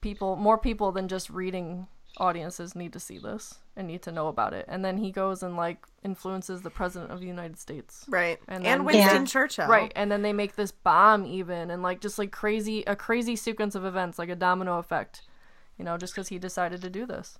People, 0.00 0.36
more 0.36 0.56
people 0.56 0.92
than 0.92 1.08
just 1.08 1.28
reading 1.30 1.88
audiences 2.16 2.74
need 2.74 2.92
to 2.92 3.00
see 3.00 3.18
this 3.18 3.58
and 3.76 3.86
need 3.86 4.02
to 4.02 4.12
know 4.12 4.28
about 4.28 4.52
it. 4.54 4.64
And 4.68 4.84
then 4.84 4.96
he 4.98 5.10
goes 5.10 5.42
and 5.42 5.56
like 5.56 5.86
influences 6.02 6.62
the 6.62 6.70
president 6.70 7.10
of 7.12 7.20
the 7.20 7.26
United 7.26 7.58
States. 7.58 8.04
Right. 8.08 8.38
And 8.48 8.66
And, 8.66 8.86
Winston 8.86 9.22
Yeah. 9.22 9.24
Churchill. 9.26 9.66
Right, 9.68 9.92
and 9.94 10.10
then 10.10 10.22
they 10.22 10.32
make 10.32 10.56
this 10.56 10.72
bomb 10.72 11.26
even 11.26 11.70
and 11.70 11.82
like 11.82 12.00
just 12.00 12.18
like 12.18 12.32
crazy 12.32 12.82
a 12.86 12.96
crazy 12.96 13.36
sequence 13.36 13.74
of 13.74 13.84
events 13.84 14.18
like 14.18 14.28
a 14.30 14.36
domino 14.36 14.78
effect. 14.78 15.22
You 15.78 15.84
know, 15.84 15.98
just 15.98 16.14
cuz 16.14 16.28
he 16.28 16.38
decided 16.38 16.80
to 16.82 16.90
do 16.90 17.04
this. 17.06 17.38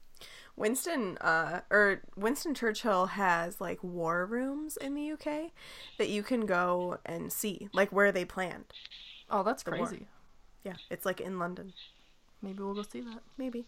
Winston 0.57 1.18
uh 1.18 1.61
or 1.70 2.03
Winston 2.16 2.55
Churchill 2.55 3.07
has 3.07 3.61
like 3.61 3.82
war 3.82 4.24
rooms 4.26 4.76
in 4.76 4.94
the 4.94 5.12
UK 5.12 5.53
that 5.98 6.09
you 6.09 6.22
can 6.22 6.46
go 6.46 6.98
and 7.05 7.32
see, 7.32 7.68
like 7.72 7.90
where 7.92 8.12
they 8.12 8.24
planned. 8.24 8.72
Oh, 9.30 9.42
that's 9.42 9.64
war. 9.66 9.76
crazy. 9.78 10.07
Yeah, 10.64 10.74
it's 10.90 11.07
like 11.07 11.20
in 11.20 11.38
London. 11.38 11.72
Maybe 12.42 12.62
we'll 12.62 12.74
go 12.74 12.82
see 12.82 13.00
that. 13.00 13.22
Maybe. 13.38 13.66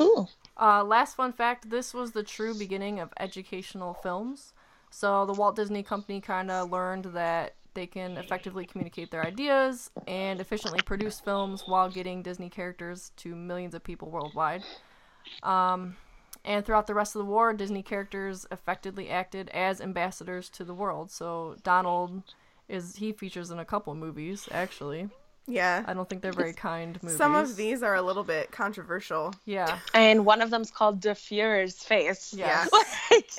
Ooh. 0.00 0.26
Uh, 0.60 0.82
last 0.82 1.16
fun 1.16 1.32
fact 1.32 1.70
this 1.70 1.94
was 1.94 2.12
the 2.12 2.22
true 2.22 2.54
beginning 2.54 3.00
of 3.00 3.12
educational 3.18 3.94
films. 3.94 4.52
So 4.90 5.26
the 5.26 5.34
Walt 5.34 5.56
Disney 5.56 5.82
Company 5.82 6.20
kind 6.20 6.50
of 6.50 6.70
learned 6.70 7.06
that 7.06 7.54
they 7.74 7.86
can 7.86 8.16
effectively 8.16 8.66
communicate 8.66 9.10
their 9.10 9.24
ideas 9.24 9.90
and 10.08 10.40
efficiently 10.40 10.80
produce 10.82 11.20
films 11.20 11.62
while 11.66 11.88
getting 11.88 12.22
Disney 12.22 12.48
characters 12.48 13.12
to 13.18 13.36
millions 13.36 13.74
of 13.74 13.84
people 13.84 14.10
worldwide. 14.10 14.64
Um, 15.42 15.96
and 16.44 16.64
throughout 16.64 16.86
the 16.86 16.94
rest 16.94 17.14
of 17.14 17.20
the 17.20 17.30
war, 17.30 17.52
Disney 17.52 17.82
characters 17.82 18.46
effectively 18.50 19.10
acted 19.10 19.48
as 19.50 19.80
ambassadors 19.80 20.48
to 20.50 20.64
the 20.64 20.74
world. 20.74 21.10
So 21.10 21.56
Donald 21.62 22.22
is 22.68 22.96
he 22.96 23.12
features 23.12 23.50
in 23.50 23.58
a 23.58 23.64
couple 23.64 23.94
movies 23.94 24.48
actually. 24.50 25.08
Yeah. 25.50 25.82
I 25.86 25.94
don't 25.94 26.08
think 26.08 26.20
they're 26.22 26.32
very 26.32 26.52
kind 26.52 27.02
movies. 27.02 27.16
Some 27.16 27.34
of 27.34 27.56
these 27.56 27.82
are 27.82 27.94
a 27.94 28.02
little 28.02 28.22
bit 28.22 28.50
controversial. 28.52 29.34
yeah, 29.46 29.78
And 29.94 30.26
one 30.26 30.42
of 30.42 30.50
them's 30.50 30.70
called 30.70 31.00
Der 31.00 31.14
Fuhrer's 31.14 31.82
face. 31.82 32.34
Yeah. 32.34 32.66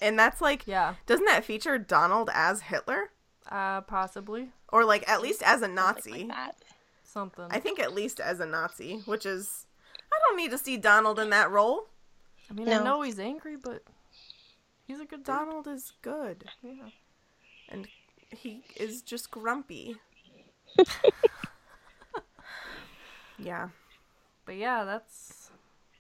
And 0.02 0.18
that's 0.18 0.42
like, 0.42 0.64
yeah, 0.66 0.96
doesn't 1.06 1.26
that 1.26 1.46
feature 1.46 1.78
Donald 1.78 2.30
as 2.34 2.62
Hitler? 2.62 3.12
uh, 3.52 3.82
possibly 3.82 4.50
Or 4.70 4.84
like 4.86 5.08
at 5.10 5.22
least 5.22 5.44
as 5.44 5.62
a 5.62 5.68
Nazi? 5.68 6.12
like 6.12 6.28
that. 6.30 6.56
something. 7.04 7.46
I 7.50 7.60
think 7.60 7.80
at 7.80 7.94
least 7.94 8.20
as 8.20 8.40
a 8.40 8.46
Nazi, 8.46 9.02
which 9.06 9.26
is, 9.26 9.66
I 10.12 10.18
don't 10.28 10.38
need 10.38 10.52
to 10.52 10.58
see 10.58 10.78
Donald 10.78 11.20
in 11.20 11.30
that 11.32 11.52
role. 11.52 11.88
I 12.50 12.54
mean, 12.54 12.70
I 12.70 12.84
know 12.84 13.02
he's 13.02 13.20
angry, 13.20 13.56
but 13.58 13.84
he's 14.88 15.00
a 15.00 15.06
good. 15.06 15.24
Donald 15.24 15.68
is 15.68 15.94
good. 16.02 16.46
Yeah. 16.64 16.90
And 17.70 17.88
he 18.32 18.64
is 18.76 19.02
just 19.04 19.30
grumpy. 19.32 19.98
yeah. 23.44 23.70
But 24.46 24.58
yeah, 24.58 24.84
that's 24.84 25.52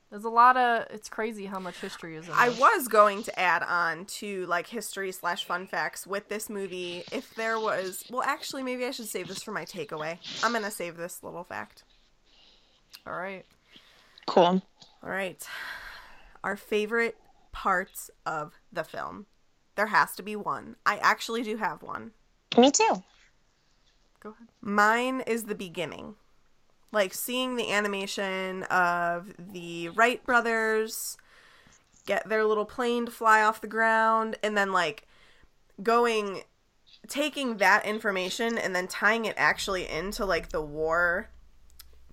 there's 0.09 0.23
a 0.23 0.29
lot 0.29 0.57
of. 0.57 0.87
It's 0.89 1.09
crazy 1.09 1.45
how 1.45 1.59
much 1.59 1.79
history 1.79 2.15
is 2.15 2.27
in. 2.27 2.33
I 2.33 2.49
this. 2.49 2.59
was 2.59 2.87
going 2.87 3.23
to 3.23 3.39
add 3.39 3.63
on 3.63 4.05
to 4.05 4.45
like 4.47 4.67
history 4.67 5.11
slash 5.11 5.45
fun 5.45 5.67
facts 5.67 6.07
with 6.07 6.29
this 6.29 6.49
movie. 6.49 7.03
If 7.11 7.35
there 7.35 7.59
was, 7.59 8.03
well, 8.09 8.23
actually, 8.23 8.63
maybe 8.63 8.85
I 8.85 8.91
should 8.91 9.07
save 9.07 9.27
this 9.27 9.43
for 9.43 9.51
my 9.51 9.65
takeaway. 9.65 10.17
I'm 10.43 10.51
gonna 10.51 10.71
save 10.71 10.97
this 10.97 11.23
little 11.23 11.43
fact. 11.43 11.83
All 13.05 13.13
right. 13.13 13.45
Cool. 14.25 14.61
All 15.01 15.09
right, 15.09 15.47
our 16.43 16.57
favorite 16.57 17.15
parts 17.51 18.11
of 18.25 18.53
the 18.71 18.83
film. 18.83 19.27
There 19.75 19.87
has 19.87 20.13
to 20.15 20.23
be 20.23 20.35
one. 20.35 20.75
I 20.85 20.97
actually 20.97 21.41
do 21.41 21.55
have 21.57 21.81
one. 21.81 22.11
Me 22.57 22.69
too. 22.69 23.03
Go 24.19 24.31
ahead. 24.31 24.47
Mine 24.61 25.21
is 25.21 25.45
the 25.45 25.55
beginning. 25.55 26.15
Like 26.91 27.13
seeing 27.13 27.55
the 27.55 27.71
animation 27.71 28.63
of 28.63 29.33
the 29.37 29.89
Wright 29.89 30.23
brothers 30.25 31.17
get 32.05 32.27
their 32.27 32.43
little 32.43 32.65
plane 32.65 33.05
to 33.05 33.11
fly 33.11 33.43
off 33.43 33.61
the 33.61 33.67
ground 33.67 34.35
and 34.41 34.57
then 34.57 34.71
like 34.71 35.07
going 35.83 36.41
taking 37.07 37.57
that 37.57 37.85
information 37.85 38.57
and 38.57 38.75
then 38.75 38.87
tying 38.87 39.25
it 39.25 39.35
actually 39.37 39.87
into 39.87 40.25
like 40.25 40.49
the 40.49 40.61
war 40.61 41.29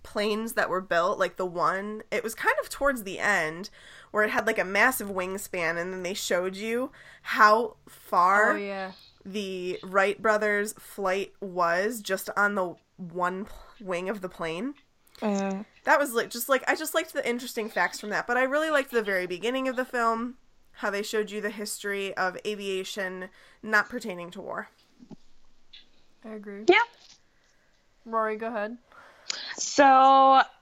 planes 0.02 0.52
that 0.52 0.68
were 0.68 0.80
built 0.80 1.18
like 1.18 1.36
the 1.36 1.46
one 1.46 2.02
it 2.12 2.22
was 2.22 2.34
kind 2.34 2.54
of 2.62 2.68
towards 2.68 3.02
the 3.02 3.18
end 3.18 3.70
where 4.12 4.22
it 4.22 4.30
had 4.30 4.46
like 4.46 4.58
a 4.58 4.64
massive 4.64 5.08
wingspan 5.08 5.76
and 5.76 5.92
then 5.92 6.02
they 6.02 6.14
showed 6.14 6.54
you 6.54 6.92
how 7.22 7.74
far 7.88 8.52
Oh 8.52 8.56
yeah. 8.56 8.92
the 9.24 9.78
Wright 9.82 10.20
brothers 10.20 10.74
flight 10.74 11.32
was 11.40 12.00
just 12.00 12.30
on 12.36 12.54
the 12.54 12.76
one 12.96 13.46
p- 13.46 13.50
wing 13.80 14.08
of 14.08 14.20
the 14.20 14.28
plane. 14.28 14.74
Mm. 15.20 15.64
That 15.84 15.98
was 15.98 16.12
like 16.12 16.30
just 16.30 16.48
like 16.48 16.62
I 16.68 16.74
just 16.74 16.94
liked 16.94 17.12
the 17.12 17.26
interesting 17.28 17.68
facts 17.68 18.00
from 18.00 18.10
that, 18.10 18.26
but 18.26 18.36
I 18.36 18.42
really 18.42 18.70
liked 18.70 18.90
the 18.90 19.02
very 19.02 19.26
beginning 19.26 19.68
of 19.68 19.76
the 19.76 19.84
film, 19.84 20.34
how 20.72 20.90
they 20.90 21.02
showed 21.02 21.30
you 21.30 21.40
the 21.40 21.50
history 21.50 22.14
of 22.16 22.36
aviation 22.46 23.28
not 23.62 23.88
pertaining 23.88 24.30
to 24.32 24.40
war. 24.40 24.68
I 26.24 26.34
agree. 26.34 26.64
Yeah. 26.68 26.76
Rory, 28.04 28.36
go 28.36 28.48
ahead. 28.48 28.76
So 29.56 29.84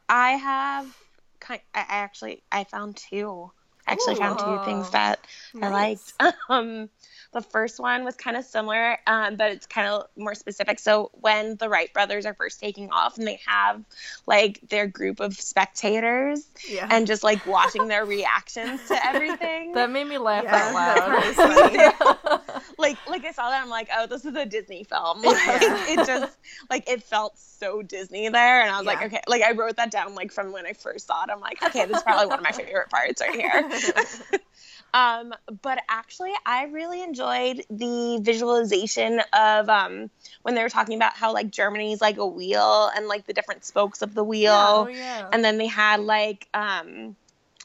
I 0.08 0.30
have 0.32 0.96
kind. 1.40 1.60
I 1.74 1.80
I 1.80 1.84
actually 1.88 2.42
I 2.52 2.64
found 2.64 2.96
two. 2.96 3.50
I 3.86 3.92
actually 3.92 4.14
Ooh. 4.14 4.18
found 4.18 4.38
two 4.38 4.58
things 4.64 4.90
that 4.90 5.26
I 5.60 5.68
liked. 5.68 6.12
Um, 6.48 6.88
the 7.32 7.42
first 7.42 7.80
one 7.80 8.04
was 8.04 8.14
kind 8.14 8.36
of 8.36 8.44
similar, 8.44 8.98
um, 9.06 9.36
but 9.36 9.50
it's 9.50 9.66
kind 9.66 9.88
of 9.88 10.06
more 10.16 10.34
specific. 10.34 10.78
So 10.78 11.10
when 11.14 11.56
the 11.56 11.68
Wright 11.68 11.92
brothers 11.92 12.26
are 12.26 12.34
first 12.34 12.60
taking 12.60 12.90
off, 12.90 13.18
and 13.18 13.26
they 13.26 13.40
have 13.46 13.82
like 14.26 14.60
their 14.68 14.86
group 14.86 15.20
of 15.20 15.34
spectators, 15.34 16.46
Yeah. 16.68 16.86
and 16.90 17.06
just 17.06 17.24
like 17.24 17.44
watching 17.46 17.88
their 17.88 18.04
reactions 18.04 18.86
to 18.88 19.06
everything. 19.06 19.72
That 19.72 19.90
made 19.90 20.06
me 20.06 20.18
laugh 20.18 20.44
yeah, 20.44 20.56
out 20.56 21.36
loud. 21.36 22.40
like 22.78 22.98
like 23.08 23.24
I 23.24 23.32
saw 23.32 23.50
that 23.50 23.62
I'm 23.62 23.70
like, 23.70 23.88
oh, 23.96 24.06
this 24.06 24.24
is 24.24 24.34
a 24.34 24.46
Disney 24.46 24.84
film. 24.84 25.22
Like 25.24 25.36
Yeah. 25.46 25.86
it 25.88 26.06
just 26.06 26.36
like 26.70 26.88
it 26.88 27.02
felt 27.02 27.38
so 27.38 27.82
Disney 27.82 28.28
there, 28.28 28.62
and 28.62 28.70
I 28.70 28.78
was 28.78 28.86
like, 28.86 29.02
okay, 29.02 29.20
like 29.26 29.42
I 29.42 29.52
wrote 29.52 29.76
that 29.76 29.90
down 29.90 30.14
like 30.14 30.32
from 30.32 30.52
when 30.52 30.66
I 30.66 30.72
first 30.72 31.06
saw 31.06 31.24
it. 31.24 31.30
I'm 31.30 31.40
like, 31.40 31.62
okay, 31.62 31.86
this 31.86 31.98
is 31.98 32.02
probably 32.02 32.26
one 32.26 32.38
of 32.38 32.44
my 32.44 32.52
favorite 32.52 32.90
parts 32.90 33.20
right 33.20 33.34
here. 33.34 34.40
um, 34.94 35.34
but 35.62 35.78
actually, 35.88 36.32
I 36.46 36.64
really 36.64 37.02
enjoyed 37.02 37.64
the 37.70 38.18
visualization 38.22 39.20
of 39.32 39.68
um 39.68 40.10
when 40.42 40.54
they 40.54 40.62
were 40.62 40.68
talking 40.68 40.96
about 40.96 41.16
how 41.16 41.32
like 41.32 41.50
Germany's 41.50 42.00
like 42.00 42.18
a 42.18 42.26
wheel 42.26 42.90
and 42.94 43.08
like 43.08 43.26
the 43.26 43.32
different 43.32 43.64
spokes 43.64 44.02
of 44.02 44.14
the 44.14 44.24
wheel 44.24 44.52
oh 44.52 44.88
yeah. 44.88 45.28
and 45.32 45.44
then 45.44 45.58
they 45.58 45.66
had 45.66 46.00
like 46.00 46.48
um 46.54 47.16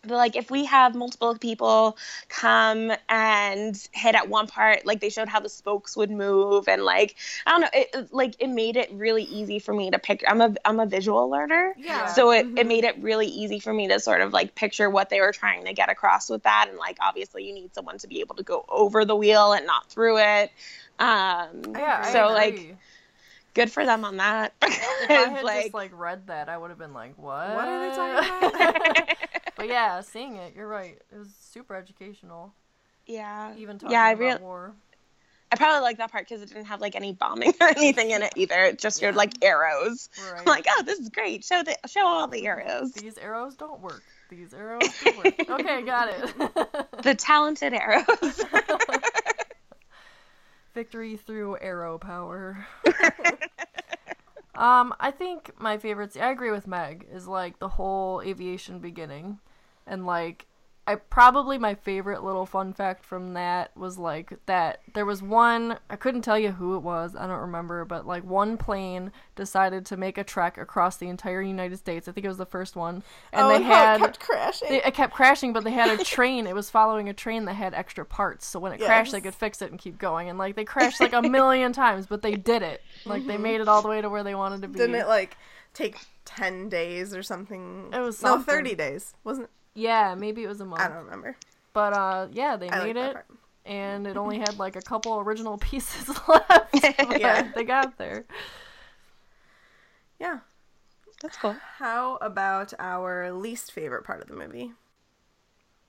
they're 0.04 0.18
like 0.18 0.36
if 0.36 0.50
we 0.50 0.66
have 0.66 0.96
multiple 0.96 1.36
people 1.38 1.98
come 2.30 2.92
and 3.10 3.88
hit 3.92 4.16
at 4.16 4.30
one 4.30 4.48
part 4.48 4.86
like 4.86 5.00
they 5.02 5.10
showed 5.10 5.28
how 5.28 5.40
the 5.40 5.50
spokes 5.50 5.96
would 5.98 6.10
move 6.10 6.68
and 6.68 6.84
like 6.84 7.16
i 7.46 7.52
don't 7.52 7.62
know 7.62 7.68
it 7.74 7.90
it- 7.94 8.14
like 8.14 8.36
it 8.40 8.48
made 8.48 8.76
it 8.78 8.90
really 8.94 9.24
easy 9.24 9.60
for 9.60 9.74
me 9.74 9.92
to 9.92 10.00
pick 10.00 10.24
i'm 10.28 10.42
a 10.42 10.54
i'm 10.66 10.80
a 10.80 10.86
visual 10.86 11.30
learner 11.30 11.74
Yeah. 11.78 12.06
so 12.08 12.32
it, 12.32 12.46
Mhm. 12.46 12.60
it 12.60 12.68
made 12.68 12.84
it 12.86 12.98
really 13.00 13.28
easy 13.28 13.60
for 13.60 13.74
me 13.74 13.88
to 13.90 14.00
sort 14.00 14.22
of 14.22 14.32
like 14.34 14.56
picture 14.56 14.90
what 14.90 15.10
they 15.10 15.20
were 15.20 15.32
trying 15.34 15.66
to 15.66 15.74
get 15.74 15.90
across 15.90 16.30
with 16.30 16.44
that 16.44 16.68
and 16.70 16.78
like 16.78 16.98
obviously 17.02 17.46
you 17.46 17.54
need 17.54 17.74
someone 17.76 17.98
to 18.00 18.08
be 18.08 18.22
able 18.22 18.36
to 18.36 18.44
go 18.44 18.66
over 18.70 19.04
the 19.06 19.16
wheel 19.16 19.52
and 19.54 19.66
not 19.68 19.90
through 19.90 20.18
it 20.18 20.52
um 21.00 21.62
yeah. 21.78 22.02
I 22.04 22.10
so 22.12 22.26
agree. 22.34 22.34
like 22.70 22.78
good 23.54 23.72
for 23.72 23.86
them 23.86 24.06
on 24.06 24.18
that 24.18 24.54
if 24.62 25.10
I 25.10 25.14
had 25.30 25.44
like, 25.44 25.64
just 25.64 25.74
like 25.74 25.92
read 25.94 26.28
that, 26.28 26.50
I 26.50 26.58
would 26.58 26.70
have 26.70 26.78
been 26.80 26.94
like, 26.94 27.18
what? 27.18 27.54
What 27.54 27.68
are 27.68 27.80
they 27.80 27.90
talking 27.96 28.18
about? 28.18 29.08
but 29.60 29.68
yeah, 29.70 30.02
seeing 30.02 30.36
it, 30.36 30.56
you're 30.56 30.68
right. 30.68 30.98
It 31.12 31.18
was 31.18 31.30
super 31.40 31.76
educational. 31.76 32.54
yeah 33.06 33.54
Even 33.58 33.78
talking 33.80 33.94
yeah 33.94 34.04
i 34.04 34.12
about 34.12 34.42
war. 34.42 34.74
I 35.52 35.56
probably 35.56 35.82
like 35.82 35.98
that 35.98 36.12
part 36.12 36.28
because 36.30 36.44
it 36.44 36.50
didn't 36.50 36.66
have 36.66 36.80
like 36.80 36.96
any 36.96 37.12
bombing 37.12 37.54
or 37.62 37.68
anything 37.70 38.12
in 38.12 38.22
it 38.22 38.34
either. 38.36 38.64
It 38.66 38.78
just 38.80 39.02
Yeah. 39.02 39.12
like 39.12 39.44
arrows. 39.44 40.08
Right. 40.32 40.40
I'm 40.40 40.46
like, 40.46 40.66
oh, 40.70 40.84
this 40.86 41.00
is 41.00 41.10
great. 41.10 41.44
Show 41.44 41.64
the 41.64 41.76
show 41.88 42.06
all 42.06 42.28
the 42.28 42.46
arrows. 42.46 42.92
These 42.94 43.18
arrows 43.18 43.56
don't 43.56 43.82
work. 43.82 44.04
These 44.30 44.54
arrows 44.54 44.84
do 45.04 45.18
work. 45.18 45.34
okay, 45.50 45.82
got 45.82 46.10
it. 46.10 46.86
The 47.04 47.16
talented 47.16 47.74
arrows. 47.74 48.44
Victory 50.76 51.18
through 51.18 51.58
arrow 51.60 51.98
power. 51.98 52.68
um, 54.56 54.94
I 55.00 55.12
think 55.12 55.52
my 55.60 55.78
favorites. 55.78 56.16
I 56.16 56.30
agree 56.30 56.52
with 56.52 56.68
Meg. 56.68 57.08
Is 57.12 57.28
like 57.28 57.58
the 57.60 57.70
whole 57.70 58.22
aviation 58.22 58.80
beginning, 58.80 59.40
and 59.90 60.06
like 60.06 60.46
I 60.88 60.96
probably 60.96 61.60
my 61.60 61.76
favorite 61.76 62.24
little 62.24 62.48
fun 62.48 62.74
fact 62.74 63.06
from 63.06 63.36
that 63.36 63.78
was 63.78 64.00
like 64.00 64.34
that 64.48 64.82
there 64.96 65.06
was 65.06 65.22
one 65.22 65.78
I 65.88 65.96
couldn't 65.96 66.24
tell 66.24 66.40
you 66.40 66.52
who 66.52 66.76
it 66.76 66.80
was 66.80 67.16
I 67.16 67.28
don't 67.28 67.42
remember 67.42 67.86
but 67.86 68.08
like 68.08 68.24
one 68.24 68.58
plane 68.58 69.12
decided 69.36 69.86
to 69.88 69.98
make 69.98 70.18
a 70.18 70.24
trek 70.24 70.58
across 70.58 70.98
the 70.98 71.08
entire 71.08 71.44
United 71.44 71.78
States 71.78 72.08
I 72.08 72.12
think 72.12 72.26
it 72.26 72.30
was 72.30 72.40
the 72.40 72.46
first 72.48 72.76
one 72.76 73.04
and 73.32 73.46
oh, 73.46 73.50
they 73.50 73.58
and 73.58 73.66
had 73.66 73.96
it 73.98 74.04
kept 74.04 74.20
crashing. 74.20 74.70
they, 74.70 74.84
it 74.84 74.94
kept 74.96 75.14
crashing, 75.14 75.54
but 75.54 75.64
they 75.64 75.72
had 75.72 76.00
a 76.00 76.04
train. 76.04 76.48
It 76.48 76.56
was 76.56 76.72
following 76.72 77.08
a 77.08 77.14
train 77.14 77.46
that 77.46 77.54
had 77.54 77.76
extra 77.76 78.04
parts, 78.04 78.48
so 78.48 78.60
when 78.60 78.72
it 78.72 78.80
crashed, 78.80 79.12
they 79.12 79.22
could 79.22 79.36
fix 79.36 79.62
it 79.62 79.70
and 79.70 79.80
keep 79.80 79.98
going. 80.00 80.30
And 80.30 80.40
like 80.40 80.56
they 80.56 80.66
crashed 80.66 81.00
like 81.00 81.14
a 81.14 81.22
million 81.22 81.72
times, 81.72 82.08
but 82.08 82.22
they 82.22 82.36
did 82.36 82.64
it. 82.64 82.82
Like 83.06 83.26
they 83.28 83.38
made 83.38 83.62
it 83.62 83.68
all 83.68 83.82
the 83.82 83.88
way 83.88 84.02
to 84.02 84.10
where 84.10 84.24
they 84.24 84.36
wanted 84.36 84.62
to 84.64 84.68
be. 84.68 84.80
Didn't 84.80 84.96
it 84.96 85.08
like 85.08 85.38
take 85.74 85.98
ten 86.26 86.70
days 86.70 87.14
or 87.14 87.22
something? 87.22 87.90
It 87.94 88.00
was 88.00 88.22
no 88.24 88.42
thirty 88.42 88.76
days, 88.76 89.14
wasn't? 89.24 89.46
it? 89.46 89.52
Yeah, 89.74 90.16
maybe 90.16 90.44
it 90.44 90.48
was 90.48 90.62
a 90.62 90.66
month. 90.66 90.82
I 90.82 90.88
don't 90.88 91.06
remember. 91.06 91.36
But 91.74 91.94
uh, 91.94 92.28
yeah, 92.32 92.58
they 92.58 92.70
I 92.70 92.84
made 92.84 92.96
that 92.96 93.16
it, 93.16 93.26
and 93.66 94.08
it 94.08 94.18
only 94.18 94.40
had 94.40 94.58
like 94.60 94.76
a 94.76 94.82
couple 94.82 95.20
original 95.20 95.58
pieces 95.62 96.10
left. 96.28 96.56
Yeah. 97.20 97.52
they 97.54 97.64
got 97.64 97.98
there. 97.98 98.26
Yeah. 100.20 100.40
That's 101.22 101.38
cool. 101.38 101.56
How 101.78 102.16
about 102.18 102.74
our 102.80 103.32
least 103.32 103.72
favorite 103.72 104.04
part 104.06 104.22
of 104.22 104.28
the 104.28 104.36
movie? 104.36 104.72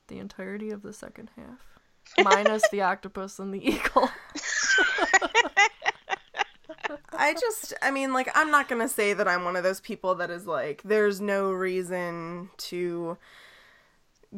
The 0.08 0.18
entirety 0.18 0.70
of 0.70 0.82
the 0.82 0.92
second 0.92 1.30
half, 1.36 2.24
minus 2.24 2.68
the 2.70 2.80
octopus 2.82 3.38
and 3.38 3.54
the 3.54 3.64
eagle. 3.64 4.10
I 7.12 7.34
just, 7.34 7.74
I 7.82 7.92
mean, 7.92 8.12
like, 8.12 8.28
I'm 8.34 8.50
not 8.50 8.68
gonna 8.68 8.88
say 8.88 9.12
that 9.12 9.28
I'm 9.28 9.44
one 9.44 9.54
of 9.54 9.62
those 9.62 9.80
people 9.80 10.16
that 10.16 10.30
is 10.30 10.46
like, 10.46 10.82
there's 10.84 11.20
no 11.20 11.52
reason 11.52 12.50
to 12.58 13.16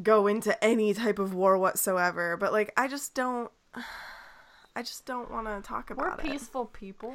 go 0.01 0.27
into 0.27 0.63
any 0.65 0.95
type 0.95 1.19
of 1.19 1.35
war 1.35 1.59
whatsoever. 1.59 2.37
But 2.37 2.53
like, 2.53 2.73
I 2.77 2.89
just 2.89 3.15
don't. 3.15 3.51
I 4.75 4.81
just 4.81 5.05
don't 5.05 5.31
want 5.31 5.47
to 5.47 5.61
talk 5.61 5.91
about 5.91 6.03
it. 6.03 6.07
We're 6.07 6.15
about 6.15 6.25
it. 6.25 6.33
peaceful 6.33 6.65
people. 6.65 7.15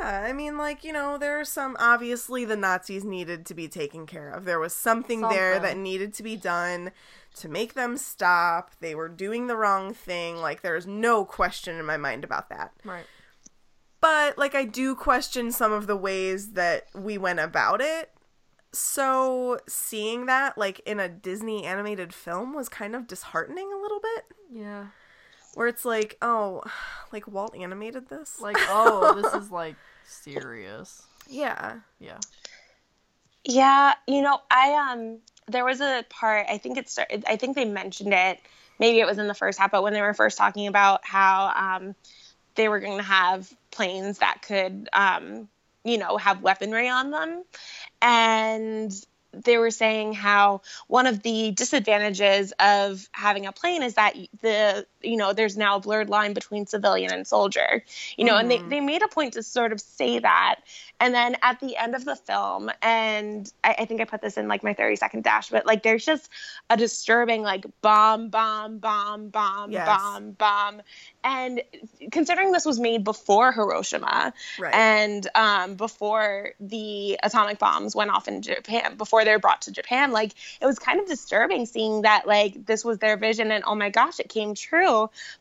Yeah, 0.00 0.24
I 0.26 0.32
mean, 0.32 0.56
like, 0.56 0.82
you 0.82 0.92
know, 0.92 1.18
there 1.18 1.38
are 1.38 1.44
some. 1.44 1.76
Obviously, 1.78 2.44
the 2.44 2.56
Nazis 2.56 3.04
needed 3.04 3.44
to 3.46 3.54
be 3.54 3.68
taken 3.68 4.06
care 4.06 4.30
of. 4.30 4.44
There 4.44 4.58
was 4.58 4.74
something, 4.74 5.20
there 5.22 5.58
that 5.58 5.76
needed 5.76 6.14
to 6.14 6.22
be 6.22 6.36
done 6.36 6.92
to 7.36 7.48
make 7.48 7.74
them 7.74 7.96
stop. 7.96 8.72
They 8.80 8.94
were 8.94 9.08
doing 9.08 9.46
the 9.46 9.56
wrong 9.56 9.92
thing. 9.92 10.38
Like, 10.38 10.62
there's 10.62 10.86
no 10.86 11.24
question 11.24 11.78
in 11.78 11.84
my 11.84 11.96
mind 11.96 12.24
about 12.24 12.48
that. 12.48 12.72
Right. 12.84 13.04
But, 14.00 14.38
like, 14.38 14.54
I 14.54 14.64
do 14.64 14.94
question 14.94 15.52
some 15.52 15.72
of 15.72 15.86
the 15.86 15.96
ways 15.96 16.52
that 16.52 16.86
we 16.94 17.18
went 17.18 17.40
about 17.40 17.80
it. 17.82 18.13
So, 18.74 19.58
seeing 19.68 20.26
that, 20.26 20.58
like, 20.58 20.80
in 20.80 20.98
a 21.00 21.08
Disney 21.08 21.64
animated 21.64 22.12
film 22.12 22.54
was 22.54 22.68
kind 22.68 22.94
of 22.94 23.06
disheartening 23.06 23.70
a 23.72 23.80
little 23.80 24.00
bit. 24.00 24.24
Yeah. 24.52 24.86
Where 25.54 25.68
it's 25.68 25.84
like, 25.84 26.18
oh, 26.20 26.62
like, 27.12 27.26
Walt 27.28 27.56
animated 27.56 28.08
this? 28.08 28.40
Like, 28.40 28.56
oh, 28.58 29.20
this 29.20 29.32
is 29.34 29.50
like 29.62 29.76
serious. 30.04 31.02
yeah. 31.28 31.76
Yeah. 31.98 32.18
Yeah, 33.46 33.92
you 34.06 34.22
know, 34.22 34.40
I 34.50 34.92
um 34.92 35.18
there 35.46 35.64
was 35.64 35.80
a 35.80 36.04
part 36.08 36.46
I 36.48 36.58
think 36.58 36.78
it 36.78 36.88
started 36.88 37.24
I 37.28 37.36
think 37.36 37.56
they 37.56 37.64
mentioned 37.66 38.14
it 38.14 38.40
maybe 38.78 39.00
it 39.00 39.06
was 39.06 39.18
in 39.18 39.28
the 39.28 39.34
first 39.34 39.58
half 39.58 39.70
but 39.70 39.82
when 39.82 39.92
they 39.92 40.00
were 40.00 40.14
first 40.14 40.38
talking 40.38 40.66
about 40.66 41.04
how 41.04 41.52
um 41.54 41.94
they 42.54 42.68
were 42.68 42.80
going 42.80 42.96
to 42.96 43.04
have 43.04 43.52
planes 43.70 44.18
that 44.18 44.40
could 44.42 44.88
um 44.92 45.48
you 45.84 45.98
know 45.98 46.16
have 46.16 46.42
weaponry 46.42 46.88
on 46.88 47.10
them. 47.10 47.44
And 48.02 48.92
they 49.32 49.58
were 49.58 49.70
saying 49.70 50.12
how 50.12 50.62
one 50.86 51.06
of 51.06 51.22
the 51.22 51.50
disadvantages 51.50 52.52
of 52.58 53.08
having 53.12 53.46
a 53.46 53.52
plane 53.52 53.82
is 53.82 53.94
that 53.94 54.14
the 54.42 54.86
you 55.04 55.16
know 55.16 55.32
there's 55.32 55.56
now 55.56 55.76
a 55.76 55.80
blurred 55.80 56.08
line 56.10 56.32
between 56.34 56.66
civilian 56.66 57.12
and 57.12 57.26
soldier 57.26 57.84
you 58.16 58.24
know 58.24 58.36
and 58.36 58.50
they, 58.50 58.62
they 58.66 58.80
made 58.80 59.02
a 59.02 59.08
point 59.08 59.34
to 59.34 59.42
sort 59.42 59.72
of 59.72 59.80
say 59.80 60.18
that 60.18 60.56
and 61.00 61.14
then 61.14 61.36
at 61.42 61.60
the 61.60 61.76
end 61.76 61.94
of 61.94 62.04
the 62.04 62.16
film 62.16 62.70
and 62.82 63.52
I, 63.62 63.74
I 63.80 63.84
think 63.84 64.00
i 64.00 64.04
put 64.04 64.20
this 64.22 64.36
in 64.36 64.48
like 64.48 64.62
my 64.62 64.74
30 64.74 64.96
second 64.96 65.24
dash 65.24 65.48
but 65.50 65.66
like 65.66 65.82
there's 65.82 66.04
just 66.04 66.28
a 66.70 66.76
disturbing 66.76 67.42
like 67.42 67.64
bomb 67.82 68.28
bomb 68.30 68.78
bomb 68.78 69.28
bomb 69.28 69.70
Yes. 69.70 69.86
bomb 69.86 70.32
bomb 70.32 70.82
and 71.22 71.62
considering 72.10 72.52
this 72.52 72.64
was 72.64 72.78
made 72.78 73.04
before 73.04 73.52
hiroshima 73.52 74.32
Right. 74.58 74.74
and 74.74 75.26
um, 75.34 75.74
before 75.74 76.50
the 76.60 77.18
atomic 77.22 77.58
bombs 77.58 77.94
went 77.94 78.10
off 78.10 78.28
in 78.28 78.42
Japan, 78.42 78.96
before 78.96 79.24
they 79.24 79.32
were 79.32 79.38
brought 79.38 79.62
to 79.62 79.72
Japan, 79.72 80.12
like 80.12 80.32
it 80.60 80.66
was 80.66 80.78
kind 80.78 81.00
of 81.00 81.06
disturbing 81.06 81.66
seeing 81.66 82.02
that 82.02 82.26
like 82.26 82.66
this 82.66 82.84
was 82.84 82.98
their 82.98 83.16
vision 83.16 83.50
and 83.50 83.64
oh 83.66 83.74
my 83.74 83.90
gosh, 83.90 84.20
it 84.20 84.28
came 84.28 84.54
true. 84.54 84.93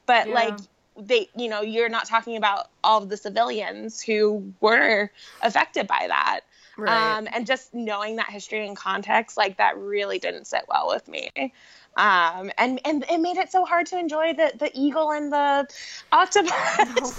But 0.05 0.27
Yeah. 0.27 0.33
like 0.33 0.59
they, 0.97 1.29
you 1.35 1.49
know, 1.49 1.61
you're 1.61 1.89
not 1.89 2.05
talking 2.05 2.37
about 2.37 2.67
all 2.83 3.01
of 3.01 3.09
the 3.09 3.17
civilians 3.17 4.01
who 4.01 4.53
were 4.61 5.09
affected 5.41 5.87
by 5.87 6.05
that. 6.07 6.41
Right. 6.77 7.17
Um, 7.17 7.27
and 7.33 7.45
just 7.45 7.73
knowing 7.73 8.15
that 8.17 8.29
history 8.29 8.65
and 8.65 8.75
context, 8.75 9.37
like 9.37 9.57
that 9.57 9.77
really 9.77 10.19
didn't 10.19 10.45
sit 10.45 10.63
well 10.67 10.87
with 10.87 11.07
me. 11.07 11.29
Um, 11.95 12.51
and, 12.57 12.79
and 12.85 13.05
it 13.09 13.19
made 13.19 13.37
it 13.37 13.51
so 13.51 13.65
hard 13.65 13.85
to 13.87 13.99
enjoy 13.99 14.33
the, 14.33 14.51
the 14.57 14.71
eagle 14.73 15.11
and 15.11 15.31
the 15.31 15.67
octopus. 16.11 16.51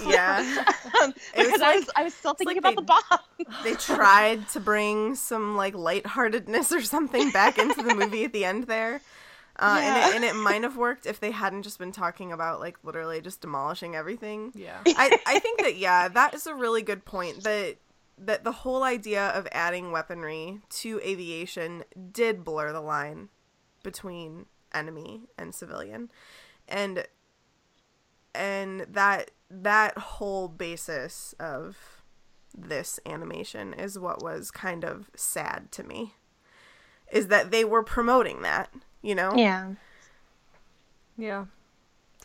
Yeah. 0.06 0.38
um, 1.02 1.14
was 1.36 1.46
because 1.46 1.62
I 1.62 1.76
was 1.76 1.90
I 1.96 2.02
was 2.04 2.14
still 2.14 2.34
thinking 2.34 2.60
like 2.62 2.76
about 2.76 2.76
the 2.76 2.82
bomb. 2.82 3.56
they 3.64 3.74
tried 3.74 4.48
to 4.50 4.60
bring 4.60 5.14
some 5.14 5.56
like 5.56 5.74
lightheartedness 5.74 6.72
or 6.72 6.82
something 6.82 7.30
back 7.30 7.58
into 7.58 7.82
the 7.82 7.94
movie 7.94 8.24
at 8.24 8.32
the 8.32 8.44
end 8.44 8.64
there. 8.64 9.00
Uh, 9.56 9.78
and, 9.80 9.96
it, 9.96 10.16
and 10.16 10.24
it 10.24 10.34
might 10.34 10.62
have 10.62 10.76
worked 10.76 11.06
if 11.06 11.20
they 11.20 11.30
hadn't 11.30 11.62
just 11.62 11.78
been 11.78 11.92
talking 11.92 12.32
about 12.32 12.58
like 12.58 12.76
literally 12.82 13.20
just 13.20 13.40
demolishing 13.40 13.94
everything. 13.94 14.52
Yeah. 14.54 14.80
I, 14.86 15.18
I 15.26 15.38
think 15.38 15.60
that 15.60 15.76
yeah, 15.76 16.08
that 16.08 16.34
is 16.34 16.46
a 16.46 16.54
really 16.54 16.82
good 16.82 17.04
point. 17.04 17.44
That 17.44 17.76
that 18.18 18.44
the 18.44 18.52
whole 18.52 18.82
idea 18.82 19.28
of 19.28 19.46
adding 19.52 19.92
weaponry 19.92 20.60
to 20.68 21.00
aviation 21.04 21.84
did 22.12 22.44
blur 22.44 22.72
the 22.72 22.80
line 22.80 23.28
between 23.82 24.46
enemy 24.72 25.28
and 25.38 25.54
civilian. 25.54 26.10
And 26.68 27.06
and 28.34 28.80
that 28.90 29.30
that 29.50 29.96
whole 29.96 30.48
basis 30.48 31.34
of 31.38 32.02
this 32.56 32.98
animation 33.06 33.74
is 33.74 33.98
what 33.98 34.22
was 34.22 34.50
kind 34.50 34.84
of 34.84 35.10
sad 35.14 35.70
to 35.72 35.84
me. 35.84 36.14
Is 37.12 37.28
that 37.28 37.50
they 37.50 37.64
were 37.64 37.82
promoting 37.82 38.42
that, 38.42 38.72
you 39.04 39.14
know? 39.14 39.32
Yeah, 39.36 39.74
Yeah. 41.16 41.44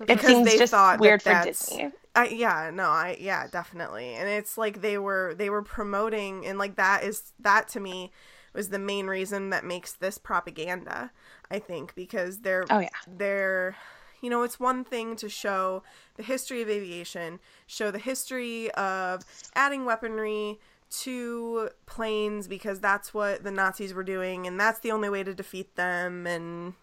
it 0.02 0.08
Because 0.08 0.26
seems 0.26 0.50
they 0.50 0.58
just 0.58 0.72
thought 0.72 0.94
that 0.94 1.02
weird 1.02 1.22
for 1.22 1.30
that's- 1.30 1.68
Disney. 1.70 1.92
I 2.16 2.26
yeah, 2.30 2.72
no, 2.74 2.86
I 2.90 3.18
yeah, 3.20 3.48
definitely. 3.48 4.16
And 4.16 4.28
it's 4.28 4.58
like 4.58 4.82
they 4.82 4.98
were 4.98 5.36
they 5.38 5.50
were 5.50 5.62
promoting 5.62 6.46
and 6.46 6.58
like 6.58 6.76
that 6.76 7.04
is 7.04 7.34
that 7.40 7.68
to 7.70 7.80
me 7.80 8.12
was 8.54 8.70
the 8.70 8.80
main 8.80 9.06
reason 9.08 9.52
that 9.52 9.64
makes 9.64 9.94
this 9.94 10.18
propaganda, 10.18 11.12
I 11.52 11.60
think, 11.60 11.94
because 11.94 12.40
they're 12.40 12.66
Oh, 12.70 12.80
yeah. 12.80 12.90
they're 13.08 13.76
you 14.22 14.30
know, 14.30 14.42
it's 14.44 14.60
one 14.60 14.84
thing 14.84 15.16
to 15.18 15.30
show 15.30 15.84
the 16.18 16.24
history 16.24 16.62
of 16.62 16.70
aviation, 16.70 17.40
show 17.68 17.90
the 17.92 18.00
history 18.00 18.70
of 18.72 19.24
adding 19.56 19.86
weaponry 19.86 20.60
to 20.90 21.70
planes 21.86 22.48
because 22.48 22.80
that's 22.80 23.14
what 23.14 23.44
the 23.44 23.52
Nazis 23.52 23.94
were 23.94 24.04
doing 24.04 24.48
and 24.48 24.60
that's 24.60 24.80
the 24.80 24.92
only 24.92 25.10
way 25.10 25.24
to 25.24 25.34
defeat 25.34 25.76
them 25.76 26.26
and 26.26 26.74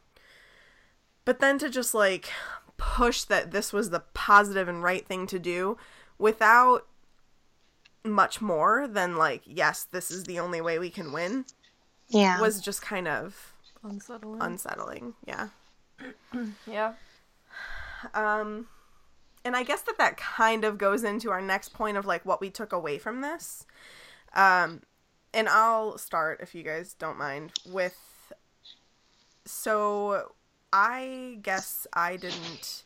but 1.25 1.41
then 1.41 1.59
to 1.59 1.69
just 1.69 1.93
like 1.95 2.29
push 2.77 3.23
that 3.25 3.51
this 3.51 3.73
was 3.73 3.91
the 3.91 4.01
positive 4.15 4.69
and 4.69 4.83
right 4.83 5.07
thing 5.07 5.27
to 5.27 5.39
do 5.39 5.77
without 6.19 6.87
much 8.05 8.41
more 8.41 8.87
than 8.87 9.17
like 9.17 9.43
yes 9.45 9.83
this 9.91 10.11
is 10.13 10.25
the 10.25 10.39
only 10.39 10.61
way 10.61 10.79
we 10.79 10.91
can 10.91 11.13
win 11.13 11.45
Yeah, 12.09 12.41
was 12.41 12.61
just 12.61 12.83
kind 12.83 13.09
of 13.09 13.53
Unsettling. 13.83 14.41
unsettling 14.41 15.15
yeah 15.27 15.49
yeah. 16.67 16.93
um 18.15 18.69
and 19.47 19.55
i 19.57 19.63
guess 19.63 19.83
that 19.83 19.97
that 19.97 20.17
kind 20.17 20.65
of 20.65 20.77
goes 20.77 21.05
into 21.05 21.31
our 21.31 21.41
next 21.41 21.73
point 21.73 21.97
of 21.97 22.05
like 22.05 22.27
what 22.27 22.41
we 22.41 22.51
took 22.51 22.73
away 22.73 22.99
from 22.99 23.21
this. 23.21 23.65
Um 24.35 24.83
and 25.33 25.49
i'll 25.49 25.97
start 25.97 26.41
if 26.43 26.55
you 26.55 26.63
guys 26.63 26.95
don't 26.95 27.17
mind 27.17 27.53
with 27.65 27.97
so 29.45 30.33
i 30.73 31.39
guess 31.43 31.87
i 31.93 32.17
didn't 32.17 32.83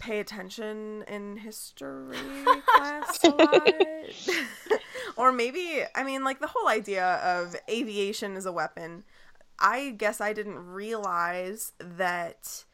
pay 0.00 0.20
attention 0.20 1.02
in 1.08 1.38
history 1.38 2.16
class 2.76 3.24
a 3.24 3.28
lot. 3.28 3.68
Or 5.18 5.32
maybe 5.32 5.82
i 5.94 6.04
mean 6.04 6.22
like 6.24 6.40
the 6.40 6.46
whole 6.46 6.68
idea 6.68 7.14
of 7.24 7.56
aviation 7.68 8.36
as 8.36 8.46
a 8.46 8.52
weapon. 8.52 9.02
I 9.58 9.94
guess 9.96 10.20
i 10.20 10.32
didn't 10.34 10.58
realize 10.58 11.72
that 11.80 12.64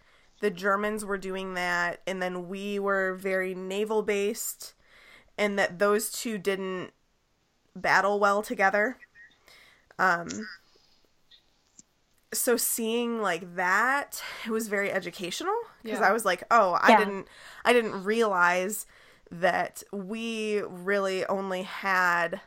the 0.42 0.50
Germans 0.50 1.04
were 1.04 1.16
doing 1.16 1.54
that, 1.54 2.00
and 2.06 2.20
then 2.20 2.48
we 2.48 2.78
were 2.78 3.14
very 3.14 3.54
naval 3.54 4.02
based, 4.02 4.74
and 5.38 5.58
that 5.58 5.78
those 5.78 6.10
two 6.10 6.36
didn't 6.36 6.90
battle 7.74 8.20
well 8.20 8.42
together. 8.42 8.98
Um, 9.98 10.28
so 12.34 12.56
seeing 12.56 13.20
like 13.20 13.54
that, 13.56 14.22
it 14.44 14.50
was 14.50 14.68
very 14.68 14.90
educational 14.90 15.54
because 15.82 16.00
Yeah. 16.00 16.08
I 16.08 16.12
was 16.12 16.24
like, 16.24 16.42
oh, 16.50 16.72
I 16.80 16.90
Yeah. 16.90 16.98
didn't, 16.98 17.28
I 17.64 17.72
didn't 17.72 18.02
realize 18.04 18.86
that 19.30 19.82
we 19.92 20.60
really 20.62 21.24
only 21.26 21.62
had 21.62 22.40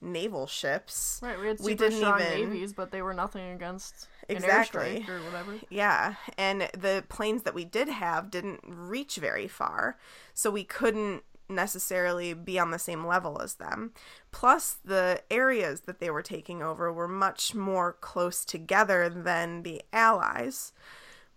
naval 0.00 0.46
ships. 0.46 1.20
Right. 1.22 1.38
We 1.38 1.46
had 1.46 1.58
super 1.58 1.66
We 1.68 1.74
didn't 1.74 1.98
strong 1.98 2.20
even- 2.20 2.50
navies, 2.50 2.72
but 2.72 2.90
they 2.90 3.00
were 3.02 3.14
nothing 3.14 3.52
against 3.52 4.08
Exactly. 4.28 5.04
or 5.08 5.18
whatever. 5.20 5.58
Yeah, 5.68 6.14
and 6.38 6.62
the 6.76 7.04
planes 7.08 7.42
that 7.42 7.54
we 7.54 7.64
did 7.64 7.88
have 7.88 8.30
didn't 8.30 8.60
reach 8.64 9.16
very 9.16 9.48
far, 9.48 9.98
so 10.34 10.50
we 10.50 10.64
couldn't 10.64 11.22
necessarily 11.48 12.34
be 12.34 12.58
on 12.58 12.70
the 12.70 12.78
same 12.78 13.06
level 13.06 13.40
as 13.40 13.54
them. 13.54 13.92
Plus, 14.30 14.76
the 14.84 15.22
areas 15.30 15.80
that 15.82 16.00
they 16.00 16.10
were 16.10 16.22
taking 16.22 16.62
over 16.62 16.92
were 16.92 17.08
much 17.08 17.54
more 17.54 17.92
close 18.00 18.44
together 18.44 19.08
than 19.08 19.62
the 19.62 19.82
Allies. 19.92 20.72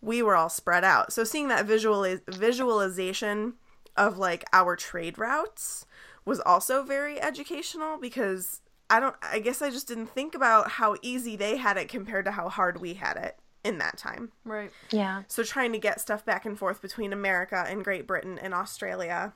We 0.02 0.22
were 0.22 0.36
all 0.36 0.50
spread 0.50 0.84
out. 0.84 1.12
So, 1.12 1.24
seeing 1.24 1.48
that 1.50 1.68
visualiz- 1.68 2.22
visualization 2.28 3.56
of 3.98 4.18
like 4.18 4.46
our 4.54 4.76
trade 4.76 5.18
routes 5.18 5.86
was 6.26 6.40
also 6.40 6.84
very 6.84 7.22
educational 7.22 7.98
because 7.98 8.62
I 8.90 9.00
don't 9.00 9.16
I 9.22 9.40
guess 9.40 9.62
I 9.62 9.70
just 9.70 9.88
didn't 9.88 10.08
think 10.08 10.36
about 10.36 10.72
how 10.72 10.96
easy 11.02 11.36
they 11.36 11.58
had 11.58 11.78
it 11.78 11.90
compared 11.90 12.26
to 12.26 12.32
how 12.32 12.50
hard 12.50 12.82
we 12.82 12.96
had 12.96 13.18
it 13.18 13.38
in 13.64 13.80
that 13.80 13.98
time. 13.98 14.32
Right. 14.44 14.72
yeah, 14.92 15.24
So 15.28 15.44
trying 15.44 15.72
to 15.72 15.80
get 15.80 16.00
stuff 16.00 16.24
back 16.24 16.46
and 16.46 16.58
forth 16.58 16.82
between 16.82 17.12
America 17.12 17.66
and 17.68 17.84
Great 17.84 18.06
Britain 18.08 18.38
and 18.38 18.54
Australia 18.54 19.34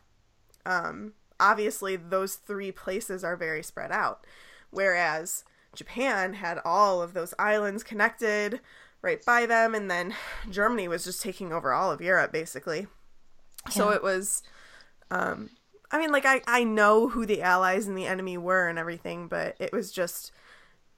um 0.66 1.14
obviously 1.39 1.95
those 1.95 2.36
three 2.36 2.72
places 2.72 3.24
are 3.24 3.38
very 3.38 3.64
spread 3.64 3.91
out 3.91 4.26
whereas 4.72 5.45
Japan 5.74 6.34
had 6.34 6.60
all 6.66 7.02
of 7.02 7.14
those 7.14 7.34
islands 7.39 7.84
connected 7.84 8.60
right 9.02 9.24
by 9.24 9.45
them, 9.45 9.74
and 9.74 9.89
then 9.89 10.14
Germany 10.50 10.88
was 10.88 11.04
just 11.04 11.22
taking 11.22 11.54
over 11.54 11.72
all 11.72 11.91
of 11.91 12.02
Europe 12.02 12.32
basically. 12.32 12.88
So 13.70 13.89
it 13.89 14.02
was, 14.02 14.41
um, 15.12 15.50
I 15.91 15.99
mean, 15.99 16.11
like 16.11 16.25
I 16.25 16.41
I 16.47 16.63
know 16.63 17.09
who 17.09 17.25
the 17.25 17.41
allies 17.41 17.87
and 17.87 17.97
the 17.97 18.05
enemy 18.05 18.37
were 18.37 18.67
and 18.67 18.77
everything, 18.79 19.27
but 19.27 19.55
it 19.59 19.71
was 19.71 19.91
just. 19.91 20.31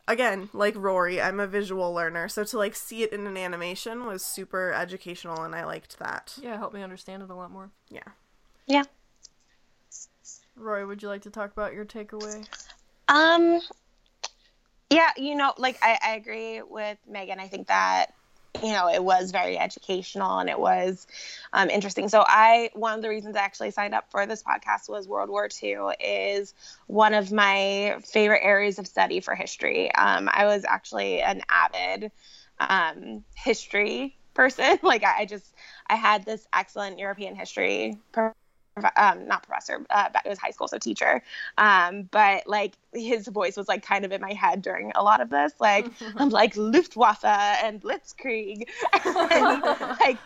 Again, 0.07 0.49
like 0.51 0.73
Rory, 0.75 1.21
I'm 1.21 1.39
a 1.39 1.47
visual 1.47 1.93
learner, 1.93 2.27
so 2.27 2.43
to 2.43 2.57
like 2.57 2.75
see 2.75 3.03
it 3.03 3.13
in 3.13 3.27
an 3.27 3.37
animation 3.37 4.05
was 4.05 4.25
super 4.25 4.73
educational, 4.73 5.43
and 5.43 5.55
I 5.55 5.63
liked 5.63 5.99
that. 5.99 6.37
Yeah, 6.41 6.57
help 6.57 6.73
me 6.73 6.81
understand 6.81 7.23
it 7.23 7.29
a 7.29 7.35
lot 7.35 7.51
more. 7.51 7.69
Yeah. 7.87 8.01
Yeah. 8.65 8.83
Rory, 10.55 10.85
would 10.85 11.01
you 11.01 11.07
like 11.07 11.21
to 11.21 11.29
talk 11.29 11.51
about 11.51 11.73
your 11.73 11.85
takeaway? 11.85 12.45
Um, 13.07 13.61
yeah, 14.89 15.11
you 15.15 15.35
know, 15.35 15.53
like 15.57 15.77
I, 15.81 15.97
I 16.03 16.15
agree 16.15 16.61
with 16.61 16.97
Megan. 17.07 17.39
I 17.39 17.47
think 17.47 17.67
that 17.67 18.07
you 18.61 18.71
know 18.71 18.89
it 18.89 19.03
was 19.03 19.31
very 19.31 19.57
educational 19.57 20.39
and 20.39 20.49
it 20.49 20.59
was 20.59 21.07
um, 21.53 21.69
interesting. 21.69 22.09
So 22.09 22.23
I 22.25 22.69
one 22.73 22.95
of 22.95 23.01
the 23.01 23.09
reasons 23.09 23.35
I 23.35 23.39
actually 23.39 23.71
signed 23.71 23.93
up 23.93 24.11
for 24.11 24.25
this 24.25 24.43
podcast 24.43 24.89
was 24.89 25.07
World 25.07 25.29
War 25.29 25.49
II 25.61 25.93
is 25.99 26.53
one 26.87 27.13
of 27.13 27.31
my 27.31 27.97
favorite 28.05 28.41
areas 28.43 28.79
of 28.79 28.87
study 28.87 29.19
for 29.19 29.35
history. 29.35 29.93
Um, 29.93 30.29
I 30.31 30.45
was 30.45 30.65
actually 30.65 31.21
an 31.21 31.41
avid 31.49 32.11
um, 32.59 33.23
history 33.35 34.17
person. 34.33 34.79
Like 34.83 35.03
I, 35.03 35.21
I 35.21 35.25
just 35.25 35.45
I 35.87 35.95
had 35.95 36.25
this 36.25 36.45
excellent 36.53 36.99
European 36.99 37.35
history. 37.35 37.97
Um, 38.95 39.27
not 39.27 39.43
professor, 39.43 39.85
uh, 39.89 40.09
it 40.25 40.29
was 40.29 40.39
high 40.39 40.51
school, 40.51 40.67
so 40.67 40.77
teacher. 40.77 41.21
Um, 41.57 42.03
but 42.03 42.47
like 42.47 42.73
his 42.93 43.27
voice 43.27 43.57
was 43.57 43.67
like 43.67 43.85
kind 43.85 44.05
of 44.05 44.11
in 44.11 44.21
my 44.21 44.33
head 44.33 44.61
during 44.61 44.91
a 44.95 45.03
lot 45.03 45.21
of 45.21 45.29
this. 45.29 45.53
Like 45.59 45.87
I'm 46.17 46.29
like 46.29 46.55
Luftwaffe 46.55 47.25
and 47.25 47.81
Blitzkrieg. 47.81 48.69
and, 49.05 49.61
like 49.99 50.17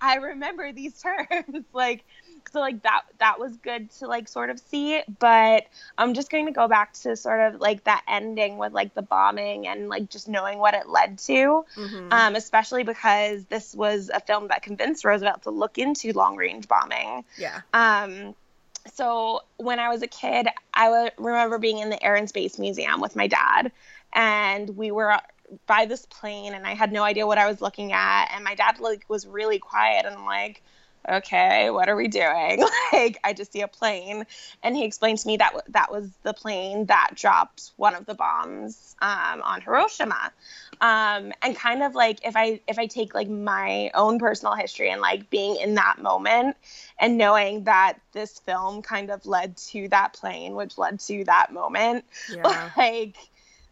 I 0.00 0.16
remember 0.16 0.72
these 0.72 1.00
terms. 1.00 1.64
Like 1.72 2.04
so 2.52 2.60
like 2.60 2.82
that 2.82 3.02
that 3.18 3.38
was 3.38 3.56
good 3.56 3.90
to 3.98 4.06
like 4.06 4.28
sort 4.28 4.50
of 4.50 4.58
see. 4.58 5.02
But 5.18 5.66
I'm 5.98 6.14
just 6.14 6.30
going 6.30 6.46
to 6.46 6.52
go 6.52 6.68
back 6.68 6.92
to 7.02 7.16
sort 7.16 7.40
of 7.40 7.60
like 7.60 7.84
that 7.84 8.02
ending 8.08 8.58
with 8.58 8.72
like 8.72 8.94
the 8.94 9.02
bombing 9.02 9.66
and 9.66 9.88
like 9.88 10.08
just 10.08 10.28
knowing 10.28 10.58
what 10.58 10.74
it 10.74 10.88
led 10.88 11.18
to. 11.18 11.64
Mhm. 11.76 12.12
Um, 12.12 12.36
especially 12.36 12.84
because 12.84 13.44
this 13.46 13.74
was 13.74 14.10
a 14.12 14.20
film 14.20 14.48
that 14.48 14.62
convinced 14.62 15.04
Roosevelt 15.04 15.42
to 15.42 15.50
look 15.50 15.78
into 15.78 16.12
long 16.12 16.36
range 16.36 16.68
bombing. 16.68 17.24
yeah. 17.36 17.60
Um, 17.72 18.34
so 18.94 19.42
when 19.58 19.78
I 19.78 19.90
was 19.90 20.02
a 20.02 20.06
kid, 20.06 20.48
I 20.72 20.88
would 20.88 21.12
remember 21.18 21.58
being 21.58 21.78
in 21.78 21.90
the 21.90 22.02
Air 22.02 22.14
and 22.16 22.28
Space 22.28 22.58
Museum 22.58 23.00
with 23.00 23.14
my 23.14 23.26
dad, 23.26 23.72
and 24.12 24.76
we 24.76 24.90
were 24.90 25.18
by 25.66 25.84
this 25.84 26.06
plane, 26.06 26.54
and 26.54 26.66
I 26.66 26.74
had 26.74 26.92
no 26.92 27.02
idea 27.02 27.26
what 27.26 27.36
I 27.36 27.46
was 27.46 27.60
looking 27.60 27.92
at, 27.92 28.30
and 28.34 28.42
my 28.44 28.54
dad 28.54 28.80
like 28.80 29.04
was 29.08 29.26
really 29.26 29.58
quiet, 29.58 30.06
and 30.06 30.14
I'm 30.16 30.24
like, 30.24 30.62
okay, 31.08 31.70
what 31.70 31.88
are 31.88 31.96
we 31.96 32.08
doing? 32.08 32.64
like 32.92 33.18
I 33.24 33.32
just 33.32 33.52
see 33.52 33.60
a 33.62 33.68
plane, 33.68 34.24
and 34.62 34.76
he 34.76 34.84
explained 34.84 35.18
to 35.18 35.26
me 35.26 35.36
that 35.38 35.52
w- 35.52 35.72
that 35.72 35.90
was 35.90 36.10
the 36.22 36.32
plane 36.32 36.86
that 36.86 37.10
dropped 37.14 37.72
one 37.76 37.94
of 37.94 38.06
the 38.06 38.14
bombs 38.14 38.94
um, 39.00 39.42
on 39.42 39.60
Hiroshima 39.60 40.32
um, 40.80 41.32
and 41.42 41.54
kind 41.56 41.82
of 41.82 41.94
like 41.94 42.24
if 42.26 42.36
I 42.36 42.60
if 42.66 42.78
I 42.78 42.86
take 42.86 43.14
like 43.14 43.28
my 43.28 43.90
own 43.94 44.18
personal 44.18 44.54
history 44.54 44.90
and 44.90 45.00
like 45.00 45.30
being 45.30 45.56
in 45.56 45.74
that 45.74 46.00
moment 46.00 46.56
and 46.98 47.16
knowing 47.18 47.64
that 47.64 47.94
this 48.12 48.38
film 48.38 48.82
kind 48.82 49.10
of 49.10 49.24
led 49.26 49.56
to 49.56 49.88
that 49.88 50.14
plane, 50.14 50.54
which 50.54 50.78
led 50.78 51.00
to 51.00 51.24
that 51.24 51.52
moment, 51.52 52.04
Yeah. 52.28 52.70
like 52.76 53.16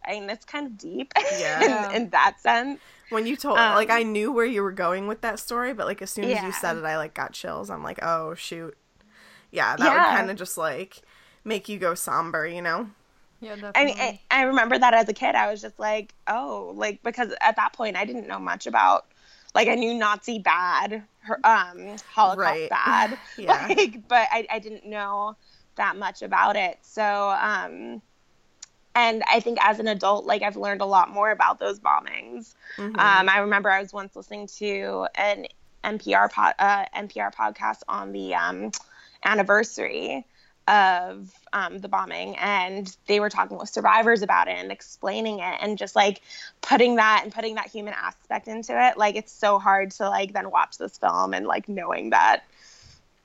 I 0.05 0.11
mean 0.13 0.29
it's 0.29 0.45
kind 0.45 0.67
of 0.67 0.77
deep 0.77 1.13
Yeah. 1.31 1.59
in, 1.65 1.85
in 2.03 2.09
that 2.11 2.39
sense. 2.39 2.79
When 3.09 3.25
you 3.25 3.35
told, 3.35 3.59
Um, 3.59 3.73
like, 3.73 3.89
I 3.89 4.03
knew 4.03 4.31
where 4.31 4.45
you 4.45 4.61
were 4.63 4.71
going 4.71 5.07
with 5.07 5.21
that 5.21 5.39
story, 5.39 5.73
but 5.73 5.87
like 5.87 6.01
as 6.01 6.11
soon 6.11 6.29
as 6.29 6.41
Yeah. 6.41 6.43
you 6.43 6.51
said 6.51 6.77
it, 6.77 6.85
I 6.85 6.97
like 6.97 7.13
got 7.13 7.33
chills. 7.33 7.69
I'm 7.69 7.83
like, 7.83 7.99
oh 8.03 8.35
shoot, 8.35 8.77
yeah, 9.51 9.77
that 9.77 9.93
would 9.93 10.05
kind 10.05 10.29
of 10.31 10.37
just 10.37 10.57
like 10.57 11.01
make 11.45 11.69
you 11.69 11.79
go 11.79 11.95
somber, 11.95 12.47
you 12.47 12.61
know? 12.61 12.91
Yeah, 13.41 13.55
I 13.73 13.85
mean, 13.85 13.95
I, 13.99 14.19
I 14.29 14.41
remember 14.43 14.77
that 14.77 14.93
as 14.93 15.07
a 15.07 15.13
kid, 15.13 15.33
I 15.35 15.49
was 15.49 15.61
just 15.61 15.79
like, 15.79 16.13
oh, 16.27 16.73
like 16.75 17.01
because 17.03 17.33
at 17.39 17.55
that 17.55 17.71
point 17.73 17.95
I 17.95 18.03
didn't 18.03 18.27
know 18.27 18.39
much 18.39 18.67
about, 18.67 19.05
like 19.55 19.69
I 19.69 19.75
knew 19.75 19.93
Nazi 19.93 20.39
bad, 20.39 21.03
her, 21.19 21.39
um, 21.45 22.01
Holocaust 22.05 22.67
Right. 22.67 22.69
bad, 22.69 23.17
Yeah. 23.37 23.73
like, 23.77 24.07
but 24.09 24.27
I, 24.31 24.45
I 24.51 24.59
didn't 24.59 24.85
know 24.85 25.37
that 25.75 25.95
much 25.95 26.21
about 26.21 26.57
it. 26.57 26.79
So, 26.81 27.29
um, 27.29 28.01
and 28.99 29.23
I 29.31 29.39
think 29.39 29.57
as 29.61 29.79
an 29.79 29.87
adult, 29.87 30.25
like 30.25 30.41
I've 30.41 30.57
learned 30.57 30.81
a 30.81 30.85
lot 30.85 31.09
more 31.09 31.31
about 31.31 31.59
those 31.59 31.79
bombings. 31.79 32.53
Mhm. 32.77 32.99
Um, 32.99 33.29
I 33.29 33.39
remember 33.39 33.69
I 33.69 33.81
was 33.81 33.93
once 33.93 34.15
listening 34.15 34.47
to 34.57 35.07
an 35.15 35.47
NPR 35.83 36.29
pod, 36.29 36.55
uh, 36.59 36.85
NPR 36.93 37.33
podcast 37.33 37.79
on 37.87 38.11
the 38.11 38.35
um, 38.35 38.71
anniversary 39.23 40.25
of 40.67 41.31
um, 41.53 41.79
the 41.79 41.87
bombing, 41.87 42.35
and 42.37 42.95
they 43.07 43.19
were 43.19 43.29
talking 43.29 43.57
with 43.57 43.69
survivors 43.69 44.21
about 44.21 44.47
it 44.49 44.57
and 44.57 44.71
explaining 44.71 45.39
it, 45.39 45.55
and 45.61 45.77
just 45.77 45.95
like 45.95 46.21
putting 46.61 46.97
that 46.97 47.21
and 47.23 47.33
putting 47.33 47.55
that 47.55 47.67
human 47.67 47.93
aspect 47.93 48.47
into 48.47 48.73
it. 48.87 48.97
Like 48.97 49.15
it's 49.15 49.31
so 49.31 49.59
hard 49.59 49.91
to 49.91 50.09
like 50.09 50.33
then 50.33 50.51
watch 50.51 50.77
this 50.77 50.97
film 50.97 51.33
and 51.33 51.47
like 51.47 51.69
knowing 51.69 52.09
that 52.09 52.43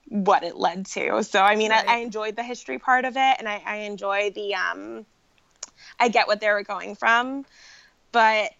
what 0.08 0.44
it 0.44 0.56
led 0.56 0.86
to. 0.86 1.22
So 1.24 1.40
I 1.40 1.56
mean, 1.56 1.70
Right. 1.70 1.84
I, 1.86 1.96
I 1.96 1.98
enjoyed 1.98 2.36
the 2.36 2.44
history 2.44 2.78
part 2.78 3.04
of 3.04 3.16
it, 3.16 3.36
and 3.38 3.48
I, 3.48 3.60
I 3.66 3.76
enjoy 3.78 4.30
the 4.30 4.54
um, 4.54 5.04
I 6.00 6.08
get 6.08 6.26
what 6.26 6.40
they 6.40 6.48
were 6.50 6.62
going 6.62 6.94
from, 6.94 7.44
but 8.12 8.50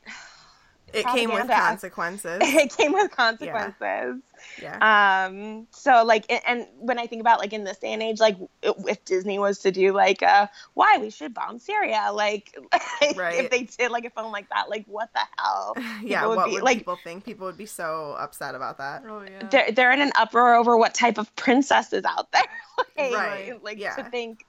it 0.92 1.04
came 1.14 1.32
with 1.32 1.48
consequences. 1.48 2.38
it 2.42 2.76
came 2.76 2.92
with 2.92 3.10
consequences. 3.10 4.22
yeah. 4.62 5.26
Um, 5.26 5.66
so 5.70 6.04
like, 6.04 6.26
and- 6.30 6.42
and 6.46 6.66
when 6.78 6.98
I 6.98 7.06
think 7.06 7.20
about 7.20 7.40
like 7.40 7.52
in 7.52 7.64
this 7.64 7.78
day 7.78 7.92
and 7.92 8.02
age, 8.02 8.20
like 8.20 8.36
i- 8.64 8.72
if 8.86 9.04
Disney 9.04 9.38
was 9.38 9.58
to 9.60 9.72
do 9.72 9.92
like, 9.92 10.22
uh, 10.22 10.46
why 10.74 10.98
we 10.98 11.10
should 11.10 11.34
bomb 11.34 11.58
Syria, 11.58 12.10
like, 12.12 12.56
Right. 13.16 13.40
if 13.44 13.50
they 13.50 13.62
did 13.64 13.90
like 13.90 14.04
a 14.04 14.10
film 14.10 14.30
like 14.32 14.48
that, 14.50 14.68
like 14.70 14.84
what 14.86 15.10
the 15.14 15.20
hell? 15.38 15.74
yeah. 16.02 16.20
People 16.20 16.28
would 16.30 16.36
What 16.36 16.46
be, 16.46 16.52
would 16.52 16.62
like- 16.62 16.78
people 16.78 16.98
think? 17.02 17.24
People 17.24 17.46
would 17.46 17.58
be 17.58 17.66
so 17.66 18.14
upset 18.18 18.54
about 18.54 18.78
that. 18.78 19.02
oh 19.08 19.22
yeah. 19.22 19.48
They're 19.48 19.72
they're 19.72 19.92
in 19.92 20.00
an 20.00 20.12
uproar 20.16 20.54
over 20.54 20.76
what 20.76 20.94
type 20.94 21.18
of 21.18 21.34
princess 21.36 21.92
is 21.92 22.04
out 22.04 22.30
there. 22.32 22.42
like, 22.96 23.12
Right, 23.14 23.64
Like 23.64 23.78
yeah. 23.78 23.96
to 23.96 24.04
think 24.04 24.44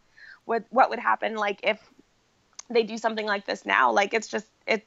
what 0.46 0.64
what 0.70 0.92
would 0.92 1.00
happen 1.00 1.36
like 1.36 1.60
if 1.64 1.80
they 2.70 2.84
do 2.84 2.98
something 2.98 3.26
like 3.26 3.46
this 3.46 3.66
now. 3.66 3.92
Like 3.92 4.14
it's 4.14 4.28
just 4.28 4.48
it's 4.68 4.86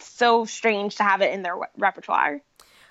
so 0.00 0.44
strange 0.44 0.96
to 0.96 1.02
have 1.02 1.20
it 1.20 1.32
in 1.32 1.42
their 1.42 1.56
re- 1.56 1.66
repertoire. 1.76 2.40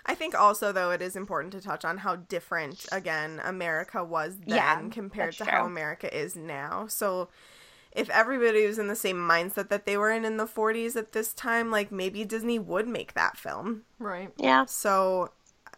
I 0.05 0.15
think 0.15 0.33
also 0.39 0.71
though 0.71 0.91
it 0.91 1.01
is 1.01 1.15
important 1.15 1.53
to 1.53 1.61
touch 1.61 1.85
on 1.85 1.99
how 1.99 2.15
different 2.15 2.85
again 2.91 3.41
America 3.43 4.03
was 4.03 4.37
then 4.47 4.55
Yeah, 4.55 4.81
compared 4.89 5.37
that's 5.37 5.37
to 5.37 5.45
how. 5.45 5.65
America 5.65 6.15
is 6.15 6.35
now. 6.35 6.87
So 6.87 7.29
if 7.91 8.09
everybody 8.09 8.65
was 8.65 8.79
in 8.79 8.87
the 8.87 8.95
same 8.95 9.17
mindset 9.17 9.69
that 9.69 9.85
they 9.85 9.97
were 9.97 10.11
in 10.11 10.25
in 10.25 10.37
the 10.37 10.45
40s 10.47 10.95
at 10.95 11.11
this 11.11 11.33
time, 11.33 11.71
like 11.71 11.91
maybe 11.91 12.23
Disney 12.25 12.59
would 12.59 12.87
make 12.87 13.13
that 13.13 13.37
film. 13.37 13.83
right. 13.99 14.31
Yeah, 14.37 14.65
So 14.65 15.31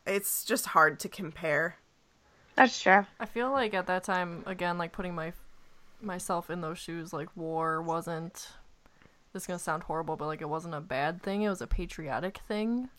it's 0.05 0.43
just 0.45 0.67
hard 0.67 0.99
to 1.01 1.09
compare. 1.09 1.77
that's 2.55 2.79
true. 2.81 3.05
I 3.19 3.25
feel 3.25 3.51
like 3.51 3.73
at 3.73 3.87
that 3.87 4.03
time, 4.03 4.43
again, 4.45 4.77
like 4.77 4.91
putting 4.91 5.15
my 5.15 5.31
myself 6.04 6.49
in 6.49 6.62
those 6.62 6.78
shoes, 6.78 7.14
like 7.14 7.30
war 7.36 7.82
wasn't. 7.82 8.49
This 9.34 9.43
is 9.43 9.47
gonna 9.47 9.60
sound 9.60 9.84
horrible, 9.84 10.18
but 10.18 10.26
like 10.28 10.41
it 10.41 10.49
wasn't 10.49 10.76
a 10.76 10.82
bad 10.82 11.22
thing. 11.24 11.43
It 11.43 11.49
was 11.49 11.62
a 11.62 11.68
patriotic 11.68 12.39
thing, 12.47 12.89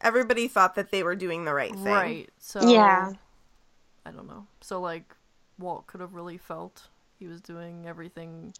Everybody 0.00 0.48
thought 0.48 0.74
that 0.74 0.90
they 0.90 1.02
were 1.02 1.16
doing 1.16 1.44
the 1.44 1.54
right 1.54 1.72
thing. 1.72 1.84
right? 1.84 2.30
So 2.38 2.60
Yeah. 2.68 3.12
I 4.04 4.10
don't 4.10 4.26
know. 4.26 4.46
So 4.60 4.80
like 4.80 5.14
Walt 5.58 5.86
could 5.86 6.00
have 6.00 6.14
really 6.14 6.36
felt 6.36 6.88
he 7.18 7.26
was 7.26 7.40
doing 7.40 7.86
everything, 7.86 8.52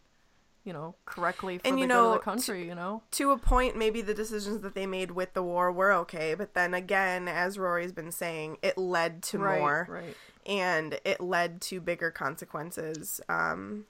you 0.65 0.73
know, 0.73 0.95
correctly 1.05 1.59
for 1.59 1.67
And 1.67 1.77
the 1.77 1.83
you 1.83 1.87
good 1.87 1.95
know, 1.95 2.07
of 2.09 2.13
the 2.15 2.19
country. 2.21 2.67
You 2.67 2.75
know. 2.75 3.03
To 3.13 3.31
a 3.33 3.37
point, 3.39 3.77
maybe 3.77 4.01
the 4.01 4.15
decisions 4.15 4.61
that 4.61 4.75
they 4.75 4.87
made 4.87 5.11
with 5.11 5.35
the 5.35 5.43
war 5.43 5.71
were 5.71 5.93
okay, 5.93 6.35
but 6.35 6.55
then 6.55 6.73
again, 6.73 7.29
as 7.29 7.59
Rory's 7.59 7.93
been 7.93 8.13
saying, 8.13 8.59
it 8.63 8.79
led 8.79 9.23
to 9.25 9.39
right. 9.39 9.59
more. 9.59 9.87
Right. 9.91 10.17
And 10.47 10.99
it 11.05 11.20
led 11.20 11.61
to 11.62 11.80
bigger 11.80 12.11
consequences. 12.11 13.20
Um, 13.28 13.84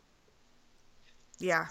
yeah, 1.38 1.66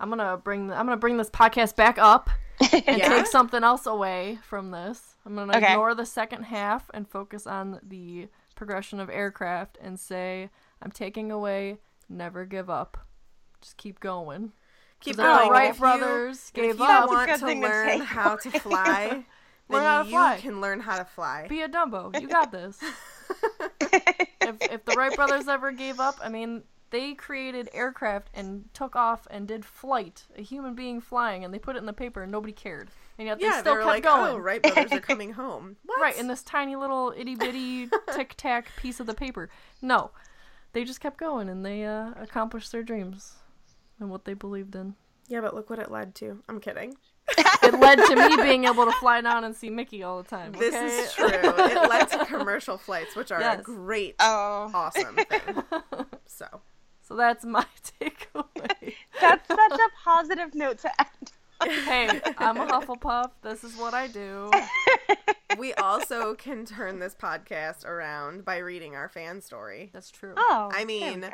I'm 0.00 0.08
gonna 0.08 0.36
bring. 0.36 0.70
I'm 0.72 0.86
gonna 0.86 0.96
bring 0.96 1.16
this 1.16 1.30
podcast 1.30 1.76
back 1.76 1.98
up. 1.98 2.30
and 2.72 2.98
Yeah? 2.98 3.08
take 3.08 3.26
something 3.26 3.64
else 3.64 3.84
away 3.86 4.38
from 4.44 4.70
this. 4.70 5.16
I'm 5.26 5.34
gonna 5.34 5.56
Okay. 5.56 5.72
ignore 5.72 5.94
the 5.94 6.06
second 6.06 6.44
half 6.44 6.88
and 6.94 7.08
focus 7.08 7.46
on 7.48 7.80
the 7.82 8.28
progression 8.54 9.00
of 9.00 9.10
aircraft 9.10 9.76
and 9.80 9.98
say 9.98 10.50
I'm 10.80 10.92
taking 10.92 11.32
away 11.32 11.78
never 12.08 12.44
give 12.44 12.70
up. 12.70 12.96
Just 13.60 13.76
keep 13.76 13.98
going. 13.98 14.52
Keep 15.00 15.16
going. 15.16 15.46
the 15.46 15.50
Wright 15.50 15.70
If 15.70 15.76
you- 15.76 15.80
brothers 15.80 16.52
if 16.54 16.78
you 16.78 16.84
up, 16.84 17.08
want 17.08 17.28
good 17.28 17.40
to 17.40 17.46
thing 17.46 17.60
to 17.62 17.66
learn 17.66 18.00
how 18.00 18.36
to 18.36 18.50
fly, 18.60 19.08
then 19.08 19.26
Learn 19.68 19.82
how 19.82 20.02
to 20.02 20.08
you 20.08 20.10
fly. 20.12 20.36
can 20.40 20.60
learn 20.60 20.80
how 20.80 20.96
to 20.98 21.04
fly. 21.04 21.46
be 21.48 21.62
a 21.62 21.68
Dumbo. 21.68 22.18
You 22.20 22.28
got 22.28 22.52
this. 22.52 22.78
if 23.80 24.56
if 24.60 24.84
the 24.84 24.94
Wright 24.96 25.14
brothers 25.14 25.48
ever 25.48 25.72
gave 25.72 26.00
up, 26.00 26.16
I 26.22 26.28
mean, 26.28 26.62
they 26.90 27.14
created 27.14 27.68
aircraft 27.72 28.28
and 28.34 28.68
took 28.74 28.94
off 28.94 29.26
and 29.30 29.48
did 29.48 29.64
flight, 29.64 30.24
a 30.36 30.42
human 30.42 30.74
being 30.74 31.00
flying, 31.00 31.44
and 31.44 31.52
they 31.52 31.58
put 31.58 31.76
it 31.76 31.78
in 31.80 31.86
the 31.86 31.92
paper 31.92 32.22
and 32.22 32.30
nobody 32.30 32.52
cared. 32.52 32.88
And 33.18 33.26
yet 33.26 33.38
they 33.38 33.46
yeah, 33.46 33.60
still 33.60 33.74
they 33.74 33.80
kept 33.80 33.86
like, 33.86 34.02
going. 34.04 34.32
"Oh, 34.32 34.36
Wright 34.38 34.62
brothers 34.62 34.92
are 34.92 35.00
coming 35.00 35.32
home." 35.42 35.76
What? 35.86 36.00
Right, 36.00 36.18
in 36.18 36.28
this 36.28 36.42
tiny 36.42 36.76
little 36.76 37.14
itty 37.16 37.34
bitty 37.36 37.88
tic 38.14 38.34
tac 38.36 38.68
piece 38.76 39.00
of 39.00 39.06
the 39.06 39.14
paper. 39.14 39.48
No, 39.80 40.10
they 40.72 40.84
just 40.84 41.00
kept 41.00 41.18
going 41.18 41.48
and 41.48 41.64
they 41.64 41.84
uh, 41.84 42.10
accomplished 42.20 42.70
their 42.72 42.82
dreams 42.82 43.34
and 43.98 44.10
what 44.10 44.24
they 44.24 44.34
believed 44.34 44.74
in. 44.74 44.94
yeah, 45.28 45.40
but 45.40 45.54
look 45.54 45.70
what 45.70 45.78
it 45.78 45.90
led 45.90 46.14
to. 46.16 46.42
I'm 46.48 46.60
kidding. 46.60 46.96
It 47.62 47.78
led 47.80 47.96
to 47.96 48.16
me 48.16 48.36
being 48.42 48.64
able 48.64 48.84
to 48.84 48.92
fly 48.92 49.20
down 49.22 49.44
and 49.44 49.56
see 49.56 49.70
Mickey 49.70 50.02
all 50.02 50.22
the 50.22 50.28
time. 50.28 50.52
This 50.52 50.74
is 50.74 51.12
true. 51.14 51.28
it 51.32 51.88
led 51.88 52.08
to 52.10 52.24
commercial 52.26 52.76
flights, 52.76 53.16
which 53.16 53.32
are 53.32 53.40
a 53.40 53.56
great, 53.62 54.16
Oh, 54.20 54.70
awesome 54.74 55.16
thing. 55.16 55.62
So, 56.26 56.46
So 57.02 57.14
that's 57.16 57.44
my 57.44 57.64
takeaway. 58.00 58.94
that's 59.20 59.46
such 59.48 59.72
a 59.72 59.88
positive 60.04 60.54
note 60.54 60.78
to 60.78 60.90
end. 61.00 61.32
hey, 61.84 62.20
I'm 62.38 62.56
a 62.58 62.66
Hufflepuff. 62.66 63.30
This 63.42 63.62
is 63.64 63.76
what 63.76 63.94
I 63.94 64.08
do. 64.08 64.50
we 65.58 65.72
also 65.74 66.34
can 66.34 66.66
turn 66.66 66.98
this 66.98 67.14
podcast 67.14 67.84
around 67.86 68.44
by 68.44 68.58
reading 68.58 68.96
our 68.96 69.08
fan 69.08 69.40
story, 69.40 69.90
That's 69.92 70.10
true. 70.10 70.34
Oh, 70.36 70.70
I 70.74 70.84
mean- 70.84 71.26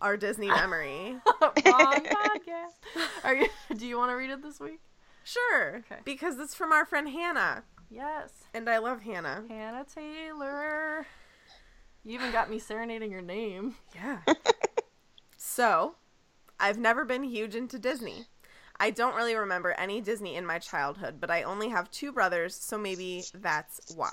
our 0.00 0.16
Disney 0.18 0.48
memory. 0.48 1.16
Wrong 1.40 1.52
podcast. 1.64 2.74
Are 3.24 3.34
you? 3.34 3.46
Do 3.74 3.86
you 3.86 3.96
want 3.96 4.10
to 4.10 4.14
read 4.16 4.28
it 4.30 4.42
this 4.42 4.60
week? 4.60 4.80
Sure, 5.24 5.76
Okay. 5.78 6.00
because 6.04 6.38
it's 6.38 6.54
from 6.54 6.70
our 6.72 6.84
friend 6.84 7.08
Hannah, 7.08 7.64
Yes. 7.90 8.30
and 8.52 8.68
I 8.68 8.78
love 8.78 9.00
Hannah. 9.02 9.44
Hannah 9.48 9.84
Taylor. 9.84 11.06
You 12.04 12.14
even 12.14 12.30
got 12.32 12.50
me 12.50 12.58
serenading 12.58 13.10
your 13.10 13.22
name. 13.22 13.76
Yeah. 13.94 14.18
so, 15.36 15.96
I've 16.60 16.78
never 16.78 17.04
been 17.04 17.24
huge 17.24 17.54
into 17.54 17.78
Disney. 17.78 18.26
I 18.78 18.90
don't 18.90 19.14
really 19.14 19.34
remember 19.36 19.70
any 19.72 20.00
Disney 20.00 20.34
in 20.36 20.44
my 20.44 20.58
childhood, 20.58 21.16
but 21.20 21.30
I 21.30 21.42
only 21.42 21.68
have 21.70 21.90
two 21.90 22.12
brothers, 22.12 22.54
so 22.54 22.76
maybe 22.76 23.24
that's 23.32 23.94
why. 23.94 24.12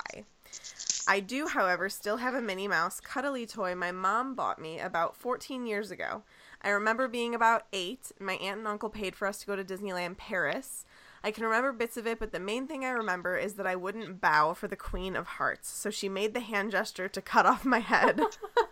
I 1.08 1.20
do, 1.20 1.48
however, 1.48 1.88
still 1.88 2.18
have 2.18 2.34
a 2.34 2.40
Minnie 2.40 2.68
Mouse 2.68 3.00
cuddly 3.00 3.44
toy 3.44 3.74
my 3.74 3.90
mom 3.90 4.34
bought 4.34 4.60
me 4.60 4.78
about 4.78 5.16
14 5.16 5.66
years 5.66 5.90
ago. 5.90 6.22
I 6.62 6.68
remember 6.70 7.08
being 7.08 7.34
about 7.34 7.66
eight. 7.72 8.12
My 8.20 8.34
aunt 8.34 8.58
and 8.58 8.68
uncle 8.68 8.88
paid 8.88 9.16
for 9.16 9.26
us 9.26 9.38
to 9.40 9.46
go 9.46 9.56
to 9.56 9.64
Disneyland 9.64 10.16
Paris. 10.16 10.84
I 11.24 11.30
can 11.30 11.44
remember 11.44 11.72
bits 11.72 11.96
of 11.96 12.06
it, 12.06 12.18
but 12.18 12.32
the 12.32 12.40
main 12.40 12.66
thing 12.66 12.84
I 12.84 12.90
remember 12.90 13.36
is 13.36 13.54
that 13.54 13.66
I 13.66 13.76
wouldn't 13.76 14.20
bow 14.20 14.54
for 14.54 14.66
the 14.66 14.76
Queen 14.76 15.14
of 15.14 15.26
Hearts, 15.26 15.68
so 15.70 15.90
she 15.90 16.08
made 16.08 16.34
the 16.34 16.40
hand 16.40 16.72
gesture 16.72 17.08
to 17.08 17.22
cut 17.22 17.46
off 17.46 17.64
my 17.64 17.78
head. 17.78 18.20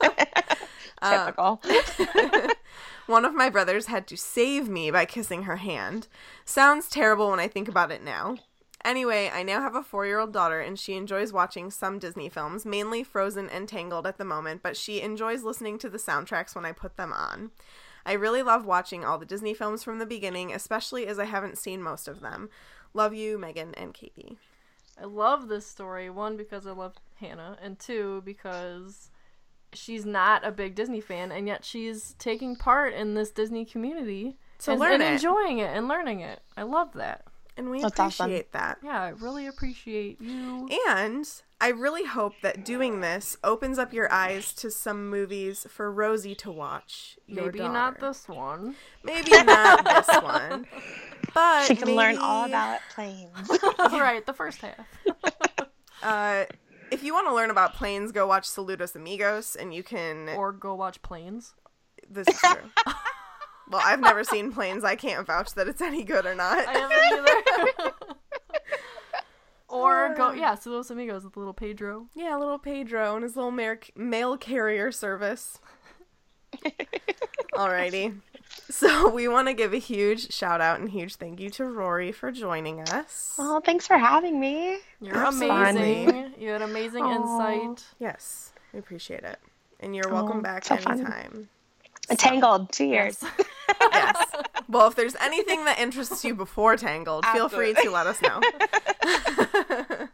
Typical. 1.02 1.62
One 3.06 3.24
of 3.24 3.34
my 3.34 3.48
brothers 3.50 3.86
had 3.86 4.06
to 4.08 4.16
save 4.16 4.68
me 4.68 4.90
by 4.90 5.04
kissing 5.04 5.44
her 5.44 5.56
hand. 5.56 6.08
Sounds 6.44 6.88
terrible 6.88 7.30
when 7.30 7.40
I 7.40 7.48
think 7.48 7.68
about 7.68 7.90
it 7.90 8.02
now. 8.02 8.36
Anyway, 8.84 9.30
I 9.32 9.42
now 9.42 9.60
have 9.60 9.74
a 9.74 9.82
four 9.82 10.06
year 10.06 10.18
old 10.18 10.32
daughter 10.32 10.60
and 10.60 10.78
she 10.78 10.94
enjoys 10.94 11.32
watching 11.32 11.70
some 11.70 11.98
Disney 11.98 12.28
films, 12.28 12.64
mainly 12.64 13.02
Frozen 13.02 13.50
and 13.50 13.68
Tangled 13.68 14.06
at 14.06 14.16
the 14.16 14.24
moment, 14.24 14.62
but 14.62 14.76
she 14.76 15.00
enjoys 15.00 15.42
listening 15.42 15.78
to 15.78 15.90
the 15.90 15.98
soundtracks 15.98 16.54
when 16.54 16.64
I 16.64 16.72
put 16.72 16.96
them 16.96 17.12
on. 17.12 17.50
I 18.06 18.12
really 18.14 18.42
love 18.42 18.64
watching 18.64 19.04
all 19.04 19.18
the 19.18 19.26
Disney 19.26 19.54
films 19.54 19.82
from 19.82 19.98
the 19.98 20.06
beginning, 20.06 20.52
especially 20.52 21.06
as 21.06 21.18
I 21.18 21.24
haven't 21.26 21.58
seen 21.58 21.82
most 21.82 22.08
of 22.08 22.20
them. 22.20 22.48
Love 22.94 23.14
you, 23.14 23.38
Megan 23.38 23.74
and 23.74 23.94
Katie. 23.94 24.38
I 25.00 25.04
love 25.04 25.48
this 25.48 25.66
story. 25.66 26.10
One 26.10 26.36
because 26.36 26.66
I 26.66 26.72
love 26.72 26.94
Hannah, 27.20 27.56
and 27.62 27.78
two 27.78 28.22
because 28.24 29.10
she's 29.72 30.04
not 30.04 30.44
a 30.44 30.50
big 30.50 30.74
Disney 30.74 31.00
fan, 31.00 31.30
and 31.32 31.46
yet 31.46 31.64
she's 31.64 32.14
taking 32.18 32.56
part 32.56 32.92
in 32.94 33.14
this 33.14 33.30
Disney 33.30 33.64
community 33.64 34.36
To 34.60 34.72
and, 34.72 34.80
learn 34.80 34.92
and 34.94 35.02
it. 35.02 35.12
enjoying 35.12 35.58
it 35.58 35.70
and 35.74 35.86
learning 35.88 36.20
it. 36.20 36.40
I 36.56 36.62
love 36.62 36.92
that. 36.94 37.24
And 37.56 37.70
we 37.70 37.80
That's 37.82 37.98
awesome. 38.00 38.24
appreciate 38.26 38.52
that. 38.52 38.78
Yeah, 38.82 39.00
I 39.00 39.08
really 39.10 39.46
appreciate 39.46 40.20
you. 40.20 40.68
And 40.88 41.26
I 41.62 41.68
really 41.68 42.04
hope 42.04 42.32
that 42.42 42.64
doing 42.64 43.00
this 43.00 43.36
opens 43.44 43.78
up 43.78 43.92
your 43.92 44.10
eyes 44.10 44.54
to 44.54 44.70
some 44.70 45.10
movies 45.10 45.66
for 45.68 45.92
Rosie 45.92 46.34
to 46.36 46.50
watch. 46.50 47.18
your 47.26 47.46
Maybe 47.46 47.58
not 47.58 48.00
this 48.00 48.26
one. 48.26 48.76
Maybe 49.04 49.30
not 49.42 49.84
this 49.84 50.08
one. 50.22 50.66
But 51.34 51.66
She 51.66 51.76
can 51.76 51.94
learn 51.94 52.16
all 52.16 52.46
about 52.46 52.80
planes. 52.94 53.50
right, 53.78 54.24
the 54.24 54.32
first 54.32 54.60
half. 54.60 54.86
Uh, 56.02 56.46
if 56.90 57.02
you 57.02 57.12
want 57.12 57.28
to 57.28 57.34
learn 57.34 57.50
about 57.50 57.74
planes, 57.74 58.10
go 58.10 58.26
watch 58.26 58.48
Saludos 58.48 58.96
Amigos, 58.96 59.54
and 59.54 59.74
you 59.74 59.82
can. 59.82 60.30
Or 60.30 60.50
go 60.50 60.74
watch 60.74 61.02
planes. 61.02 61.52
this 62.08 62.26
is 62.26 62.40
true. 62.40 62.70
well, 63.70 63.82
I've 63.84 64.00
never 64.00 64.24
seen 64.24 64.50
planes. 64.50 64.82
I 64.82 64.96
can't 64.96 65.26
vouch 65.26 65.52
that 65.56 65.68
it's 65.68 65.82
any 65.82 66.02
good 66.02 66.24
or 66.24 66.34
not. 66.34 66.66
I 66.66 66.72
haven't 66.72 67.84
either. 67.84 67.92
Or 69.70 70.14
go, 70.16 70.32
yeah, 70.32 70.54
Saludos 70.56 70.90
Amigos 70.90 71.24
with 71.24 71.36
little 71.36 71.54
Pedro. 71.54 72.06
yeah, 72.14 72.36
little 72.36 72.58
Pedro 72.58 73.14
and 73.14 73.22
his 73.22 73.36
little 73.36 73.50
mail, 73.52 73.76
mail 73.96 74.36
carrier 74.36 74.90
service. 74.92 75.58
Alrighty. 77.54 78.20
So 78.68 79.08
we 79.10 79.28
want 79.28 79.48
to 79.48 79.54
give 79.54 79.72
a 79.72 79.78
huge 79.78 80.32
shout 80.32 80.60
out 80.60 80.80
and 80.80 80.88
huge 80.90 81.16
thank 81.16 81.40
you 81.40 81.50
to 81.50 81.64
Rory 81.64 82.12
for 82.12 82.30
joining 82.32 82.80
us. 82.80 83.34
well, 83.38 83.60
thanks 83.60 83.86
for 83.86 83.96
having 83.98 84.38
me. 84.40 84.78
You're 85.00 85.16
Absolutely. 85.16 86.04
amazing. 86.06 86.34
You 86.38 86.50
had 86.50 86.62
amazing 86.62 87.04
Aw. 87.04 87.14
insight. 87.60 87.84
Yes, 87.98 88.52
we 88.72 88.78
appreciate 88.78 89.22
it. 89.24 89.38
And 89.80 89.94
you're 89.96 90.08
welcome 90.10 90.38
Oh, 90.38 90.42
back 90.42 90.64
so 90.64 90.76
fun. 90.76 91.48
Anytime. 92.10 92.30
Tangled, 92.32 92.72
two 92.72 92.86
years. 92.86 93.22
yes. 93.80 94.26
Well, 94.68 94.86
if 94.86 94.94
there's 94.94 95.16
anything 95.16 95.64
that 95.64 95.80
interests 95.80 96.24
you 96.24 96.32
before 96.36 96.76
Tangled, 96.76 97.26
feel 97.26 97.48
free 97.48 97.74
to 97.74 97.90
let 97.90 98.06
us 98.06 98.22
know. 98.22 98.40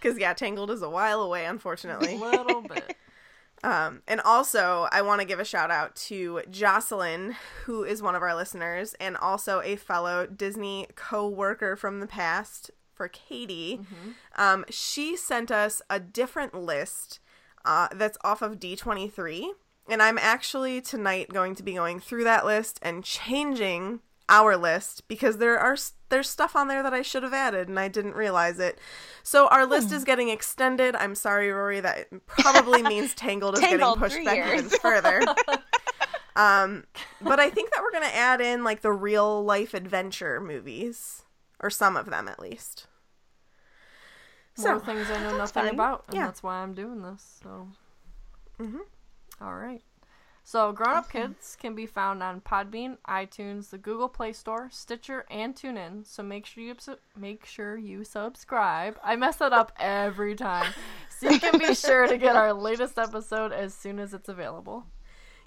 Because, 0.00 0.18
yeah, 0.18 0.34
Tangled 0.34 0.70
is 0.70 0.82
a 0.82 0.90
while 0.90 1.22
away, 1.22 1.46
unfortunately. 1.46 2.16
A 2.16 2.18
little 2.18 2.60
bit. 2.60 2.96
Um, 3.62 4.02
and 4.08 4.20
also, 4.20 4.88
I 4.90 5.00
want 5.02 5.20
to 5.20 5.26
give 5.26 5.38
a 5.38 5.44
shout 5.44 5.70
out 5.70 5.94
to 6.08 6.42
Jocelyn, 6.50 7.36
who 7.64 7.84
is 7.84 8.02
one 8.02 8.16
of 8.16 8.22
our 8.22 8.34
listeners 8.34 8.94
and 8.98 9.16
also 9.16 9.60
a 9.60 9.76
fellow 9.76 10.26
Disney 10.26 10.88
co 10.96 11.28
worker 11.28 11.76
from 11.76 12.00
the 12.00 12.08
past 12.08 12.72
for 12.92 13.06
Katie. 13.06 13.80
Um, 14.36 14.64
she 14.68 15.16
sent 15.16 15.50
us 15.52 15.80
a 15.88 16.00
different 16.00 16.54
list 16.54 17.20
uh, 17.64 17.88
that's 17.94 18.18
off 18.24 18.42
of 18.42 18.58
D23. 18.58 19.44
And 19.88 20.02
I'm 20.02 20.18
actually 20.18 20.80
tonight 20.80 21.28
going 21.32 21.54
to 21.56 21.62
be 21.62 21.74
going 21.74 22.00
through 22.00 22.24
that 22.24 22.44
list 22.46 22.78
and 22.82 23.02
changing 23.04 24.00
our 24.28 24.56
list 24.56 25.06
because 25.08 25.38
there 25.38 25.58
are 25.58 25.76
there's 26.08 26.28
stuff 26.30 26.54
on 26.54 26.68
there 26.68 26.82
that 26.82 26.94
I 26.94 27.02
should 27.02 27.22
have 27.22 27.32
added 27.34 27.68
and 27.68 27.78
I 27.78 27.88
didn't 27.88 28.14
realize 28.14 28.58
it. 28.60 28.78
So 29.22 29.48
our 29.48 29.66
list 29.66 29.88
Hmm. 29.88 29.94
is 29.96 30.04
getting 30.04 30.28
extended. 30.28 30.94
I'm 30.96 31.14
sorry, 31.14 31.50
Rory. 31.50 31.80
That 31.80 32.06
probably 32.26 32.82
means 32.88 33.12
Tangled 33.14 33.54
is 33.54 33.60
getting 33.60 33.94
pushed 33.96 34.24
back 34.24 34.36
years. 34.36 34.58
even 34.58 34.70
further. 34.70 35.26
um, 36.36 36.84
but 37.20 37.40
I 37.40 37.50
think 37.50 37.70
that 37.72 37.82
we're 37.82 37.92
gonna 37.92 38.06
add 38.06 38.40
in 38.40 38.62
like 38.64 38.82
the 38.82 38.92
real 38.92 39.42
life 39.44 39.74
adventure 39.74 40.40
movies, 40.40 41.22
or 41.60 41.68
some 41.70 41.96
of 41.96 42.06
them 42.06 42.28
at 42.28 42.38
least. 42.38 42.86
More 44.58 44.78
So 44.78 44.84
things 44.84 45.10
I 45.10 45.18
know 45.18 45.36
nothing 45.36 45.64
fun. 45.64 45.74
about, 45.74 46.04
and 46.08 46.16
Yeah. 46.16 46.26
that's 46.26 46.42
why 46.42 46.56
I'm 46.62 46.74
doing 46.74 47.02
this. 47.02 47.40
So, 47.42 47.68
Mhm. 48.60 48.80
All 49.40 49.54
right. 49.54 49.82
So, 50.44 50.72
Grown 50.72 50.96
Up 50.96 51.10
Kids 51.10 51.56
can 51.60 51.76
be 51.76 51.86
found 51.86 52.20
on 52.20 52.40
Podbean, 52.40 52.98
iTunes, 53.08 53.70
the 53.70 53.78
Google 53.78 54.08
Play 54.08 54.32
Store, 54.32 54.68
Stitcher, 54.72 55.24
and 55.30 55.54
TuneIn. 55.54 56.04
So 56.04 56.22
make 56.24 56.46
sure 56.46 56.64
you 56.64 56.74
su- 56.78 56.98
make 57.16 57.46
sure 57.46 57.76
you 57.76 58.02
subscribe. 58.02 58.98
I 59.04 59.14
mess 59.14 59.36
that 59.36 59.52
up 59.52 59.72
every 59.78 60.34
time, 60.34 60.72
so 61.08 61.30
you 61.30 61.38
can 61.38 61.58
be 61.58 61.74
sure 61.74 62.08
to 62.08 62.18
get 62.18 62.34
our 62.34 62.52
latest 62.52 62.98
episode 62.98 63.52
as 63.52 63.72
soon 63.72 64.00
as 64.00 64.14
it's 64.14 64.28
available. 64.28 64.86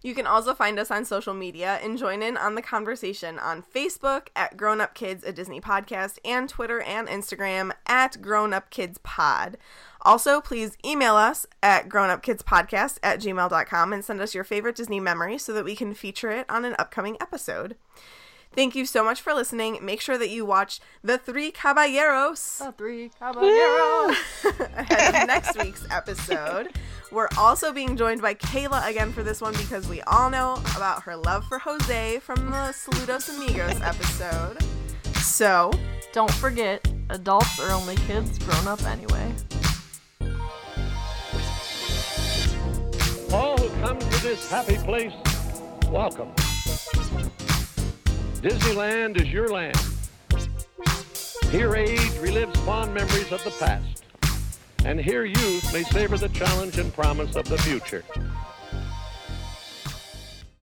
You 0.02 0.14
can 0.14 0.28
also 0.28 0.54
find 0.54 0.78
us 0.78 0.92
on 0.92 1.06
social 1.06 1.34
media 1.34 1.80
and 1.82 1.98
join 1.98 2.22
in 2.22 2.38
on 2.38 2.56
the 2.56 2.62
conversation 2.62 3.40
on 3.40 3.64
Facebook 3.64 4.28
at 4.36 4.58
Grown 4.58 4.82
Up 4.82 4.94
Kids, 4.94 5.24
a 5.24 5.34
Disney 5.34 5.60
podcast, 5.60 6.20
and 6.24 6.48
Twitter 6.48 6.82
and 6.82 7.08
Instagram 7.08 7.72
at 7.88 8.22
Grown 8.22 8.54
Up 8.54 8.70
Kids 8.70 9.00
Pod. 9.04 9.58
Also, 10.02 10.40
please 10.40 10.78
email 10.86 11.16
us 11.16 11.48
at 11.64 11.90
grownupkidspodcast 11.90 13.00
at 13.02 13.20
gmail.com 13.20 13.94
and 13.94 14.06
send 14.06 14.22
us 14.22 14.36
your 14.36 14.44
favorite 14.44 14.76
Disney 14.76 15.00
memory 15.00 15.40
so 15.40 15.52
that 15.54 15.66
we 15.66 15.76
can 15.76 15.96
feature 15.96 16.30
it 16.30 16.46
on 16.48 16.64
an 16.64 16.76
upcoming 16.78 17.18
episode. 17.20 17.76
Thank 18.56 18.74
you 18.74 18.86
so 18.86 19.04
much 19.04 19.22
for 19.22 19.34
listening. 19.34 19.80
Make 19.82 20.00
sure 20.00 20.18
that 20.18 20.30
you 20.30 20.46
watch 20.46 20.80
The 21.04 21.18
Three 21.18 21.52
Caballeros 21.52 22.60
The 22.60 22.72
three 22.72 23.10
caballeros. 23.20 24.16
ahead 24.78 25.24
of 25.24 25.28
next 25.28 25.58
week's 25.62 25.86
episode. 25.92 26.70
We're 27.12 27.28
also 27.38 27.74
being 27.74 27.98
joined 27.98 28.22
by 28.22 28.34
Kayla 28.34 28.88
again 28.90 29.12
for 29.12 29.24
this 29.24 29.42
one 29.42 29.54
because 29.54 29.88
we 29.90 30.02
all 30.04 30.30
know 30.30 30.54
about 30.76 31.04
her 31.04 31.18
love 31.18 31.46
for 31.46 31.60
Jose 31.60 32.20
from 32.20 32.46
the 32.50 32.74
Saludos 32.74 33.30
Amigos 33.36 33.82
episode. 33.82 34.58
So, 35.18 35.72
Don't 36.14 36.32
forget, 36.32 36.88
adults 37.10 37.60
are 37.60 37.72
only 37.72 37.98
kids 38.08 38.40
grown 38.40 38.68
up 38.70 38.82
anyway. 38.86 39.34
All 43.34 43.58
who 43.58 43.70
come 43.82 44.00
to 44.00 44.24
this 44.24 44.50
happy 44.50 44.78
place 44.78 45.12
welcome. 45.90 46.32
Disneyland 48.46 49.20
is 49.20 49.34
your 49.34 49.48
land. 49.48 49.76
Here 51.50 51.76
age 51.76 52.12
relives 52.22 52.56
fond 52.58 52.94
memories 52.94 53.32
of 53.32 53.44
the 53.44 53.50
past. 53.50 54.04
And 54.86 55.02
here 55.02 55.26
youth 55.26 55.74
may 55.74 55.82
savor 55.82 56.16
the 56.20 56.30
challenge 56.30 56.78
and 56.78 56.94
promise 56.94 57.36
of 57.36 57.50
the 57.50 57.58
future. 57.58 58.04